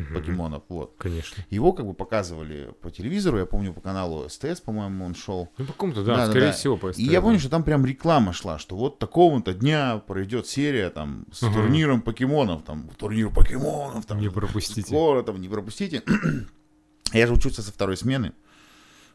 Мгм. 0.00 0.14
покемонов, 0.14 0.62
вот. 0.68 0.94
Конечно. 0.98 1.44
Его 1.50 1.72
как 1.72 1.86
бы 1.86 1.94
показывали 1.94 2.72
по 2.80 2.90
телевизору, 2.90 3.38
я 3.38 3.46
помню 3.46 3.72
по 3.72 3.80
каналу 3.80 4.28
СТС, 4.28 4.60
по-моему, 4.60 5.04
он 5.04 5.14
шел. 5.14 5.50
Ну, 5.58 5.64
по 5.66 5.72
какому-то, 5.72 6.04
да, 6.04 6.16
Да, 6.16 6.26
скорее 6.26 6.46
да. 6.46 6.52
всего, 6.52 6.76
по 6.76 6.88
И 6.88 6.92
STS, 6.92 7.10
я 7.10 7.20
помню, 7.22 7.38
что 7.38 7.48
там 7.48 7.62
прям 7.64 7.84
реклама 7.86 8.32
шла, 8.32 8.58
что 8.58 8.76
вот 8.76 8.98
такого-то 8.98 9.52
дня 9.54 9.98
пройдет 10.06 10.46
серия 10.46 10.90
там 10.90 11.26
с 11.32 11.42
Ага. 11.42 11.54
турниром 11.54 12.02
покемонов, 12.02 12.62
там 12.62 12.88
турнир 12.98 13.30
покемонов, 13.30 14.06
там 14.06 14.18
Не 14.20 14.30
пропустите. 14.30 14.82
скоро 14.82 15.22
там 15.22 15.40
не 15.40 15.48
пропустите. 15.48 16.02
Я 17.12 17.26
же 17.26 17.32
учился 17.32 17.62
со 17.62 17.72
второй 17.72 17.96
смены. 17.96 18.32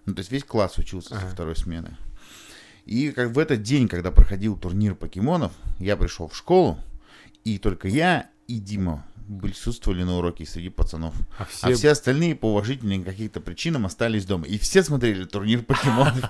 Ну, 0.06 0.14
то 0.14 0.20
есть 0.20 0.32
весь 0.32 0.44
класс 0.44 0.78
учился 0.78 1.16
Ага. 1.16 1.28
со 1.28 1.34
второй 1.34 1.56
смены. 1.56 1.98
И 2.86 3.12
как 3.12 3.32
в 3.32 3.40
этот 3.40 3.64
день, 3.64 3.88
когда 3.88 4.12
проходил 4.12 4.58
турнир 4.58 4.94
покемонов, 4.94 5.52
я 5.80 5.98
пришел 5.98 6.28
в 6.28 6.36
школу, 6.36 6.78
и 7.44 7.58
только 7.58 7.88
я 7.88 8.30
и 8.48 8.60
Дима 8.60 9.04
присутствовали 9.42 10.04
на 10.04 10.18
уроке 10.18 10.46
среди 10.46 10.70
пацанов. 10.70 11.14
А 11.38 11.46
все... 11.46 11.68
А 11.68 11.74
все 11.74 11.90
остальные 11.92 12.36
по 12.36 12.48
уважительным 12.52 13.04
каким-то 13.04 13.42
причинам 13.42 13.86
остались 13.86 14.26
дома. 14.26 14.46
И 14.46 14.58
все 14.58 14.84
смотрели 14.84 15.26
турнир 15.26 15.64
покемонов. 15.64 16.30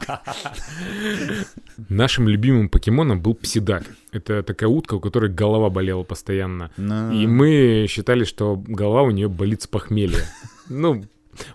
Нашим 1.89 2.27
любимым 2.27 2.69
покемоном 2.69 3.21
был 3.21 3.35
Псидак. 3.35 3.83
Это 4.11 4.43
такая 4.43 4.69
утка, 4.69 4.95
у 4.95 4.99
которой 4.99 5.31
голова 5.31 5.69
болела 5.69 6.03
постоянно. 6.03 6.71
И 6.77 7.27
мы 7.27 7.85
считали, 7.89 8.23
что 8.23 8.55
голова 8.55 9.03
у 9.03 9.11
нее 9.11 9.29
болит 9.29 9.61
с 9.63 9.67
похмелья. 9.67 10.25
Ну, 10.69 11.05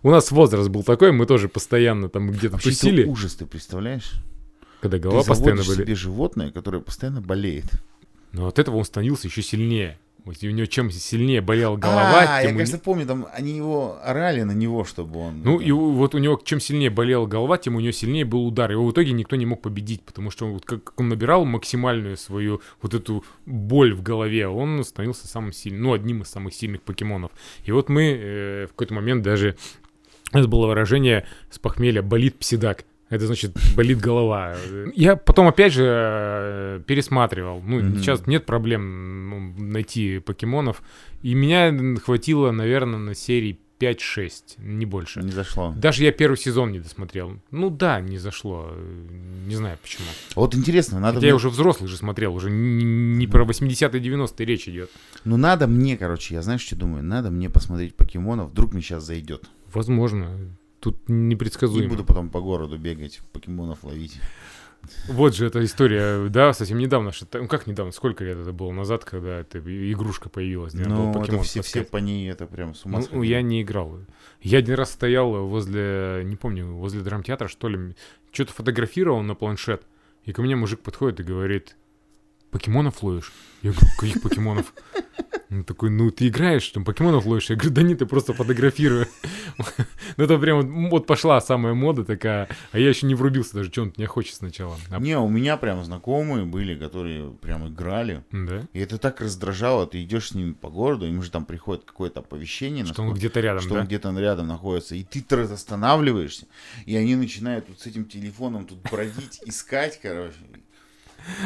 у 0.02 0.10
нас 0.10 0.30
возраст 0.30 0.68
был 0.68 0.84
такой, 0.84 1.10
мы 1.10 1.26
тоже 1.26 1.48
постоянно 1.48 2.08
там 2.08 2.30
где-то 2.30 2.58
тусили, 2.58 3.04
ужас, 3.04 3.34
ты 3.34 3.46
представляешь? 3.46 4.12
когда 4.80 4.98
голова 4.98 5.22
ты 5.22 5.28
постоянно 5.28 5.62
болит. 5.62 5.82
себе 5.84 5.94
животное, 5.94 6.50
которое 6.50 6.80
постоянно 6.80 7.20
болеет. 7.20 7.66
Но 8.32 8.46
от 8.46 8.58
этого 8.58 8.76
он 8.76 8.84
становился 8.84 9.28
еще 9.28 9.42
сильнее. 9.42 9.98
У 10.24 10.30
него 10.46 10.66
чем 10.66 10.90
сильнее 10.90 11.40
болела 11.40 11.76
голова, 11.76 12.20
а, 12.28 12.40
я, 12.40 12.46
тем 12.46 12.54
у 12.56 12.58
кажется, 12.58 12.76
не- 12.76 12.82
помню, 12.82 13.06
там 13.06 13.26
они 13.32 13.56
его 13.56 13.98
орали 14.02 14.42
на 14.42 14.52
него, 14.52 14.84
чтобы 14.84 15.20
он... 15.20 15.42
Ну, 15.42 15.60
и 15.60 15.70
у- 15.70 15.92
вот 15.92 16.14
у 16.14 16.18
него 16.18 16.40
чем 16.44 16.60
сильнее 16.60 16.90
болела 16.90 17.26
голова, 17.26 17.58
тем 17.58 17.76
у 17.76 17.80
него 17.80 17.92
сильнее 17.92 18.24
был 18.24 18.46
удар. 18.46 18.70
Его 18.70 18.86
в 18.86 18.92
итоге 18.92 19.12
никто 19.12 19.36
не 19.36 19.46
мог 19.46 19.62
победить, 19.62 20.02
потому 20.02 20.30
что 20.30 20.46
вот 20.46 20.64
как 20.64 20.98
он 21.00 21.08
набирал 21.08 21.44
максимальную 21.44 22.16
свою 22.16 22.60
вот 22.82 22.94
эту 22.94 23.24
боль 23.46 23.94
в 23.94 24.02
голове, 24.02 24.48
он 24.48 24.82
становился 24.84 25.26
самым 25.26 25.52
сильным, 25.52 25.82
ну, 25.82 25.92
одним 25.94 26.22
из 26.22 26.28
самых 26.28 26.54
сильных 26.54 26.82
покемонов. 26.82 27.30
И 27.64 27.72
вот 27.72 27.88
мы 27.88 28.02
э, 28.12 28.66
в 28.66 28.70
какой-то 28.70 28.94
момент 28.94 29.22
даже... 29.22 29.56
Это 30.32 30.46
было 30.46 30.66
выражение 30.68 31.26
с 31.50 31.58
похмелья 31.58 32.02
«болит 32.02 32.38
псидак». 32.38 32.84
Это 33.10 33.26
значит, 33.26 33.52
болит 33.76 33.98
голова. 33.98 34.56
Я 34.94 35.16
потом, 35.16 35.48
опять 35.48 35.72
же, 35.72 35.84
э, 35.86 36.80
пересматривал. 36.86 37.60
Ну, 37.62 37.80
Мгм. 37.80 37.98
сейчас 37.98 38.26
нет 38.26 38.46
проблем 38.46 39.28
ну, 39.30 39.64
найти 39.64 40.20
покемонов. 40.20 40.82
И 41.22 41.34
меня 41.34 41.76
хватило, 42.02 42.50
наверное, 42.52 42.98
на 43.00 43.14
серии 43.14 43.58
5-6, 43.80 44.56
не 44.58 44.84
больше. 44.86 45.20
Не 45.22 45.32
зашло. 45.32 45.72
Даже 45.76 46.04
я 46.04 46.12
первый 46.12 46.36
сезон 46.36 46.70
не 46.70 46.78
досмотрел. 46.80 47.40
Ну 47.50 47.70
да, 47.70 48.00
не 48.00 48.18
зашло. 48.18 48.70
Не 49.46 49.56
знаю 49.56 49.78
почему. 49.82 50.06
Вот 50.36 50.54
интересно, 50.54 51.00
надо... 51.00 51.14
Хотя 51.14 51.26
я 51.28 51.32
мне- 51.32 51.36
уже 51.36 51.48
взрослый 51.48 51.88
же 51.88 51.96
смотрел, 51.96 52.34
уже 52.34 52.50
не, 52.50 52.84
не 52.84 53.26
про 53.26 53.44
80-е 53.44 54.00
90-е 54.00 54.46
речь 54.46 54.68
идет. 54.68 54.90
Ну, 55.24 55.36
надо 55.38 55.66
мне, 55.66 55.96
короче, 55.96 56.34
я 56.34 56.42
знаешь, 56.42 56.60
что 56.60 56.76
думаю? 56.76 57.02
Надо 57.02 57.30
мне 57.30 57.48
посмотреть 57.48 57.96
покемонов, 57.96 58.50
вдруг 58.50 58.72
мне 58.74 58.82
сейчас 58.82 59.02
зайдет. 59.04 59.48
Возможно. 59.72 60.36
Тут 60.80 61.08
непредсказуемо. 61.08 61.88
буду 61.90 62.04
потом 62.04 62.30
по 62.30 62.40
городу 62.40 62.78
бегать, 62.78 63.20
покемонов 63.32 63.84
ловить. 63.84 64.18
Вот 65.08 65.34
же 65.34 65.46
эта 65.46 65.62
история, 65.62 66.28
да, 66.30 66.54
совсем 66.54 66.78
недавно. 66.78 67.12
Что 67.12 67.26
ну 67.38 67.48
как 67.48 67.66
недавно, 67.66 67.92
сколько 67.92 68.24
лет 68.24 68.38
это 68.38 68.52
было 68.52 68.72
назад, 68.72 69.04
когда 69.04 69.40
эта 69.40 69.58
игрушка 69.58 70.30
появилась? 70.30 70.72
где 70.72 70.84
надо 70.84 70.94
было 71.02 71.12
Ну, 71.12 71.22
это 71.22 71.38
все, 71.42 71.60
все 71.60 71.84
по 71.84 71.98
ней, 71.98 72.30
это 72.30 72.46
прям 72.46 72.74
с 72.74 72.86
ума 72.86 73.00
Ну, 73.00 73.04
сходили. 73.04 73.26
я 73.26 73.42
не 73.42 73.60
играл. 73.60 73.98
Я 74.40 74.58
один 74.58 74.76
раз 74.76 74.90
стоял 74.92 75.46
возле, 75.46 76.22
не 76.24 76.36
помню, 76.36 76.66
возле 76.72 77.02
драмтеатра, 77.02 77.46
что 77.48 77.68
ли, 77.68 77.94
что-то 78.32 78.54
фотографировал 78.54 79.20
на 79.22 79.34
планшет, 79.34 79.82
и 80.24 80.32
ко 80.32 80.40
мне 80.40 80.56
мужик 80.56 80.80
подходит 80.80 81.20
и 81.20 81.24
говорит, 81.24 81.76
покемонов 82.50 83.02
ловишь? 83.02 83.32
Я 83.60 83.72
говорю, 83.72 83.86
каких 83.98 84.22
покемонов? 84.22 84.72
Он 85.50 85.64
такой, 85.64 85.90
ну 85.90 86.10
ты 86.12 86.28
играешь, 86.28 86.68
там 86.68 86.84
покемонов 86.84 87.26
ловишь? 87.26 87.50
Я 87.50 87.56
говорю, 87.56 87.74
да 87.74 87.82
нет, 87.82 87.98
ты 87.98 88.06
просто 88.06 88.32
фотографирую. 88.32 89.06
Ну 90.16 90.24
это 90.24 90.38
прям 90.38 90.88
вот- 90.90 91.06
пошла 91.06 91.40
самая 91.40 91.74
мода 91.74 92.04
такая, 92.04 92.48
а 92.72 92.78
я 92.78 92.88
еще 92.88 93.06
не 93.06 93.14
врубился 93.14 93.54
даже, 93.54 93.70
что 93.70 93.82
он 93.82 93.92
меня 93.96 94.06
хочет 94.08 94.34
сначала. 94.34 94.76
А, 94.90 94.98
Не, 94.98 95.18
у 95.18 95.28
меня 95.28 95.56
прям 95.56 95.84
знакомые 95.84 96.44
были, 96.44 96.74
которые 96.76 97.30
прям 97.30 97.68
играли. 97.68 98.24
Да? 98.32 98.66
И 98.72 98.80
это 98.80 98.98
так 98.98 99.20
раздражало, 99.20 99.86
ты 99.86 100.02
идешь 100.02 100.28
с 100.28 100.34
ними 100.34 100.52
по 100.52 100.68
городу, 100.68 101.06
им 101.06 101.22
же 101.22 101.30
там 101.30 101.44
приходит 101.44 101.84
какое-то 101.84 102.20
оповещение, 102.20 102.84
Что 102.86 103.02
он 103.02 103.14
где-то 103.14 103.40
рядом, 103.40 103.62
что 103.62 103.74
он 103.74 103.86
где-то 103.86 104.10
рядом 104.18 104.48
находится, 104.48 104.94
и 104.94 105.04
ты 105.04 105.22
останавливаешься, 105.40 106.46
и 106.86 106.96
они 106.96 107.16
начинают 107.16 107.68
вот 107.68 107.80
с 107.80 107.86
этим 107.86 108.04
телефоном 108.04 108.66
тут 108.66 108.78
бродить, 108.90 109.40
искать, 109.44 110.00
короче. 110.00 110.36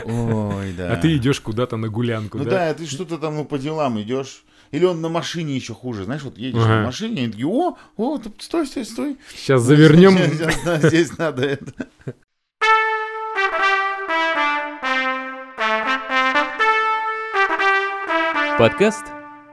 Ой, 0.05 0.73
да. 0.77 0.93
А 0.93 0.97
ты 0.97 1.17
идешь 1.17 1.41
куда-то 1.41 1.77
на 1.77 1.89
гулянку, 1.89 2.39
Ну 2.39 2.45
да? 2.45 2.51
да, 2.51 2.75
ты 2.75 2.87
что-то 2.87 3.19
там 3.19 3.35
ну, 3.37 3.45
по 3.45 3.59
делам 3.59 4.01
идешь. 4.01 4.45
Или 4.71 4.85
он 4.87 5.01
на 5.01 5.09
машине 5.09 5.55
еще 5.55 5.73
хуже. 5.75 6.05
Знаешь, 6.05 6.23
вот 6.23 6.37
едешь 6.37 6.61
Ага. 6.63 6.77
на 6.81 6.83
машине, 6.87 7.25
и 7.27 7.29
такие, 7.31 7.47
о, 7.47 7.77
о, 7.97 8.21
стой, 8.41 8.67
стой, 8.67 8.85
стой. 8.85 9.17
Сейчас 9.35 9.63
завернем. 9.63 10.17
Сейчас, 10.19 10.55
да, 10.65 10.89
здесь 10.89 11.17
надо 11.19 11.45
это. 11.45 11.73
Подкаст 18.59 19.05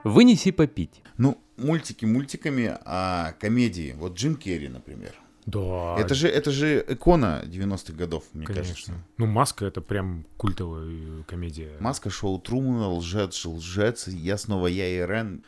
«Вынеси 0.03 0.51
попить». 0.51 1.01
Ну, 1.17 1.37
мультики 1.57 2.05
мультиками, 2.05 2.77
а 2.85 3.33
комедии. 3.39 3.95
Вот 3.97 4.15
Джим 4.15 4.35
Керри, 4.35 4.67
например. 4.69 5.13
Да. 5.45 5.95
Это 5.97 6.13
же, 6.13 6.27
это 6.27 6.51
же 6.51 6.85
икона 6.87 7.41
90-х 7.45 7.93
годов, 7.93 8.23
мне 8.33 8.45
Конечно. 8.45 8.73
кажется. 8.73 8.93
Ну, 9.17 9.25
маска 9.25 9.65
это 9.65 9.81
прям 9.81 10.25
культовая 10.37 10.87
э, 10.87 11.23
комедия. 11.27 11.71
Маска 11.79 12.09
шоу 12.09 12.39
Трумана, 12.39 12.89
лжец, 12.89 13.45
лжец, 13.45 14.07
я 14.07 14.37
снова 14.37 14.67
я 14.67 14.87
и 14.87 15.05
Рен. 15.05 15.43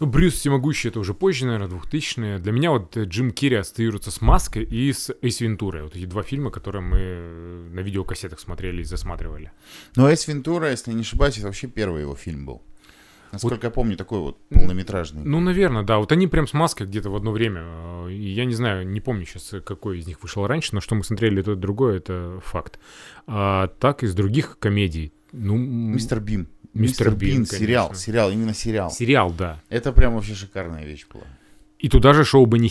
Ну, 0.00 0.06
Брюс 0.06 0.34
Всемогущий 0.34 0.88
это 0.88 0.98
уже 0.98 1.14
позже, 1.14 1.46
наверное, 1.46 1.68
2000-е. 1.68 2.38
Для 2.38 2.52
меня 2.52 2.70
вот 2.70 2.96
э, 2.96 3.04
Джим 3.04 3.30
Керри 3.30 3.56
ассоциируется 3.56 4.10
с 4.10 4.20
Маской 4.20 4.64
и 4.64 4.92
с 4.92 5.14
Эйс 5.22 5.40
Вентурой. 5.40 5.84
Вот 5.84 5.96
эти 5.96 6.04
два 6.04 6.22
фильма, 6.22 6.50
которые 6.50 6.82
мы 6.82 6.98
э, 6.98 7.68
на 7.72 7.80
видеокассетах 7.80 8.40
смотрели 8.40 8.82
и 8.82 8.84
засматривали. 8.84 9.52
Но 9.96 10.12
Эс 10.12 10.26
Вентура, 10.26 10.70
если 10.70 10.92
не 10.92 11.02
ошибаюсь, 11.02 11.38
это 11.38 11.46
вообще 11.46 11.68
первый 11.68 12.02
его 12.02 12.16
фильм 12.16 12.44
был. 12.44 12.62
Насколько 13.32 13.66
я 13.66 13.70
помню, 13.70 13.96
такой 13.96 14.20
вот 14.20 14.38
полнометражный. 14.48 15.22
Ну, 15.24 15.40
наверное, 15.40 15.82
да. 15.82 15.98
Вот 15.98 16.12
они 16.12 16.26
прям 16.26 16.46
с 16.46 16.52
Маской 16.52 16.86
где-то 16.86 17.10
в 17.10 17.16
одно 17.16 17.32
время. 17.32 17.62
э, 18.08 18.12
Я 18.12 18.44
не 18.44 18.54
знаю, 18.54 18.86
не 18.86 19.00
помню 19.00 19.26
сейчас, 19.26 19.54
какой 19.64 19.98
из 19.98 20.06
них 20.06 20.22
вышел 20.22 20.46
раньше, 20.46 20.70
но 20.74 20.80
что 20.80 20.94
мы 20.94 21.02
смотрели 21.04 21.42
то 21.42 21.52
и 21.52 21.56
другое, 21.56 21.96
это 21.96 22.40
факт. 22.44 22.78
А 23.26 23.68
так 23.80 24.02
из 24.02 24.14
других 24.14 24.58
комедий. 24.58 25.12
Ну, 25.32 25.56
Мистер 25.56 26.20
Бин. 26.20 26.48
Мистер 26.74 27.14
Бин, 27.14 27.46
сериал, 27.46 27.88
конечно. 27.88 28.04
сериал, 28.04 28.30
именно 28.30 28.54
сериал. 28.54 28.90
сериал, 28.90 29.32
да. 29.32 29.60
Это 29.68 29.92
прям 29.92 30.14
вообще 30.14 30.34
шикарная 30.34 30.84
вещь 30.84 31.06
была. 31.12 31.24
И 31.78 31.88
туда 31.88 32.12
же 32.14 32.24
шоу 32.24 32.46
Бенни 32.46 32.68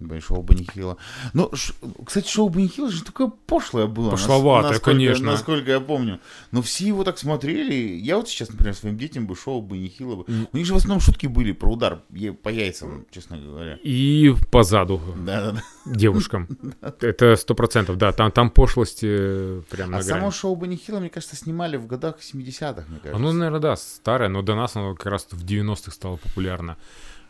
Бенни 0.00 0.66
Хилла. 0.72 0.96
Ну, 1.34 1.50
ш- 1.54 1.74
кстати, 2.04 2.28
шоу 2.28 2.48
Бенни 2.48 2.68
Хилла 2.68 2.90
же 2.90 3.04
такое 3.04 3.30
пошлое 3.46 3.86
было. 3.86 4.10
Пошловатое, 4.10 4.70
насколько- 4.72 4.90
конечно. 4.90 5.26
Насколько 5.26 5.70
я 5.72 5.80
помню. 5.80 6.20
Но 6.52 6.62
все 6.62 6.86
его 6.86 7.04
так 7.04 7.18
смотрели. 7.18 7.74
Я 7.74 8.16
вот 8.16 8.28
сейчас, 8.28 8.48
например, 8.50 8.74
своим 8.74 8.96
детям 8.96 9.26
бы 9.26 9.36
шоу 9.36 9.60
Бенни 9.62 9.88
Хилла 9.88 10.16
бы... 10.16 10.24
У 10.52 10.56
них 10.56 10.66
же 10.66 10.72
в 10.74 10.76
основном 10.76 11.00
шутки 11.00 11.26
были 11.26 11.52
про 11.52 11.70
удар 11.70 12.02
по 12.42 12.48
яйцам, 12.48 13.06
честно 13.10 13.38
говоря. 13.38 13.78
И 13.82 14.34
по 14.50 14.62
заду 14.62 15.00
Да-да-да. 15.24 15.62
девушкам. 15.86 16.48
Это 17.00 17.36
сто 17.36 17.54
процентов, 17.54 17.96
да. 17.98 18.12
Там, 18.12 18.30
там 18.32 18.50
пошлость 18.50 19.00
э, 19.02 19.62
прям 19.70 19.94
А 19.94 20.02
само 20.02 20.30
шоу 20.30 20.56
Бенни 20.56 20.76
Хилла, 20.76 21.00
мне 21.00 21.10
кажется, 21.10 21.36
снимали 21.36 21.76
в 21.76 21.86
годах 21.86 22.16
70-х, 22.20 22.84
мне 22.88 22.98
кажется. 23.00 23.16
Оно, 23.16 23.32
наверное, 23.32 23.60
да, 23.60 23.76
старое, 23.76 24.28
но 24.28 24.42
до 24.42 24.54
нас 24.54 24.76
оно 24.76 24.94
как 24.94 25.06
раз 25.06 25.26
в 25.30 25.44
90-х 25.44 25.90
стало 25.92 26.16
популярно. 26.16 26.76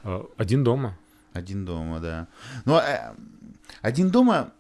А, 0.03 0.25
Один 0.37 0.65
дома. 0.65 0.97
Один 1.33 1.65
дома, 1.65 2.01
да. 2.01 2.29
Но 2.65 2.81
э, 2.81 3.15
один 3.83 4.11
дома, 4.11 4.53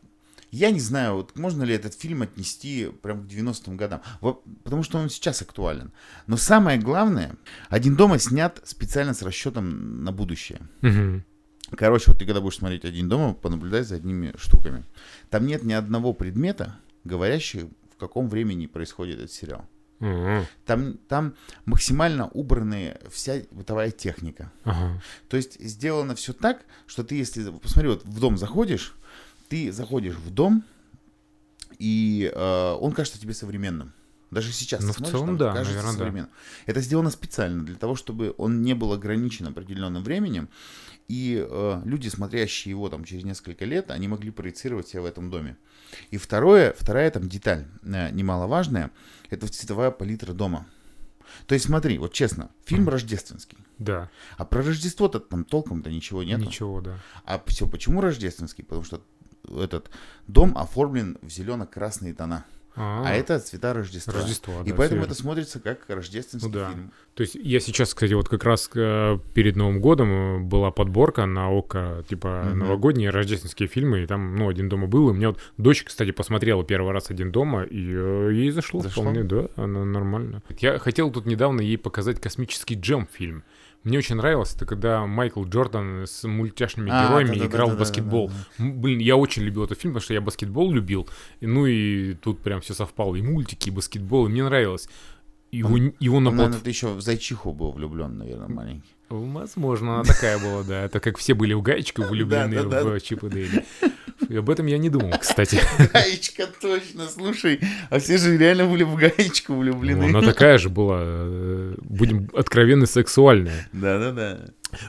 я 0.51 0.71
не 0.71 0.81
знаю, 0.81 1.17
вот 1.17 1.37
можно 1.37 1.63
ли 1.65 1.75
этот 1.75 1.95
фильм 1.95 2.23
отнести 2.23 2.91
прям 3.03 3.27
к 3.27 3.31
90-м 3.31 3.77
годам. 3.77 4.03
Вот, 4.21 4.43
потому 4.65 4.83
что 4.83 4.99
он 4.99 5.11
сейчас 5.11 5.43
актуален. 5.43 5.93
Но 6.27 6.37
самое 6.37 6.79
главное, 6.79 7.35
один 7.69 7.97
дома 7.97 8.19
снят 8.19 8.61
специально 8.65 9.15
с 9.15 9.23
расчетом 9.23 10.05
на 10.05 10.13
будущее. 10.13 10.61
Короче, 11.77 12.11
вот 12.11 12.19
ты 12.19 12.27
когда 12.27 12.41
будешь 12.41 12.57
смотреть 12.57 12.85
один 12.85 13.09
дома, 13.09 13.35
понаблюдай 13.35 13.83
за 13.83 13.97
одними 13.97 14.33
штуками. 14.37 14.85
Там 15.29 15.47
нет 15.47 15.63
ни 15.63 15.73
одного 15.73 16.13
предмета, 16.13 16.77
говорящего, 17.05 17.69
в 17.95 17.97
каком 17.97 18.29
времени 18.29 18.67
происходит 18.67 19.19
этот 19.19 19.33
сериал. 19.33 19.69
Мгм. 20.01 20.47
Там, 20.65 20.95
там 21.09 21.35
максимально 21.67 22.29
убранная 22.29 22.99
вся 23.11 23.43
бытовая 23.51 23.91
техника. 23.91 24.51
Ага. 24.65 25.01
То 25.29 25.37
есть 25.37 25.61
сделано 25.61 26.15
все 26.15 26.33
так, 26.33 26.65
что 26.87 27.05
ты, 27.05 27.17
если 27.17 27.51
посмотри, 27.51 27.91
вот 27.91 28.05
в 28.05 28.19
дом 28.19 28.39
заходишь, 28.39 28.95
ты 29.49 29.71
заходишь 29.71 30.17
в 30.17 30.31
дом, 30.31 30.65
и 31.79 32.33
э, 32.35 32.77
он 32.81 32.93
кажется 32.93 33.21
тебе 33.21 33.35
современным. 33.35 33.93
Даже 34.31 34.53
сейчас. 34.53 34.83
Ну, 34.83 34.93
в 34.93 34.97
целом, 34.97 35.27
там 35.27 35.37
да, 35.39 35.53
кажется 35.53 35.75
наверное, 35.75 35.93
да. 35.93 35.99
современным. 35.99 36.31
Это 36.67 36.81
сделано 36.81 37.11
специально 37.11 37.65
для 37.65 37.77
того, 37.77 37.97
чтобы 37.97 38.35
он 38.39 38.63
не 38.63 38.75
был 38.75 38.93
ограничен 38.93 39.47
определенным 39.47 40.03
временем, 40.03 40.49
и 41.09 41.45
э, 41.49 41.83
люди, 41.85 42.09
смотрящие 42.09 42.71
его 42.71 42.89
там 42.89 43.05
через 43.05 43.25
несколько 43.25 43.65
лет, 43.65 43.91
они 43.91 44.07
могли 44.07 44.31
проецировать 44.31 44.87
себя 44.87 45.03
в 45.03 45.07
этом 45.07 45.31
доме. 45.31 45.57
И 46.11 46.19
второе, 46.19 46.73
вторая 46.79 47.11
там 47.11 47.29
деталь 47.29 47.67
э, 47.83 48.11
немаловажная, 48.11 48.93
это 49.29 49.49
цветовая 49.49 49.91
палитра 49.91 50.33
дома. 50.33 50.67
То 51.47 51.55
есть 51.55 51.67
смотри, 51.67 51.99
вот 51.99 52.13
честно, 52.13 52.51
фильм 52.65 52.89
рождественский. 52.89 53.59
Да. 53.79 54.11
А 54.37 54.45
про 54.45 54.63
Рождество-то 54.63 55.21
там 55.21 55.45
толком-то 55.45 55.91
ничего 55.91 56.23
нет. 56.23 56.39
Ничего, 56.39 56.81
да. 56.81 56.99
А 57.25 57.43
все, 57.47 57.67
почему 57.67 58.01
рождественский? 58.01 58.63
Потому 58.63 58.85
что 58.85 59.03
этот 59.49 59.91
дом 60.27 60.57
оформлен 60.57 61.19
в 61.23 61.31
зелено-красные 61.31 62.15
тона. 62.15 62.45
А, 62.77 63.05
А, 63.07 63.13
это 63.13 63.39
цвета 63.41 63.73
Рождества. 63.75 64.13
Рождество, 64.15 64.63
И 64.65 64.71
да, 64.71 64.77
поэтому 64.77 65.01
всё 65.03 65.07
это 65.11 65.15
смотрится 65.21 65.59
как 65.61 65.81
рождественский 65.89 66.49
Ну 66.49 66.55
да. 66.55 66.71
фильм. 66.71 66.93
То 67.15 67.23
есть 67.23 67.35
я 67.35 67.61
сейчас, 67.61 67.93
кстати, 67.93 68.13
вот 68.13 68.29
как 68.29 68.45
раз 68.45 68.71
э, 68.75 69.19
перед 69.35 69.57
Новым 69.57 69.81
годом 69.81 70.11
э, 70.13 70.39
была 70.39 70.71
подборка 70.71 71.27
на 71.27 71.51
ОКО, 71.51 72.05
типа 72.09 72.45
Мгм. 72.51 72.59
новогодние 72.61 73.11
рождественские 73.11 73.69
фильмы, 73.69 74.03
и 74.03 74.07
там, 74.07 74.37
ну, 74.37 74.49
«Один 74.49 74.69
дома» 74.69 74.87
был, 74.87 75.09
и 75.09 75.11
у 75.11 75.15
меня 75.15 75.29
вот 75.31 75.41
дочь, 75.59 75.83
кстати, 75.83 76.13
посмотрела 76.13 76.65
первый 76.65 76.93
раз 76.93 77.11
«Один 77.11 77.33
дома», 77.33 77.65
и 77.65 77.93
э, 77.93 78.31
ей 78.33 78.51
зашло, 78.51 78.81
Зашло? 78.81 79.03
вполне, 79.03 79.25
да, 79.25 79.49
она 79.57 79.85
нормально. 79.85 80.43
Я 80.59 80.79
хотел 80.79 81.11
тут 81.11 81.27
недавно 81.27 81.61
ей 81.61 81.77
показать 81.77 82.21
«Космический 82.21 82.77
джем» 82.77 83.09
фильм. 83.13 83.43
Мне 83.83 83.97
очень 83.99 84.17
нравилось, 84.17 84.55
это 84.55 84.67
когда 84.67 85.07
Майкл 85.07 85.43
Джордан 85.45 86.07
с 86.07 86.25
мультяшными 86.29 86.91
А, 86.93 87.07
героями 87.07 87.47
играл 87.47 87.71
в 87.71 87.79
баскетбол. 87.79 88.31
Блин, 88.59 88.99
я 88.99 89.17
очень 89.17 89.43
любил 89.43 89.65
этот 89.65 89.81
фильм, 89.81 89.95
потому 89.95 90.05
что 90.05 90.13
я 90.13 90.21
баскетбол 90.21 90.71
любил. 90.71 91.09
И, 91.41 91.47
ну 91.47 91.65
и 91.67 92.15
тут 92.15 92.41
прям 92.41 92.61
все 92.61 92.75
совпало. 92.75 93.17
И 93.17 93.23
мультики, 93.23 93.69
и 93.69 93.73
баскетбол, 93.73 94.27
и 94.27 94.29
мне 94.29 94.45
нравилось. 94.45 94.89
Его, 95.51 95.77
его 95.99 96.21
на 96.21 96.31
платформе... 96.31 96.37
наверное, 96.37 96.61
ты 96.61 96.71
еще 96.71 96.89
в 96.89 97.01
Зайчиху 97.01 97.53
был 97.53 97.73
влюблен, 97.73 98.19
наверное, 98.19 98.49
маленький. 98.49 98.95
Возможно, 99.09 99.95
она 99.95 100.05
такая 100.05 100.39
была, 100.39 100.63
да. 100.63 100.85
Это 100.85 101.01
как 101.01 101.19
все 101.19 101.35
были 101.35 101.55
в 101.55 101.63
гаечку 101.63 102.03
влюблены 102.09 102.63
в 102.63 103.01
Чип 103.01 103.25
и 103.25 103.29
Дейли. 103.29 103.65
И 104.31 104.37
об 104.37 104.49
этом 104.49 104.67
я 104.67 104.79
не 104.79 104.89
думал, 104.91 105.11
кстати. 105.19 105.59
Гаечка, 105.93 106.47
точно, 106.61 107.09
слушай. 107.09 107.59
А 107.91 107.99
все 107.99 108.17
же 108.17 108.39
реально 108.39 108.67
были 108.67 108.85
в 108.85 108.95
гаечку 108.95 109.55
Ну, 109.55 109.59
влюблены. 109.59 110.05
Она 110.05 110.23
такая 110.23 110.57
же 110.57 110.69
была, 110.69 111.01
э, 111.03 111.75
будем 111.83 112.31
откровенны, 112.33 112.87
сексуальная. 112.87 113.69
Да-да-да. 113.73 114.39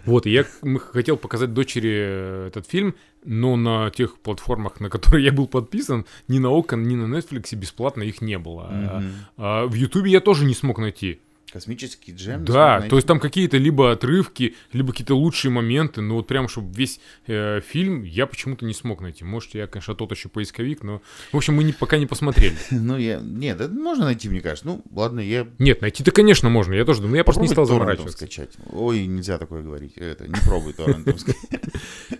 Вот, 0.06 0.28
и 0.28 0.30
я 0.32 0.46
хотел 0.94 1.18
показать 1.18 1.54
дочери 1.56 1.92
э, 1.92 2.48
этот 2.50 2.68
фильм, 2.70 2.94
но 3.26 3.56
на 3.56 3.90
тех 3.90 4.20
платформах, 4.20 4.80
на 4.80 4.92
которые 4.92 5.26
я 5.26 5.32
был 5.32 5.48
подписан, 5.48 6.06
ни 6.28 6.38
на 6.38 6.52
Окон, 6.52 6.84
ни 6.84 6.96
на 6.96 7.12
Netflix 7.12 7.56
бесплатно 7.56 8.04
их 8.04 8.22
не 8.22 8.38
было. 8.38 8.68
А- 8.70 9.00
Мгм. 9.00 9.12
а 9.38 9.66
в 9.66 9.74
Ютубе 9.74 10.12
я 10.12 10.20
тоже 10.20 10.46
не 10.46 10.54
смог 10.54 10.78
найти. 10.78 11.20
Космический 11.52 12.14
джем. 12.14 12.46
Да, 12.46 12.82
то 12.82 12.96
есть 12.96 13.08
там 13.08 13.20
какие-то 13.20 13.58
либо 13.58 13.92
отрывки, 13.92 14.56
либо 14.72 14.92
какие-то 14.92 15.16
лучшие 15.16 15.52
моменты, 15.52 16.02
но 16.02 16.16
вот 16.16 16.28
прям, 16.28 16.48
чтобы 16.48 16.74
весь 16.74 17.02
э, 17.28 17.60
фильм 17.60 18.04
я 18.04 18.26
почему-то 18.26 18.66
не 18.66 18.74
смог 18.74 19.02
найти. 19.02 19.26
Может, 19.26 19.54
я, 19.56 19.68
конечно, 19.68 19.94
тот 19.94 20.12
еще 20.12 20.30
поисковик, 20.30 20.82
но, 20.84 21.02
в 21.32 21.38
общем, 21.38 21.56
мы 21.56 21.66
не, 21.66 21.74
пока 21.74 21.98
не 21.98 22.06
посмотрели. 22.06 22.56
Ну, 22.72 22.98
я... 22.98 23.20
Нет, 23.20 23.62
это 23.62 23.74
можно 23.74 24.06
найти, 24.06 24.28
мне 24.30 24.42
кажется. 24.42 24.66
Ну, 24.66 24.84
ладно, 24.92 25.20
я... 25.20 25.48
Нет, 25.60 25.82
найти-то, 25.82 26.12
конечно, 26.12 26.50
можно, 26.50 26.74
я 26.74 26.86
тоже 26.86 27.00
думаю, 27.00 27.12
но 27.12 27.18
я 27.18 27.24
просто 27.24 27.42
не 27.42 27.48
стал 27.48 27.66
заморачиваться. 27.66 28.18
скачать. 28.18 28.52
Ой, 28.72 29.06
нельзя 29.06 29.38
такое 29.38 29.62
говорить. 29.62 29.98
Это, 29.98 30.28
не 30.28 30.40
пробуй 30.46 30.74
торрентом. 30.74 31.16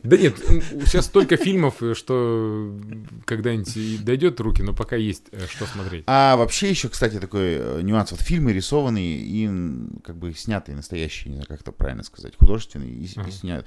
Да 0.04 0.18
нет, 0.18 0.36
сейчас 0.86 1.06
столько 1.06 1.38
фильмов, 1.38 1.82
э, 1.82 1.94
что 1.94 2.76
когда-нибудь 3.26 4.04
дойдет 4.04 4.40
руки, 4.40 4.62
но 4.62 4.74
пока 4.74 4.96
есть 4.96 5.26
э, 5.32 5.46
что 5.48 5.66
смотреть. 5.66 6.04
А 6.08 6.36
вообще 6.36 6.70
еще, 6.70 6.90
кстати, 6.90 7.20
такой 7.20 7.56
э, 7.58 7.80
нюанс. 7.82 8.12
Вот 8.12 8.22
фильмы 8.22 8.52
рисованные 8.52 9.21
и 9.22 9.50
как 10.04 10.16
бы 10.18 10.34
снятые 10.34 10.76
настоящие, 10.76 11.30
не 11.32 11.36
знаю, 11.38 11.48
как 11.48 11.62
это 11.62 11.72
правильно 11.72 12.04
сказать, 12.04 12.36
художественные 12.38 12.92
и, 12.92 13.08
с- 13.08 13.16
и 13.18 13.20
Ага. 13.20 13.32
снят- 13.32 13.66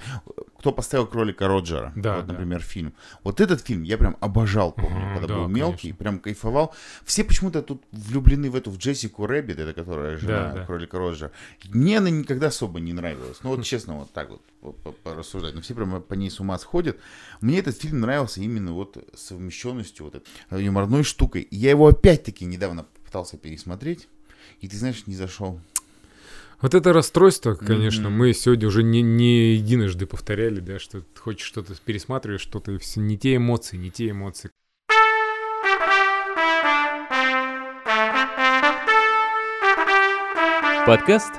Кто 0.59 0.71
поставил 0.71 1.05
кролика 1.07 1.47
Роджера? 1.47 1.91
Да, 1.95 2.17
вот, 2.17 2.25
да. 2.25 2.33
например, 2.33 2.61
фильм. 2.61 2.93
Вот 3.23 3.39
этот 3.41 3.61
фильм 3.61 3.83
я 3.83 3.97
прям 3.97 4.17
обожал, 4.19 4.71
помню, 4.71 5.05
Ага, 5.05 5.19
когда 5.19 5.27
да, 5.35 5.39
был 5.41 5.47
мелкий, 5.47 5.81
конечно. 5.89 5.97
прям 5.97 6.19
кайфовал. 6.19 6.73
Все 7.05 7.23
почему-то 7.23 7.61
тут 7.61 7.83
влюблены 7.91 8.49
в 8.49 8.55
эту 8.55 8.71
в 8.71 8.77
Джессику 8.77 9.27
Рэббит, 9.27 9.59
это 9.59 9.73
которая 9.73 10.17
жена 10.17 10.47
Да, 10.47 10.53
да. 10.53 10.65
кролика 10.65 10.97
Роджера. 10.97 11.31
Мне 11.69 11.97
она 11.99 12.09
никогда 12.09 12.47
особо 12.47 12.79
не 12.79 12.93
нравилась. 12.93 13.37
Ну 13.43 13.49
вот 13.55 13.63
честно, 13.63 13.99
вот 13.99 14.11
так 14.11 14.29
вот 14.31 14.41
по- 14.61 14.71
по- 14.71 14.91
порассуждать. 14.91 15.53
Но 15.53 15.61
все 15.61 15.75
прям 15.75 16.01
по 16.01 16.13
ней 16.15 16.31
с 16.31 16.39
ума 16.39 16.57
сходят. 16.57 16.97
Мне 17.41 17.59
этот 17.59 17.77
фильм 17.77 17.99
нравился 17.99 18.41
именно 18.41 18.71
вот 18.73 18.97
совмещенностью, 19.13 20.05
вот 20.05 20.15
этой 20.15 20.63
юморной 20.63 21.03
штукой. 21.03 21.41
И 21.41 21.55
я 21.55 21.69
его 21.71 21.87
опять-таки 21.87 22.45
недавно 22.45 22.85
пытался 23.15 23.37
пересмотреть. 23.37 24.09
И 24.59 24.67
ты 24.67 24.75
знаешь, 24.75 25.07
не 25.07 25.15
зашел. 25.15 25.61
Вот 26.59 26.73
это 26.73 26.91
расстройство, 26.91 27.55
конечно, 27.55 28.09
Мгм. 28.09 28.17
мы 28.19 28.33
сегодня 28.33 28.67
уже 28.67 28.83
не, 28.83 29.01
не 29.01 29.53
единожды 29.55 30.05
повторяли, 30.05 30.59
да, 30.59 30.79
что 30.79 30.99
ты 30.99 31.21
хочешь 31.21 31.47
что-то 31.47 31.75
пересматриваешь, 31.85 32.41
что-то 32.41 32.73
и 32.73 32.77
все 32.77 32.99
не 32.99 33.17
те 33.17 33.37
эмоции, 33.37 33.77
не 33.77 33.89
те 33.89 34.09
эмоции. 34.09 34.49
Подкаст 40.85 41.33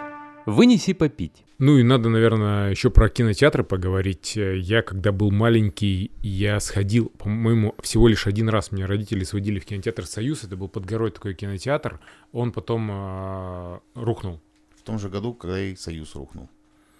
«Вынеси 0.46 0.92
попить». 0.94 1.44
Ну 1.58 1.78
и 1.78 1.82
надо, 1.82 2.08
наверное, 2.08 2.70
еще 2.70 2.90
про 2.90 3.08
кинотеатры 3.08 3.64
поговорить. 3.64 4.36
Э, 4.36 4.56
Я, 4.58 4.82
когда 4.82 5.10
был 5.10 5.30
маленький, 5.30 6.12
я 6.22 6.60
сходил, 6.60 7.10
по-моему, 7.18 7.74
всего 7.82 8.08
лишь 8.08 8.26
один 8.26 8.48
раз 8.48 8.72
меня 8.72 8.86
родители 8.86 9.24
сводили 9.24 9.58
в 9.58 9.64
кинотеатр 9.64 10.06
«Союз». 10.06 10.44
Это 10.44 10.56
был 10.56 10.68
под 10.68 10.84
горой 10.84 11.10
такой 11.10 11.34
кинотеатр. 11.34 11.98
Он 12.32 12.52
потом 12.52 12.88
а, 12.90 13.80
рухнул. 13.94 14.40
В 14.76 14.82
том 14.82 14.98
же 14.98 15.08
году, 15.08 15.34
когда 15.34 15.58
и 15.58 15.74
Союз 15.74 16.14
рухнул. 16.14 16.48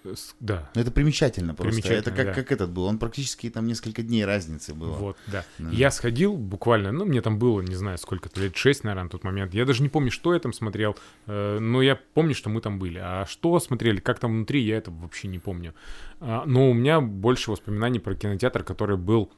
Э, 0.07 0.15
Да, 0.41 0.71
Но 0.75 0.81
это 0.81 0.91
примечательно 0.91 1.55
просто. 1.55 1.79
это 1.79 1.89
Примечательно, 1.89 2.17
как, 2.17 2.27
да. 2.27 2.33
как 2.33 2.53
этот 2.53 2.71
был. 2.71 2.85
Он 2.85 2.99
практически 2.99 3.51
там 3.51 3.67
несколько 3.67 4.03
дней 4.03 4.25
разницы 4.25 4.75
было. 4.75 4.93
вот, 4.93 5.17
да. 5.27 5.45
Да. 5.59 5.71
Я 5.71 5.91
сходил 5.91 6.37
буквально, 6.37 6.93
ну, 6.93 7.05
мне 7.05 7.21
там 7.23 7.39
было, 7.39 7.61
не 7.61 7.75
знаю, 7.75 7.99
сколько-то, 7.99 8.41
лет 8.41 8.57
6, 8.57 8.85
наверное, 8.85 9.05
на 9.05 9.11
тот 9.11 9.25
момент. 9.25 9.55
Я 9.55 9.65
даже 9.65 9.83
не 9.83 9.89
помню, 9.89 10.11
что 10.11 10.35
я 10.35 10.41
там 10.41 10.53
смотрел, 10.53 10.97
э, 11.27 11.59
но 11.59 11.83
я 11.83 11.99
помню, 12.15 12.35
что 12.35 12.51
мы 12.51 12.61
там 12.61 12.79
были. 12.79 12.99
А 13.03 13.27
что 13.27 13.59
смотрели, 13.61 14.01
как 14.01 14.19
там 14.19 14.33
внутри, 14.33 14.63
я 14.63 14.77
это 14.77 14.91
вообще 14.91 15.29
не 15.29 15.39
помню. 15.39 15.75
А, 16.21 16.45
но 16.47 16.71
у 16.71 16.75
меня 16.75 17.01
больше 17.01 17.51
воспоминаний 17.51 17.99
про 17.99 18.15
кинотеатр, 18.15 18.65
который 18.65 18.97
был 18.97 19.31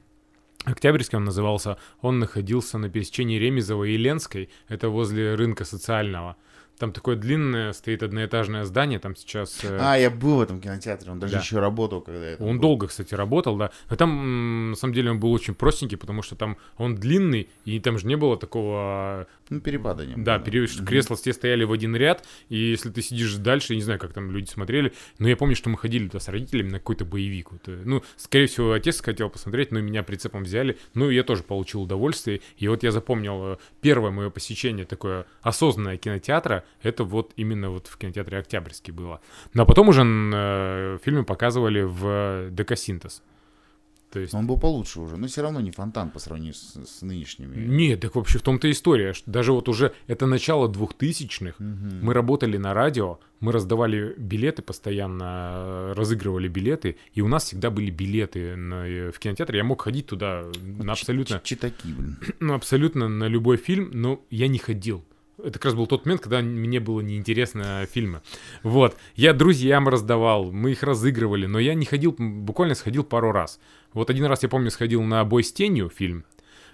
Октябрьский 0.64 1.16
он 1.16 1.24
назывался, 1.24 1.78
он 2.00 2.18
находился 2.18 2.78
на 2.78 2.88
пересечении 2.88 3.38
Ремезова 3.38 3.84
и 3.84 3.96
Ленской, 3.96 4.50
это 4.68 4.88
возле 4.88 5.34
рынка 5.34 5.64
социального. 5.64 6.36
Там 6.78 6.92
такое 6.92 7.16
длинное 7.16 7.72
стоит 7.72 8.02
одноэтажное 8.02 8.64
здание, 8.64 8.98
там 9.00 9.16
сейчас... 9.16 9.58
э, 9.64 9.78
А, 9.80 9.96
я 9.98 10.10
был 10.10 10.36
в 10.36 10.40
этом 10.40 10.60
кинотеатре. 10.60 11.10
Он 11.10 11.18
даже 11.18 11.32
Да. 11.34 11.40
еще 11.40 11.58
работал, 11.58 12.00
когда 12.00 12.24
это 12.24 12.44
Он 12.44 12.60
долго, 12.60 12.86
кстати, 12.86 13.14
работал, 13.14 13.56
да. 13.56 13.70
Но 13.90 13.96
там, 13.96 14.70
на 14.70 14.76
самом 14.76 14.94
деле, 14.94 15.10
он 15.10 15.18
был 15.18 15.32
очень 15.32 15.54
простенький, 15.54 15.96
потому 15.96 16.22
что 16.22 16.36
там 16.36 16.56
он 16.76 16.94
длинный, 16.94 17.48
и 17.64 17.80
там 17.80 17.98
же 17.98 18.06
не 18.06 18.16
было 18.16 18.36
такого... 18.38 19.26
Ну, 19.50 19.60
перепада 19.60 20.06
не 20.06 20.14
было. 20.14 20.24
Да, 20.24 20.38
пере- 20.38 20.66
что 20.66 20.84
кресла 20.84 21.16
все 21.16 21.32
стояли 21.32 21.64
в 21.64 21.72
один 21.72 21.96
ряд, 21.96 22.24
и 22.48 22.56
если 22.56 22.90
ты 22.90 23.02
сидишь 23.02 23.34
дальше, 23.34 23.72
я 23.72 23.76
не 23.76 23.82
знаю, 23.82 23.98
как 23.98 24.12
там 24.12 24.30
люди 24.30 24.48
смотрели, 24.48 24.92
но 25.18 25.28
я 25.28 25.36
помню, 25.36 25.56
что 25.56 25.70
мы 25.70 25.78
ходили 25.78 26.06
туда 26.06 26.20
с 26.20 26.28
родителями 26.28 26.70
на 26.70 26.78
какой-то 26.78 27.04
боевик. 27.04 27.52
Вот, 27.52 27.62
э, 27.66 27.82
ну, 27.84 28.02
скорее 28.16 28.46
всего, 28.46 28.72
отец 28.72 29.00
хотел 29.00 29.30
посмотреть, 29.30 29.72
но 29.72 29.80
меня 29.80 30.02
прицепом 30.02 30.44
взяли. 30.44 30.78
Ну, 30.94 31.10
я 31.10 31.24
тоже 31.24 31.42
получил 31.42 31.82
удовольствие. 31.82 32.40
И 32.58 32.68
вот 32.68 32.82
я 32.82 32.92
запомнил 32.92 33.54
э, 33.54 33.56
первое 33.80 34.10
мое 34.10 34.30
посещение 34.30 34.84
такое 34.84 35.26
осознанное 35.42 35.96
кинотеатра, 35.96 36.64
это 36.82 37.04
вот 37.04 37.32
именно 37.36 37.70
вот 37.70 37.86
в 37.86 37.96
кинотеатре 37.96 38.38
Октябрьский 38.38 38.92
было. 38.92 39.20
Но 39.54 39.66
потом 39.66 39.88
уже 39.88 40.02
э, 40.04 40.98
фильмы 41.04 41.24
показывали 41.24 41.82
в 41.82 42.50
ДК 42.50 42.76
Синтез. 42.76 43.22
То 44.10 44.20
есть... 44.20 44.32
Он 44.32 44.46
был 44.46 44.58
получше 44.58 45.00
уже, 45.00 45.18
но 45.18 45.26
все 45.26 45.42
равно 45.42 45.60
не 45.60 45.70
фонтан 45.70 46.08
по 46.10 46.18
сравнению 46.18 46.54
с, 46.54 46.76
с 46.82 47.02
нынешними. 47.02 47.62
Нет, 47.66 48.00
так 48.00 48.14
вообще 48.14 48.38
в 48.38 48.42
том-то 48.42 48.70
история, 48.70 49.12
что 49.12 49.30
даже 49.30 49.52
вот 49.52 49.68
уже 49.68 49.92
это 50.06 50.24
начало 50.24 50.66
двухтысячных, 50.66 51.60
Мгм. 51.60 52.00
мы 52.02 52.14
работали 52.14 52.56
на 52.56 52.72
радио, 52.72 53.18
мы 53.40 53.52
раздавали 53.52 54.14
билеты 54.16 54.62
постоянно, 54.62 55.52
э, 55.52 55.92
разыгрывали 55.94 56.48
билеты, 56.48 56.96
и 57.12 57.20
у 57.20 57.28
нас 57.28 57.44
всегда 57.44 57.68
были 57.70 57.90
билеты 57.90 58.56
на, 58.56 58.88
э, 58.88 59.10
в 59.12 59.18
кинотеатре. 59.18 59.58
Я 59.58 59.64
мог 59.64 59.82
ходить 59.82 60.06
туда 60.06 60.44
на 60.62 60.92
абсолютно, 60.92 61.42
Читаки, 61.44 61.92
блин. 61.92 62.16
ну, 62.40 62.54
абсолютно 62.54 63.08
на 63.08 63.24
любой 63.28 63.58
фильм, 63.58 63.90
но 63.92 64.24
я 64.30 64.48
не 64.48 64.58
ходил. 64.58 65.04
Это 65.38 65.52
как 65.52 65.66
раз 65.66 65.74
был 65.74 65.86
тот 65.86 66.04
момент, 66.04 66.22
когда 66.22 66.40
мне 66.40 66.80
было 66.80 67.00
неинтересно 67.00 67.86
фильмы. 67.90 68.22
Вот. 68.62 68.96
Я 69.14 69.32
друзьям 69.32 69.88
раздавал, 69.88 70.50
мы 70.50 70.72
их 70.72 70.82
разыгрывали, 70.82 71.46
но 71.46 71.58
я 71.58 71.74
не 71.74 71.86
ходил, 71.86 72.14
буквально 72.18 72.74
сходил 72.74 73.04
пару 73.04 73.30
раз. 73.30 73.60
Вот 73.92 74.10
один 74.10 74.24
раз, 74.24 74.42
я 74.42 74.48
помню, 74.48 74.70
сходил 74.70 75.02
на 75.02 75.24
«Бой 75.24 75.44
с 75.44 75.52
тенью» 75.52 75.90
фильм, 75.90 76.24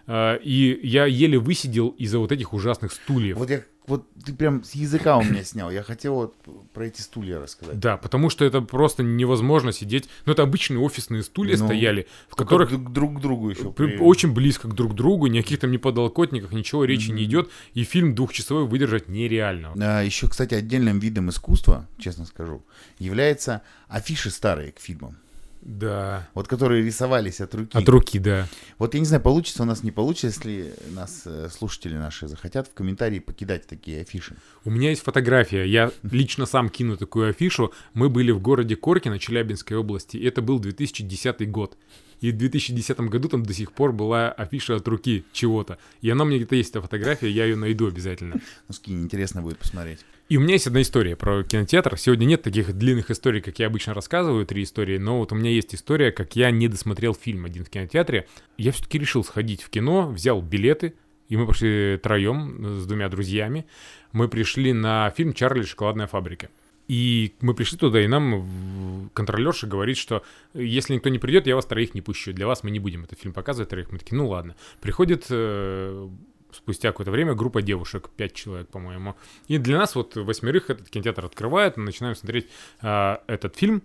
э, 0.07 0.39
и 0.43 0.81
я 0.83 1.07
еле 1.07 1.39
высидел 1.39 1.89
из-за 1.91 2.19
вот 2.19 2.33
этих 2.33 2.53
ужасных 2.53 2.93
стульев. 2.93 3.37
Вот 3.37 3.51
я, 3.51 3.65
вот 3.87 4.07
ты 4.25 4.33
прям 4.33 4.65
с 4.65 4.73
языка 4.75 5.17
у 5.19 5.23
меня 5.23 5.45
снял. 5.45 5.71
Я 5.71 5.83
хотел 5.83 6.15
вот 6.15 6.35
про 6.73 6.87
эти 6.87 7.01
стулья 7.03 7.39
рассказать. 7.41 7.79
Да, 7.79 7.97
потому 7.97 8.31
что 8.31 8.45
это 8.45 8.61
просто 8.63 9.03
невозможно 9.03 9.73
сидеть. 9.73 10.09
Ну, 10.27 10.33
это 10.33 10.43
обычные 10.43 10.79
офисные 10.81 11.23
стулья 11.23 11.57
Ну, 11.59 11.67
стояли, 11.67 12.07
в 12.29 12.35
которых 12.37 12.71
друг, 12.71 12.93
друг 12.93 13.19
к 13.19 13.21
другу 13.21 13.51
еще. 13.51 13.71
при- 13.73 13.99
очень 13.99 14.33
близко 14.33 14.69
к 14.69 14.75
друг 14.75 14.95
другу, 14.95 15.27
никаких 15.27 15.61
там 15.61 15.71
ни 15.71 15.77
подлокотниках, 15.77 16.53
ничего 16.53 16.85
речи 16.85 17.11
не 17.11 17.25
идет, 17.25 17.51
и 17.75 17.85
фильм 17.85 18.15
двухчасовой 18.15 18.65
выдержать 18.67 19.09
нереально. 19.09 19.73
еще, 20.05 20.27
А, 20.27 20.31
кстати, 20.31 20.55
отдельным 20.55 20.99
видом 20.99 21.29
искусства, 21.31 21.89
честно 21.99 22.25
скажу, 22.25 22.65
является 22.99 23.63
афиши 23.89 24.31
старые 24.31 24.73
к 24.73 24.79
фильмам. 24.81 25.17
Да. 25.65 26.29
Вот 26.35 26.47
которые 26.47 26.85
рисовались 26.85 27.41
от 27.41 27.55
руки. 27.55 27.77
От 27.77 27.89
руки, 27.89 28.19
да. 28.19 28.47
Вот 28.79 28.93
я 28.93 29.01
не 29.01 29.07
знаю, 29.07 29.23
получится 29.23 29.63
у 29.63 29.67
нас, 29.67 29.83
не 29.83 29.91
получится, 29.91 30.27
если 30.27 30.75
нас 30.91 31.23
э, 31.25 31.49
слушатели 31.51 31.95
наши 31.95 32.29
захотят 32.29 32.69
в 32.69 32.75
комментарии 32.75 33.19
покидать 33.19 33.67
такие 33.67 34.03
афиши. 34.03 34.37
У 34.65 34.71
меня 34.71 34.91
есть 34.91 35.03
фотография. 35.03 35.65
Я 35.65 35.91
лично 36.03 36.45
сам 36.45 36.69
кину 36.69 36.99
такую 36.99 37.31
афишу. 37.31 37.73
Мы 37.95 38.11
были 38.11 38.31
в 38.31 38.41
городе 38.41 38.77
Коркино, 38.77 39.19
Челябинской 39.19 39.79
области. 39.79 40.19
Это 40.19 40.43
был 40.43 40.59
2010 40.59 41.51
год. 41.51 41.79
И 42.25 42.33
в 42.33 42.39
2010 42.39 42.99
году 43.01 43.29
там 43.29 43.43
до 43.43 43.53
сих 43.53 43.71
пор 43.71 43.93
была 43.93 44.33
афиша 44.33 44.77
от 44.77 44.89
руки 44.89 45.27
чего-то. 45.35 45.77
И 46.01 46.09
она 46.09 46.25
у 46.25 46.27
меня 46.27 46.39
где-то 46.39 46.57
есть, 46.57 46.71
эта 46.71 46.81
фотография, 46.81 47.29
я 47.29 47.45
ее 47.45 47.55
найду 47.55 47.87
обязательно. 47.87 48.41
Ну, 48.67 48.73
скинь, 48.73 49.03
интересно 49.03 49.43
будет 49.43 49.59
посмотреть. 49.59 49.99
И 50.31 50.39
у 50.39 50.41
меня 50.41 50.55
есть 50.55 50.67
одна 50.67 50.81
история 50.81 51.17
про 51.17 51.45
кинотеатр. 51.45 51.99
Сегодня 51.99 52.25
нет 52.25 52.41
таких 52.41 52.73
длинных 52.73 53.11
историй, 53.11 53.43
как 53.43 53.59
я 53.59 53.67
обычно 53.67 53.93
рассказываю, 53.93 54.47
три 54.47 54.63
истории, 54.63 54.97
но 54.97 55.19
вот 55.19 55.33
у 55.33 55.35
меня 55.35 55.51
есть 55.51 55.75
история, 55.75 56.13
как 56.13 56.35
я 56.35 56.51
не 56.51 56.67
досмотрел 56.67 57.13
фильм 57.13 57.45
один 57.45 57.67
в 57.67 57.69
кинотеатре. 57.69 58.27
Я 58.57 58.73
все-таки 58.73 58.99
решил 58.99 59.23
сходить 59.23 59.63
в 59.63 59.69
кино, 59.69 60.09
взял 60.09 60.41
билеты, 60.41 60.95
и 61.29 61.37
мы 61.37 61.47
пошли 61.47 62.01
троем 62.03 62.81
с 62.81 62.87
двумя 62.87 63.11
друзьями. 63.11 63.67
Мы 64.13 64.29
пришли 64.29 64.73
на 64.73 65.11
фильм 65.11 65.35
«Чарли 65.35 65.63
шоколадная 65.63 66.07
фабрика». 66.07 66.49
И 66.87 67.35
мы 67.41 67.55
пришли 67.55 67.79
туда, 67.79 68.01
и 68.01 68.07
нам 68.07 69.11
контролерша 69.15 69.67
говорит, 69.67 69.97
что 69.97 70.23
если 70.53 70.95
никто 70.95 71.09
не 71.09 71.19
придет, 71.19 71.47
я 71.47 71.55
вас 71.55 71.65
троих 71.65 71.95
не 71.95 72.03
пущу. 72.03 72.33
Для 72.33 72.47
вас 72.47 72.63
мы 72.63 72.71
не 72.71 72.79
будем 72.79 73.05
этот 73.05 73.19
фильм 73.19 73.33
показывать 73.33 73.71
троих. 73.71 73.91
Мы 73.91 73.99
такие, 73.99 74.17
ну 74.17 74.29
ладно. 74.29 74.55
Приходит 74.81 75.27
э, 75.31 76.09
спустя 76.53 76.91
какое-то 76.91 77.11
время 77.11 77.35
группа 77.35 77.63
девушек, 77.63 78.11
пять 78.17 78.35
человек, 78.35 78.69
по-моему. 78.69 79.17
И 79.49 79.59
для 79.59 79.79
нас 79.79 79.95
вот 79.95 80.17
восьмерых 80.17 80.71
этот 80.71 80.91
кинотеатр 80.91 81.25
открывает, 81.25 81.77
мы 81.77 81.85
начинаем 81.85 82.15
смотреть 82.15 82.49
а, 82.81 83.23
этот 83.27 83.57
фильм. 83.57 83.83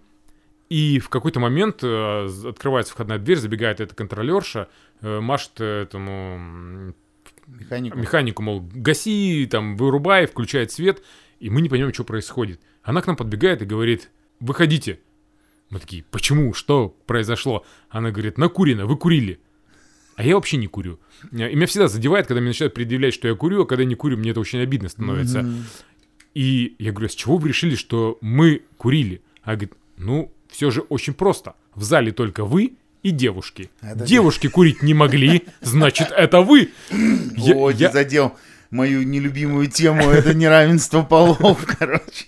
И 0.69 0.99
в 0.99 1.09
какой-то 1.09 1.39
момент 1.39 1.79
э, 1.83 2.29
открывается 2.45 2.93
входная 2.93 3.17
дверь, 3.17 3.37
забегает 3.37 3.79
эта 3.79 3.95
контролерша, 3.95 4.69
э, 5.01 5.19
машет 5.19 5.59
этому 5.59 6.93
Механику. 7.47 7.97
механику, 7.97 8.43
мол, 8.43 8.69
гаси, 8.71 9.47
там, 9.49 9.75
вырубай, 9.77 10.27
включает 10.27 10.71
свет, 10.71 11.01
и 11.39 11.49
мы 11.49 11.61
не 11.61 11.69
понимаем, 11.69 11.93
что 11.93 12.03
происходит. 12.03 12.61
Она 12.89 13.03
к 13.03 13.07
нам 13.07 13.15
подбегает 13.15 13.61
и 13.61 13.65
говорит, 13.65 14.09
выходите. 14.39 14.99
Мы 15.69 15.79
такие, 15.79 16.03
почему, 16.09 16.55
что 16.55 16.97
произошло? 17.05 17.63
Она 17.91 18.09
говорит, 18.09 18.39
накурено, 18.39 18.87
вы 18.87 18.97
курили. 18.97 19.39
А 20.15 20.23
я 20.23 20.33
вообще 20.33 20.57
не 20.57 20.65
курю. 20.65 20.99
И 21.31 21.35
меня 21.35 21.67
всегда 21.67 21.87
задевает, 21.87 22.25
когда 22.25 22.41
мне 22.41 22.47
начинают 22.49 22.73
предъявлять, 22.73 23.13
что 23.13 23.27
я 23.27 23.35
курю, 23.35 23.61
а 23.61 23.65
когда 23.67 23.83
не 23.85 23.93
курю, 23.93 24.17
мне 24.17 24.31
это 24.31 24.39
очень 24.39 24.59
обидно 24.59 24.89
становится. 24.89 25.43
Мгм. 25.43 25.65
И 26.33 26.75
я 26.79 26.91
говорю, 26.91 27.09
с 27.09 27.13
чего 27.15 27.37
вы 27.37 27.49
решили, 27.49 27.75
что 27.75 28.17
мы 28.21 28.63
курили? 28.77 29.21
Она 29.43 29.55
говорит, 29.55 29.73
ну, 29.97 30.31
все 30.49 30.71
же 30.71 30.81
очень 30.81 31.13
просто. 31.13 31.53
В 31.75 31.83
зале 31.83 32.11
только 32.11 32.43
вы 32.43 32.73
и 33.03 33.11
девушки. 33.11 33.69
Это- 33.83 34.03
Девушки 34.03 34.47
курить 34.47 34.81
не 34.81 34.95
могли, 34.95 35.43
значит, 35.61 36.09
это 36.09 36.41
вы. 36.41 36.71
Я- 37.37 37.55
О, 37.55 37.69
я- 37.69 37.91
задел 37.91 38.35
мою 38.71 39.03
нелюбимую 39.03 39.67
тему, 39.69 40.09
это 40.09 40.33
неравенство 40.33 41.03
полов, 41.03 41.65
короче. 41.79 42.25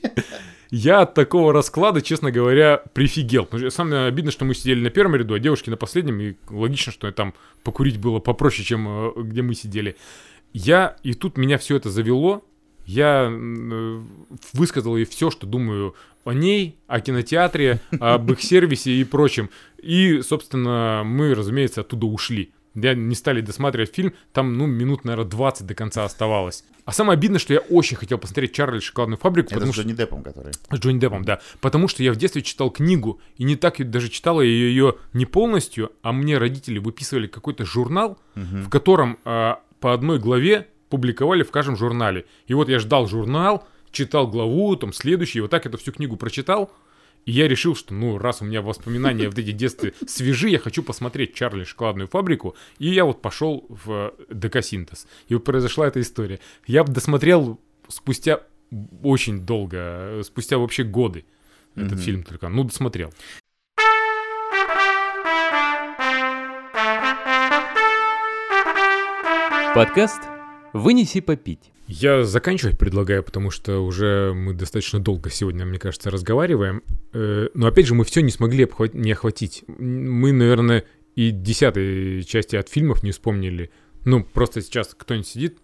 Я 0.72 1.01
от 1.01 1.13
такого 1.13 1.51
расклада, 1.51 2.01
честно 2.01 2.32
говоря, 2.32 2.82
прифигел. 2.93 3.47
Самое 3.69 4.05
обидно, 4.07 4.32
что 4.32 4.45
мы 4.45 4.55
сидели 4.55 4.82
на 4.82 4.89
первом 4.89 5.17
ряду, 5.17 5.34
а 5.34 5.39
девушки 5.39 5.69
на 5.69 5.76
последнем, 5.76 6.22
и 6.22 6.36
логично, 6.49 6.93
что 6.93 7.11
там 7.11 7.34
покурить 7.63 7.97
было 7.99 8.19
попроще, 8.19 8.65
чем 8.65 8.88
э, 8.88 9.11
где 9.17 9.41
мы 9.41 9.53
сидели. 9.53 9.97
Я, 10.53 10.95
и 11.03 11.13
тут 11.13 11.38
меня 11.38 11.57
все 11.57 11.76
это 11.76 11.89
завело, 11.89 12.45
я 12.86 13.30
э, 13.30 14.01
высказал 14.53 14.95
ей 14.95 15.03
все, 15.03 15.30
что 15.30 15.45
думаю 15.45 15.93
о 16.24 16.34
ней, 16.34 16.78
о 16.88 17.01
кинотеатре, 17.01 17.82
об 17.99 18.32
их 18.32 18.41
сервисе 18.41 18.91
и 18.91 19.03
прочем. 19.03 19.49
И, 19.78 20.22
собственно, 20.22 21.03
мы, 21.03 21.36
разумеется, 21.36 21.82
оттуда 21.82 22.05
ушли. 22.05 22.53
Я 22.76 22.93
не 22.93 23.15
стали 23.15 23.41
досматривать 23.41 23.93
фильм, 23.93 24.13
там, 24.32 24.57
ну, 24.57 24.65
минут, 24.65 25.03
наверное, 25.03 25.30
20 25.30 25.65
до 25.65 25.76
конца 25.76 26.05
оставалось. 26.05 26.63
А 26.86 26.91
самое 26.91 27.17
обидное, 27.17 27.39
что 27.39 27.53
я 27.53 27.59
очень 27.59 27.97
хотел 27.97 28.17
посмотреть 28.17 28.53
«Чарли 28.53 28.78
и 28.78 28.82
шоколадную 28.82 29.17
фабрику», 29.17 29.47
Это 29.47 29.55
потому 29.55 29.72
с 29.72 29.76
что... 29.76 29.84
Джонни 29.84 29.93
Деппом, 29.93 30.24
который. 30.24 30.53
С 30.53 30.80
Джонни 30.80 30.99
Деппом, 30.99 31.24
да. 31.24 31.41
Потому 31.59 31.88
что 31.88 32.01
я 32.01 32.11
в 32.11 32.15
детстве 32.15 32.41
читал 32.41 32.72
книгу, 32.72 33.19
и 33.38 33.43
не 33.43 33.55
так 33.55 33.89
даже 33.89 34.09
читал 34.09 34.41
я 34.41 34.47
ее 34.47 34.95
не 35.13 35.26
полностью, 35.26 35.91
а 36.01 36.11
мне 36.11 36.38
родители 36.38 36.80
выписывали 36.80 37.28
какой-то 37.28 37.65
журнал, 37.65 38.17
в 38.36 38.69
котором 38.69 39.19
а, 39.26 39.61
по 39.80 39.93
одной 39.93 40.19
главе 40.19 40.67
публиковали 40.89 41.43
в 41.43 41.51
каждом 41.51 41.76
журнале. 41.76 42.26
И 42.47 42.53
вот 42.53 42.69
я 42.69 42.80
ждал 42.80 43.07
журнал, 43.07 43.67
читал 43.91 44.28
главу, 44.28 44.76
там 44.76 44.93
следующий, 44.93 45.39
и 45.39 45.41
вот 45.41 45.51
так 45.51 45.65
эту 45.65 45.78
всю 45.78 45.91
книгу 45.91 46.17
прочитал. 46.17 46.72
И 47.26 47.32
я 47.32 47.47
решил, 47.47 47.76
что, 47.76 47.93
ну, 47.93 48.17
раз 48.17 48.41
у 48.41 48.45
меня 48.45 48.61
воспоминания 48.61 49.30
в 49.30 49.38
эти 49.38 49.51
детстве 49.51 49.93
свежи, 50.07 50.49
я 50.49 50.59
хочу 50.59 50.82
посмотреть 50.82 51.36
Чарли 51.36 51.63
шоколадную 51.63 52.07
фабрику. 52.07 52.55
И 52.80 52.89
я 52.89 53.05
вот 53.05 53.22
пошел 53.22 53.65
в 53.69 54.13
Декасинтез. 54.30 55.07
И 55.28 55.36
вот 55.36 55.43
произошла 55.43 55.88
эта 55.88 56.01
история. 56.01 56.39
Я 56.65 56.84
досмотрел 56.84 57.59
спустя 57.88 58.41
очень 59.03 59.41
долго, 59.41 59.78
э, 59.78 60.22
спустя 60.24 60.57
вообще 60.57 60.84
годы 60.84 61.26
этот 61.76 61.99
фильм 61.99 62.24
только. 62.24 62.49
Ну, 62.49 62.63
досмотрел. 62.63 63.13
Подкаст 69.76 70.22
«Вынеси 70.74 71.22
попить». 71.22 71.72
Я 71.88 72.24
заканчивать 72.24 72.78
предлагаю, 72.78 73.24
потому 73.24 73.51
что 73.51 73.80
уже 73.80 74.34
мы 74.34 74.53
достаточно 74.53 74.99
долго 74.99 75.30
сегодня, 75.30 75.65
мне 75.65 75.80
кажется, 75.80 76.09
разговариваем. 76.09 76.84
Э, 77.14 77.49
Но 77.53 77.68
опять 77.68 77.88
же, 77.88 77.95
мы 77.95 78.03
все 78.03 78.22
не 78.22 78.32
смогли 78.32 78.68
не 78.93 79.12
охватить. 79.12 79.64
Мы, 79.68 80.32
наверное, 80.32 80.86
и 81.16 81.32
десятой 81.32 82.24
части 82.24 82.55
от 82.55 82.70
фильмов 82.70 83.03
не 83.03 83.12
вспомнили. 83.12 83.72
Ну, 84.05 84.24
просто 84.24 84.62
сейчас 84.62 84.95
кто-нибудь 84.97 85.28
сидит, 85.28 85.57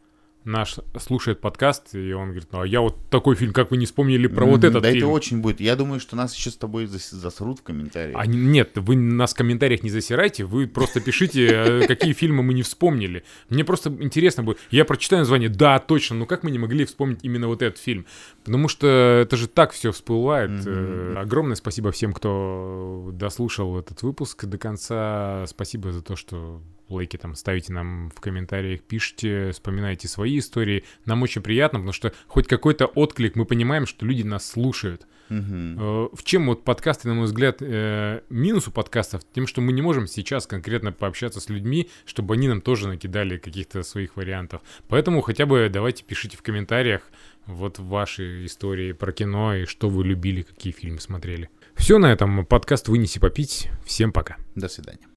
наш 0.48 0.78
слушает 1.00 1.42
подкаст, 1.42 1.94
и 1.94 2.14
он 2.14 2.30
говорит, 2.30 2.48
ну, 2.52 2.62
а 2.62 2.68
я 2.68 2.82
вот 2.82 2.98
такой 3.10 3.36
фильм, 3.36 3.54
как 3.54 3.70
вы 3.72 3.78
не 3.78 3.86
вспомнили 3.86 4.28
про 4.28 4.46
вот 4.46 4.64
этот 4.64 4.82
Да 4.82 4.90
фильм. 4.90 5.04
это 5.04 5.08
очень 5.14 5.42
будет. 5.42 5.60
Я 5.60 5.76
думаю, 5.76 6.00
что 6.00 6.16
нас 6.16 6.34
еще 6.36 6.50
с 6.50 6.56
тобой 6.56 6.86
зас- 6.86 7.14
засрут 7.14 7.60
в 7.60 7.64
комментариях. 7.64 8.18
А 8.20 8.26
не- 8.26 8.38
нет, 8.38 8.72
вы 8.76 8.96
нас 8.96 9.34
в 9.34 9.38
комментариях 9.38 9.84
не 9.84 9.90
засирайте, 9.90 10.46
вы 10.46 10.68
просто 10.68 11.02
пишите, 11.02 11.46
э, 11.48 11.88
какие 11.88 12.14
фильмы 12.14 12.42
мы 12.44 12.54
не 12.54 12.64
вспомнили. 12.64 13.24
Мне 13.50 13.64
просто 13.64 13.90
интересно 14.00 14.44
будет. 14.44 14.58
Я 14.72 14.86
прочитаю 14.86 15.20
название, 15.22 15.50
да, 15.50 15.80
точно, 15.80 16.16
но 16.16 16.26
как 16.26 16.44
мы 16.44 16.52
не 16.52 16.60
могли 16.60 16.86
вспомнить 16.86 17.20
именно 17.24 17.48
вот 17.48 17.62
этот 17.62 17.80
фильм? 17.80 18.06
Потому 18.44 18.68
что 18.70 18.88
это 19.22 19.36
же 19.38 19.48
так 19.48 19.72
все 19.74 19.92
всплывает. 19.92 20.52
Э, 20.66 21.16
Огромное 21.18 21.56
спасибо 21.56 21.92
всем, 21.92 22.14
кто 22.14 23.10
дослушал 23.14 23.78
этот 23.78 24.02
выпуск 24.02 24.46
до 24.46 24.58
конца. 24.58 25.46
Спасибо 25.48 25.92
за 25.92 26.02
то, 26.02 26.16
что 26.16 26.62
лайки 26.90 27.18
там 27.18 27.36
ставите 27.36 27.74
нам 27.74 28.10
в 28.16 28.20
комментариях, 28.22 28.82
пишите, 28.82 29.52
вспоминайте 29.52 30.08
свои 30.08 30.40
истории. 30.40 30.84
Нам 31.06 31.24
очень 31.24 31.42
приятно, 31.42 31.80
потому 31.80 31.94
что 31.94 32.14
хоть 32.28 32.48
какой-то 32.48 32.86
отклик, 32.86 33.36
мы 33.36 33.46
понимаем, 33.46 33.86
что 33.86 34.06
люди 34.06 34.24
нас 34.24 34.50
слушают. 34.50 35.08
Э, 35.30 36.08
В 36.14 36.24
чем 36.24 36.48
вот 36.48 36.64
подкасты, 36.64 37.08
на 37.08 37.16
мой 37.16 37.26
взгляд, 37.26 37.58
э, 37.62 38.22
минус 38.30 38.68
у 38.68 38.72
подкастов? 38.72 39.22
Тем, 39.34 39.48
что 39.48 39.62
мы 39.62 39.74
не 39.74 39.82
можем 39.82 40.08
сейчас 40.08 40.48
конкретно 40.48 40.92
пообщаться 40.92 41.40
с 41.40 41.50
людьми, 41.50 41.90
чтобы 42.06 42.36
они 42.36 42.48
нам 42.48 42.62
тоже 42.62 42.88
накидали 42.88 43.38
каких-то 43.38 43.84
своих 43.84 44.16
вариантов. 44.16 44.62
Поэтому 44.88 45.22
хотя 45.22 45.46
бы 45.46 45.70
давайте 45.72 46.04
пишите 46.04 46.38
в 46.38 46.42
комментариях 46.42 47.02
вот 47.46 47.80
ваши 47.80 48.46
истории 48.46 48.92
про 48.92 49.12
кино 49.12 49.56
и 49.56 49.66
что 49.66 49.90
вы 49.90 50.04
любили, 50.06 50.42
какие 50.42 50.74
фильмы 50.74 51.00
смотрели. 51.00 51.50
Все 51.76 51.98
на 51.98 52.12
этом. 52.12 52.46
Подкаст 52.46 52.88
«Вынеси 52.88 53.20
попить». 53.20 53.70
Всем 53.86 54.12
пока. 54.12 54.38
До 54.56 54.68
свидания. 54.68 55.17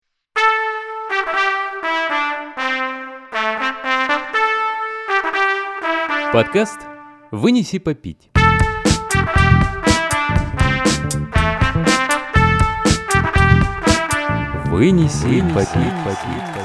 Подкаст 6.33 6.79
«Вынеси 7.33 7.81
попить». 7.81 8.31
Вынеси, 14.67 15.41
попить, 15.53 15.93
попить, 16.05 16.55
попить. 16.55 16.60